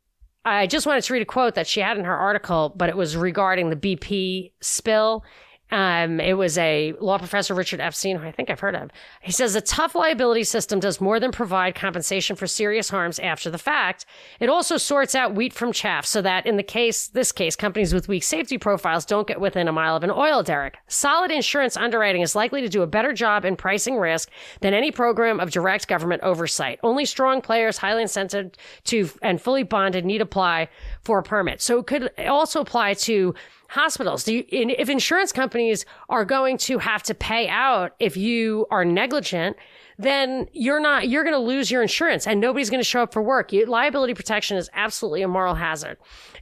I 0.45 0.67
just 0.67 0.87
wanted 0.87 1.05
to 1.05 1.13
read 1.13 1.23
a 1.23 1.27
quote 1.27 1.55
that 1.57 1.67
she 1.67 1.81
had 1.81 1.99
in 1.99 2.05
her 2.05 2.17
article, 2.17 2.73
but 2.77 2.89
it 2.89 2.97
was 2.97 3.17
regarding 3.17 3.71
the 3.71 3.77
BP 3.77 4.53
spill. 4.61 5.25
Um, 5.71 6.19
it 6.21 6.35
was 6.35 6.57
a 6.57 6.95
law 7.01 7.19
professor, 7.19 7.55
Richard 7.55 7.81
Epstein, 7.81 8.17
who 8.17 8.27
I 8.27 8.33
think 8.33 8.49
I've 8.49 8.61
heard 8.61 8.75
of. 8.75 8.91
He 9.21 9.33
says 9.33 9.55
a 9.55 9.61
tough 9.61 9.95
liability 9.95 10.45
system 10.45 10.81
does 10.81 11.01
more 11.01 11.21
than 11.21 11.31
provide 11.31 11.75
compensation 11.75 12.37
for 12.37 12.47
serious 12.47 12.89
harms 12.89 13.19
after 13.19 13.51
the 13.51 13.59
fact. 13.59 14.07
It 14.41 14.49
also 14.49 14.77
sorts 14.79 15.15
out 15.15 15.35
wheat 15.35 15.53
from 15.53 15.73
chaff 15.73 16.07
so 16.07 16.23
that 16.23 16.47
in 16.47 16.57
the 16.57 16.63
case, 16.63 17.09
this 17.09 17.33
case, 17.33 17.55
companies 17.55 17.93
with 17.93 18.09
weak 18.09 18.23
safety 18.23 18.57
profiles 18.57 19.05
don't 19.05 19.27
get 19.29 19.41
within 19.41 19.69
a 19.69 19.73
mile 19.73 19.95
of 19.95 20.05
an 20.05 20.11
oil 20.11 20.43
derrick. 20.43 20.79
Solid 20.87 21.31
insurance 21.31 21.77
underwriting 21.77 22.23
is 22.23 22.35
likely 22.35 22.63
to 22.63 22.69
do 22.69 22.83
a 22.83 22.87
better 22.87 23.13
job 23.13 23.45
in 23.45 23.57
pricing 23.57 23.97
risk 23.97 24.31
than 24.61 24.73
any 24.73 24.91
program 24.91 25.39
of 25.39 25.51
direct 25.51 25.87
government 25.87 26.23
oversight. 26.23 26.79
Only 26.83 27.05
strong 27.05 27.43
players, 27.43 27.79
highly 27.79 28.05
incented 28.05 28.55
to 28.85 29.11
and 29.21 29.41
fully 29.41 29.65
bonded 29.65 30.05
need 30.05 30.23
apply 30.23 30.69
for 31.03 31.19
a 31.19 31.23
permit. 31.23 31.61
So 31.61 31.79
it 31.79 31.87
could 31.87 32.11
also 32.27 32.61
apply 32.61 32.95
to 32.95 33.35
hospitals. 33.69 34.25
Do 34.25 34.35
you, 34.35 34.45
if 34.51 34.89
insurance 34.89 35.31
companies 35.31 35.85
are 36.09 36.25
going 36.25 36.57
to 36.59 36.79
have 36.79 37.03
to 37.05 37.15
pay 37.15 37.49
out 37.49 37.95
if 38.01 38.17
you 38.17 38.67
are 38.71 38.85
negligent, 38.85 39.57
then 39.99 40.49
you're 40.53 40.81
not, 40.81 41.09
you're 41.09 41.23
going 41.23 41.35
to 41.35 41.41
lose 41.41 41.71
your 41.71 41.83
insurance 41.83 42.27
and 42.27 42.41
nobody's 42.41 42.71
going 42.71 42.81
to 42.81 42.85
show 42.85 43.03
up 43.03 43.13
for 43.13 43.21
work. 43.23 43.53
You, 43.53 43.67
liability 43.67 44.15
protection 44.15 44.57
is 44.57 44.71
absolutely 44.73 45.23
a 45.23 45.29
moral 45.29 45.55
hazard. 45.55 45.99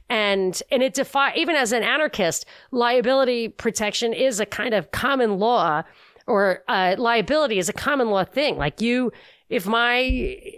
And, 0.09 0.61
and 0.71 0.81
it 0.81 0.93
defy, 0.93 1.33
even 1.35 1.55
as 1.55 1.73
an 1.73 1.83
anarchist, 1.83 2.45
liability 2.71 3.49
protection 3.49 4.13
is 4.13 4.39
a 4.39 4.45
kind 4.45 4.73
of 4.73 4.91
common 4.91 5.37
law 5.37 5.83
or 6.27 6.63
uh, 6.67 6.95
liability 6.97 7.57
is 7.57 7.67
a 7.67 7.73
common 7.73 8.09
law 8.09 8.23
thing. 8.23 8.57
Like 8.57 8.79
you, 8.79 9.11
if 9.49 9.65
my 9.65 9.97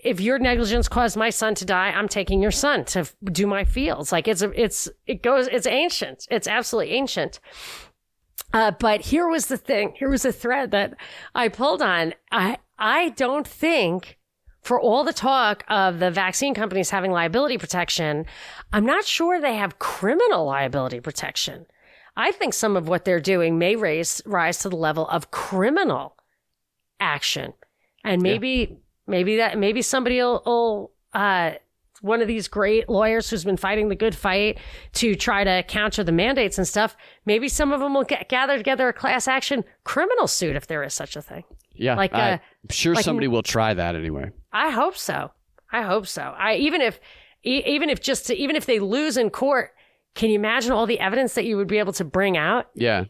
if 0.03 0.19
your 0.19 0.39
negligence 0.39 0.87
caused 0.87 1.15
my 1.15 1.29
son 1.29 1.53
to 1.55 1.65
die 1.65 1.89
i'm 1.89 2.07
taking 2.07 2.41
your 2.41 2.51
son 2.51 2.85
to 2.85 3.07
do 3.23 3.45
my 3.45 3.63
fields. 3.63 4.11
Like 4.11 4.27
it's 4.27 4.41
it's 4.41 4.89
it 5.05 5.21
goes 5.21 5.47
it's 5.47 5.67
ancient. 5.67 6.27
It's 6.29 6.47
absolutely 6.47 6.93
ancient. 6.93 7.39
Uh, 8.51 8.71
but 8.71 9.01
here 9.01 9.27
was 9.27 9.47
the 9.47 9.57
thing 9.57 9.93
here 9.97 10.09
was 10.09 10.25
a 10.25 10.31
thread 10.31 10.71
that 10.71 10.93
i 11.35 11.47
pulled 11.47 11.81
on. 11.81 12.13
I 12.31 12.57
i 12.77 13.09
don't 13.09 13.47
think 13.47 14.17
for 14.61 14.79
all 14.79 15.03
the 15.03 15.13
talk 15.13 15.63
of 15.69 15.99
the 15.99 16.11
vaccine 16.11 16.53
companies 16.53 16.89
having 16.89 17.11
liability 17.11 17.57
protection 17.57 18.25
i'm 18.73 18.85
not 18.85 19.05
sure 19.05 19.39
they 19.39 19.55
have 19.55 19.79
criminal 19.79 20.45
liability 20.45 20.99
protection. 20.99 21.65
I 22.17 22.31
think 22.33 22.53
some 22.53 22.75
of 22.75 22.89
what 22.89 23.05
they're 23.05 23.21
doing 23.21 23.57
may 23.57 23.75
raise 23.77 24.21
rise 24.25 24.57
to 24.59 24.69
the 24.69 24.75
level 24.75 25.07
of 25.07 25.31
criminal 25.31 26.17
action 26.99 27.53
and 28.03 28.21
maybe, 28.21 28.67
yeah. 28.69 28.75
maybe 29.07 29.37
that, 29.37 29.57
maybe 29.57 29.81
somebody 29.81 30.17
will, 30.17 30.41
will 30.45 30.91
uh, 31.13 31.51
one 32.01 32.21
of 32.21 32.27
these 32.27 32.47
great 32.47 32.89
lawyers 32.89 33.29
who's 33.29 33.43
been 33.43 33.57
fighting 33.57 33.89
the 33.89 33.95
good 33.95 34.15
fight 34.15 34.57
to 34.93 35.15
try 35.15 35.43
to 35.43 35.63
counter 35.63 36.03
the 36.03 36.11
mandates 36.11 36.57
and 36.57 36.67
stuff. 36.67 36.95
Maybe 37.25 37.47
some 37.49 37.71
of 37.71 37.79
them 37.79 37.93
will 37.93 38.03
get, 38.03 38.29
gather 38.29 38.57
together 38.57 38.89
a 38.89 38.93
class 38.93 39.27
action 39.27 39.63
criminal 39.83 40.27
suit 40.27 40.55
if 40.55 40.67
there 40.67 40.83
is 40.83 40.93
such 40.93 41.15
a 41.15 41.21
thing. 41.21 41.43
Yeah, 41.73 41.95
like 41.95 42.13
I'm 42.13 42.35
uh, 42.35 42.37
sure 42.71 42.95
like, 42.95 43.05
somebody 43.05 43.27
will 43.27 43.43
try 43.43 43.73
that 43.73 43.95
anyway. 43.95 44.31
I 44.51 44.69
hope 44.69 44.97
so. 44.97 45.31
I 45.71 45.83
hope 45.83 46.07
so. 46.07 46.21
I 46.21 46.55
even 46.55 46.81
if 46.81 46.99
even 47.43 47.89
if 47.89 48.01
just 48.01 48.27
to, 48.27 48.35
even 48.35 48.55
if 48.55 48.65
they 48.65 48.79
lose 48.79 49.15
in 49.15 49.29
court, 49.29 49.71
can 50.13 50.29
you 50.29 50.35
imagine 50.35 50.73
all 50.73 50.85
the 50.85 50.99
evidence 50.99 51.35
that 51.35 51.45
you 51.45 51.55
would 51.55 51.67
be 51.67 51.77
able 51.77 51.93
to 51.93 52.03
bring 52.03 52.35
out? 52.35 52.67
Yeah, 52.75 53.05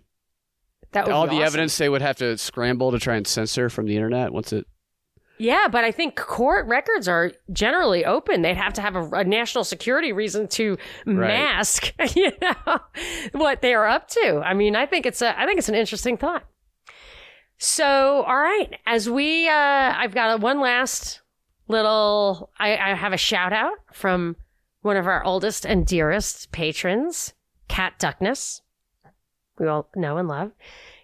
that 0.91 1.05
would 1.05 1.13
all 1.13 1.25
the 1.25 1.33
awesome. 1.33 1.43
evidence 1.43 1.77
they 1.77 1.89
would 1.89 2.03
have 2.03 2.17
to 2.17 2.37
scramble 2.37 2.91
to 2.91 2.99
try 2.99 3.15
and 3.15 3.25
censor 3.25 3.69
from 3.69 3.87
the 3.87 3.95
internet 3.95 4.31
once 4.31 4.53
it 4.53 4.67
yeah, 5.39 5.69
but 5.71 5.85
I 5.85 5.91
think 5.91 6.17
court 6.17 6.67
records 6.67 7.07
are 7.07 7.31
generally 7.53 8.03
open. 8.03 8.41
They'd 8.41 8.57
have 8.57 8.73
to 8.73 8.81
have 8.81 8.97
a, 8.97 9.09
a 9.11 9.23
national 9.23 9.63
security 9.63 10.11
reason 10.11 10.49
to 10.49 10.77
right. 11.05 11.15
mask, 11.15 11.93
you 12.15 12.31
know, 12.41 12.79
what 13.31 13.61
they 13.61 13.73
are 13.73 13.87
up 13.87 14.09
to. 14.09 14.41
I 14.45 14.53
mean, 14.53 14.75
I 14.75 14.85
think 14.85 15.05
it's 15.05 15.21
a, 15.21 15.39
I 15.39 15.45
think 15.45 15.57
it's 15.57 15.69
an 15.69 15.75
interesting 15.75 16.17
thought. 16.17 16.43
So, 17.57 18.23
all 18.23 18.37
right, 18.37 18.77
as 18.85 19.09
we, 19.09 19.47
uh, 19.47 19.53
I've 19.95 20.13
got 20.13 20.37
a, 20.37 20.41
one 20.41 20.59
last 20.59 21.21
little, 21.69 22.51
I, 22.59 22.75
I 22.75 22.93
have 22.93 23.13
a 23.13 23.17
shout 23.17 23.53
out 23.53 23.77
from 23.93 24.35
one 24.81 24.97
of 24.97 25.07
our 25.07 25.23
oldest 25.23 25.65
and 25.65 25.85
dearest 25.85 26.51
patrons, 26.51 27.33
Cat 27.69 27.93
Duckness. 27.97 28.61
We 29.57 29.67
all 29.67 29.89
know 29.95 30.17
and 30.17 30.27
love. 30.27 30.51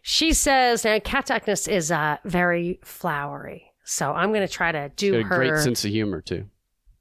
She 0.02 0.34
says, 0.34 0.84
now 0.84 1.00
Cat 1.00 1.26
Duckness 1.26 1.68
is 1.68 1.90
uh, 1.90 2.18
very 2.26 2.80
flowery. 2.84 3.65
So 3.86 4.12
I'm 4.12 4.30
going 4.34 4.46
to 4.46 4.52
try 4.52 4.72
to 4.72 4.90
do 4.96 5.22
her. 5.24 5.38
great 5.38 5.58
sense 5.60 5.86
of 5.86 5.92
humor 5.92 6.20
too. 6.20 6.46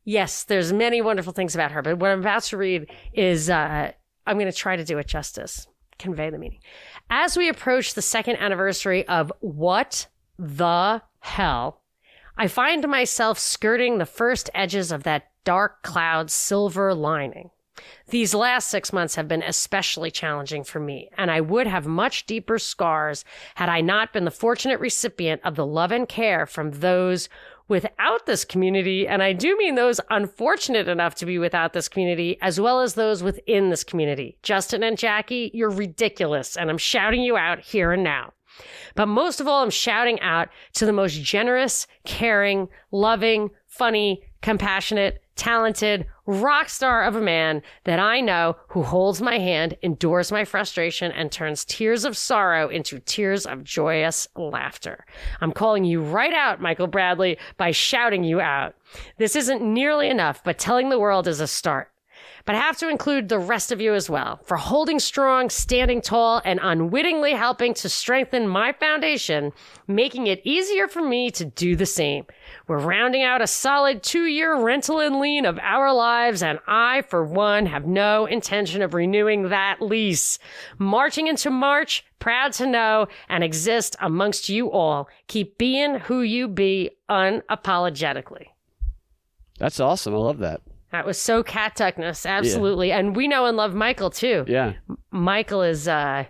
Yes, 0.04 0.44
there's 0.44 0.72
many 0.72 1.00
wonderful 1.00 1.32
things 1.32 1.54
about 1.54 1.72
her, 1.72 1.80
but 1.80 1.98
what 1.98 2.10
I'm 2.10 2.20
about 2.20 2.42
to 2.44 2.58
read 2.58 2.90
is 3.14 3.48
uh, 3.48 3.90
I'm 4.26 4.36
going 4.38 4.50
to 4.50 4.56
try 4.56 4.76
to 4.76 4.84
do 4.84 4.98
it 4.98 5.06
justice, 5.06 5.66
convey 5.98 6.28
the 6.28 6.38
meaning. 6.38 6.60
As 7.08 7.36
we 7.38 7.48
approach 7.48 7.94
the 7.94 8.02
second 8.02 8.36
anniversary 8.36 9.08
of 9.08 9.32
What 9.40 10.06
the 10.38 11.02
Hell, 11.20 11.80
I 12.36 12.48
find 12.48 12.86
myself 12.86 13.38
skirting 13.38 13.96
the 13.96 14.06
first 14.06 14.50
edges 14.54 14.92
of 14.92 15.04
that 15.04 15.30
dark 15.44 15.82
cloud 15.82 16.30
silver 16.30 16.92
lining. 16.94 17.50
These 18.08 18.34
last 18.34 18.68
six 18.68 18.92
months 18.92 19.16
have 19.16 19.26
been 19.26 19.42
especially 19.42 20.10
challenging 20.10 20.64
for 20.64 20.78
me, 20.78 21.10
and 21.16 21.30
I 21.30 21.40
would 21.40 21.66
have 21.66 21.86
much 21.86 22.26
deeper 22.26 22.58
scars 22.58 23.24
had 23.56 23.68
I 23.68 23.80
not 23.80 24.12
been 24.12 24.24
the 24.24 24.30
fortunate 24.30 24.80
recipient 24.80 25.40
of 25.44 25.56
the 25.56 25.66
love 25.66 25.90
and 25.90 26.08
care 26.08 26.46
from 26.46 26.70
those 26.70 27.28
without 27.66 28.26
this 28.26 28.44
community. 28.44 29.08
And 29.08 29.22
I 29.22 29.32
do 29.32 29.56
mean 29.56 29.74
those 29.74 30.00
unfortunate 30.10 30.86
enough 30.86 31.14
to 31.16 31.26
be 31.26 31.38
without 31.38 31.72
this 31.72 31.88
community, 31.88 32.38
as 32.40 32.60
well 32.60 32.80
as 32.80 32.94
those 32.94 33.22
within 33.22 33.70
this 33.70 33.84
community. 33.84 34.36
Justin 34.42 34.82
and 34.82 34.98
Jackie, 34.98 35.50
you're 35.54 35.70
ridiculous, 35.70 36.56
and 36.56 36.70
I'm 36.70 36.78
shouting 36.78 37.22
you 37.22 37.36
out 37.36 37.60
here 37.60 37.92
and 37.92 38.04
now. 38.04 38.32
But 38.94 39.06
most 39.06 39.40
of 39.40 39.48
all, 39.48 39.62
I'm 39.62 39.70
shouting 39.70 40.20
out 40.20 40.48
to 40.74 40.86
the 40.86 40.92
most 40.92 41.20
generous, 41.22 41.86
caring, 42.04 42.68
loving, 42.92 43.50
funny, 43.66 44.22
compassionate, 44.42 45.23
talented 45.36 46.06
rock 46.26 46.68
star 46.68 47.04
of 47.04 47.16
a 47.16 47.20
man 47.20 47.62
that 47.84 47.98
I 47.98 48.20
know 48.20 48.56
who 48.68 48.82
holds 48.82 49.20
my 49.20 49.38
hand, 49.38 49.76
endures 49.82 50.32
my 50.32 50.44
frustration, 50.44 51.12
and 51.12 51.30
turns 51.30 51.64
tears 51.64 52.04
of 52.04 52.16
sorrow 52.16 52.68
into 52.68 52.98
tears 53.00 53.46
of 53.46 53.64
joyous 53.64 54.28
laughter. 54.36 55.04
I'm 55.40 55.52
calling 55.52 55.84
you 55.84 56.02
right 56.02 56.32
out, 56.32 56.60
Michael 56.60 56.86
Bradley, 56.86 57.38
by 57.56 57.70
shouting 57.70 58.24
you 58.24 58.40
out. 58.40 58.74
This 59.18 59.36
isn't 59.36 59.62
nearly 59.62 60.08
enough, 60.08 60.42
but 60.44 60.58
telling 60.58 60.88
the 60.88 60.98
world 60.98 61.28
is 61.28 61.40
a 61.40 61.46
start. 61.46 61.90
But 62.46 62.56
I 62.56 62.58
have 62.58 62.76
to 62.78 62.90
include 62.90 63.30
the 63.30 63.38
rest 63.38 63.72
of 63.72 63.80
you 63.80 63.94
as 63.94 64.10
well 64.10 64.38
for 64.44 64.58
holding 64.58 64.98
strong, 64.98 65.48
standing 65.48 66.02
tall, 66.02 66.42
and 66.44 66.60
unwittingly 66.62 67.32
helping 67.32 67.72
to 67.74 67.88
strengthen 67.88 68.46
my 68.46 68.72
foundation, 68.72 69.52
making 69.88 70.26
it 70.26 70.42
easier 70.44 70.86
for 70.86 71.00
me 71.00 71.30
to 71.30 71.46
do 71.46 71.74
the 71.74 71.86
same. 71.86 72.26
We're 72.68 72.78
rounding 72.78 73.22
out 73.22 73.40
a 73.40 73.46
solid 73.46 74.02
two 74.02 74.26
year 74.26 74.60
rental 74.60 75.00
and 75.00 75.20
lien 75.20 75.46
of 75.46 75.58
our 75.60 75.92
lives, 75.94 76.42
and 76.42 76.58
I, 76.66 77.02
for 77.02 77.24
one, 77.24 77.64
have 77.64 77.86
no 77.86 78.26
intention 78.26 78.82
of 78.82 78.92
renewing 78.92 79.48
that 79.48 79.80
lease. 79.80 80.38
Marching 80.76 81.28
into 81.28 81.50
March, 81.50 82.04
proud 82.18 82.52
to 82.54 82.66
know 82.66 83.06
and 83.28 83.42
exist 83.42 83.96
amongst 84.00 84.50
you 84.50 84.70
all. 84.70 85.08
Keep 85.28 85.56
being 85.56 85.94
who 85.94 86.20
you 86.20 86.48
be 86.48 86.90
unapologetically. 87.08 88.48
That's 89.58 89.80
awesome. 89.80 90.14
I 90.14 90.18
love 90.18 90.38
that. 90.38 90.60
That 90.94 91.04
was 91.04 91.20
so 91.20 91.42
cat 91.42 91.74
tuckness, 91.74 92.24
absolutely. 92.24 92.90
Yeah. 92.90 92.98
And 92.98 93.16
we 93.16 93.26
know 93.26 93.46
and 93.46 93.56
love 93.56 93.74
Michael 93.74 94.10
too. 94.10 94.44
Yeah. 94.46 94.74
Michael 95.10 95.62
is 95.62 95.88
uh, 95.88 96.26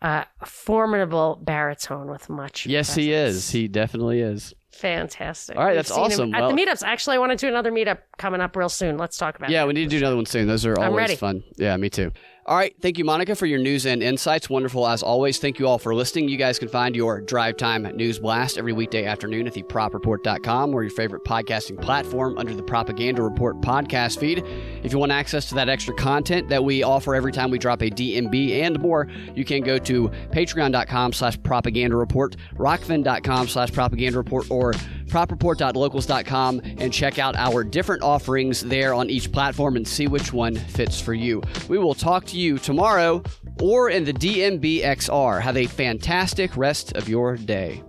a 0.00 0.26
formidable 0.46 1.40
baritone 1.42 2.08
with 2.08 2.28
much. 2.28 2.66
Yes, 2.66 2.94
presence. 2.94 3.04
he 3.04 3.12
is. 3.12 3.50
He 3.50 3.66
definitely 3.66 4.20
is. 4.20 4.54
Fantastic. 4.70 5.56
All 5.56 5.64
right, 5.64 5.70
We've 5.70 5.78
that's 5.78 5.90
awesome. 5.90 6.32
At 6.32 6.46
the 6.46 6.54
meetups, 6.54 6.84
actually, 6.84 7.16
I 7.16 7.18
want 7.18 7.32
to 7.32 7.36
do 7.36 7.48
another 7.48 7.72
meetup 7.72 7.98
coming 8.16 8.40
up 8.40 8.54
real 8.54 8.68
soon. 8.68 8.96
Let's 8.96 9.16
talk 9.16 9.34
about. 9.34 9.50
It. 9.50 9.54
Yeah, 9.54 9.64
we 9.64 9.72
need 9.72 9.90
to 9.90 9.90
do 9.90 9.98
another 9.98 10.14
one 10.14 10.26
soon. 10.26 10.46
Those 10.46 10.64
are 10.64 10.78
always 10.78 11.18
fun. 11.18 11.42
Yeah, 11.56 11.76
me 11.76 11.90
too. 11.90 12.12
All 12.46 12.56
right. 12.56 12.74
Thank 12.80 12.98
you, 12.98 13.04
Monica, 13.04 13.36
for 13.36 13.46
your 13.46 13.58
news 13.58 13.86
and 13.86 14.02
insights. 14.02 14.48
Wonderful 14.48 14.86
as 14.86 15.02
always. 15.02 15.38
Thank 15.38 15.58
you 15.58 15.68
all 15.68 15.78
for 15.78 15.94
listening. 15.94 16.28
You 16.28 16.36
guys 16.36 16.58
can 16.58 16.68
find 16.68 16.96
your 16.96 17.20
Drive 17.20 17.56
Time 17.58 17.82
News 17.94 18.18
Blast 18.18 18.56
every 18.56 18.72
weekday 18.72 19.04
afternoon 19.04 19.46
at 19.46 19.54
thepropreport.com 19.54 20.74
or 20.74 20.82
your 20.82 20.90
favorite 20.90 21.22
podcasting 21.24 21.80
platform 21.80 22.38
under 22.38 22.54
the 22.54 22.62
Propaganda 22.62 23.22
Report 23.22 23.60
podcast 23.60 24.18
feed. 24.18 24.42
If 24.82 24.92
you 24.92 24.98
want 24.98 25.12
access 25.12 25.48
to 25.50 25.54
that 25.56 25.68
extra 25.68 25.94
content 25.94 26.48
that 26.48 26.64
we 26.64 26.82
offer 26.82 27.14
every 27.14 27.30
time 27.30 27.50
we 27.50 27.58
drop 27.58 27.82
a 27.82 27.90
DNB 27.90 28.62
and 28.62 28.80
more, 28.80 29.06
you 29.34 29.44
can 29.44 29.62
go 29.62 29.78
to 29.78 30.08
patreon.com 30.08 31.12
slash 31.12 31.40
propaganda 31.42 31.96
report, 31.96 32.36
rokfin.com 32.56 33.48
slash 33.48 33.70
propaganda 33.70 34.16
report, 34.16 34.50
or 34.50 34.72
propreport.locals.com 35.10 36.60
and 36.78 36.92
check 36.92 37.18
out 37.18 37.36
our 37.36 37.64
different 37.64 38.02
offerings 38.02 38.62
there 38.62 38.94
on 38.94 39.10
each 39.10 39.30
platform 39.32 39.76
and 39.76 39.86
see 39.86 40.06
which 40.06 40.32
one 40.32 40.54
fits 40.54 41.00
for 41.00 41.14
you. 41.14 41.42
We 41.68 41.78
will 41.78 41.94
talk 41.94 42.24
to 42.26 42.38
you 42.38 42.58
tomorrow 42.58 43.22
or 43.60 43.90
in 43.90 44.04
the 44.04 44.12
DNBXR. 44.12 45.40
Have 45.40 45.56
a 45.56 45.66
fantastic 45.66 46.56
rest 46.56 46.92
of 46.96 47.08
your 47.08 47.36
day. 47.36 47.82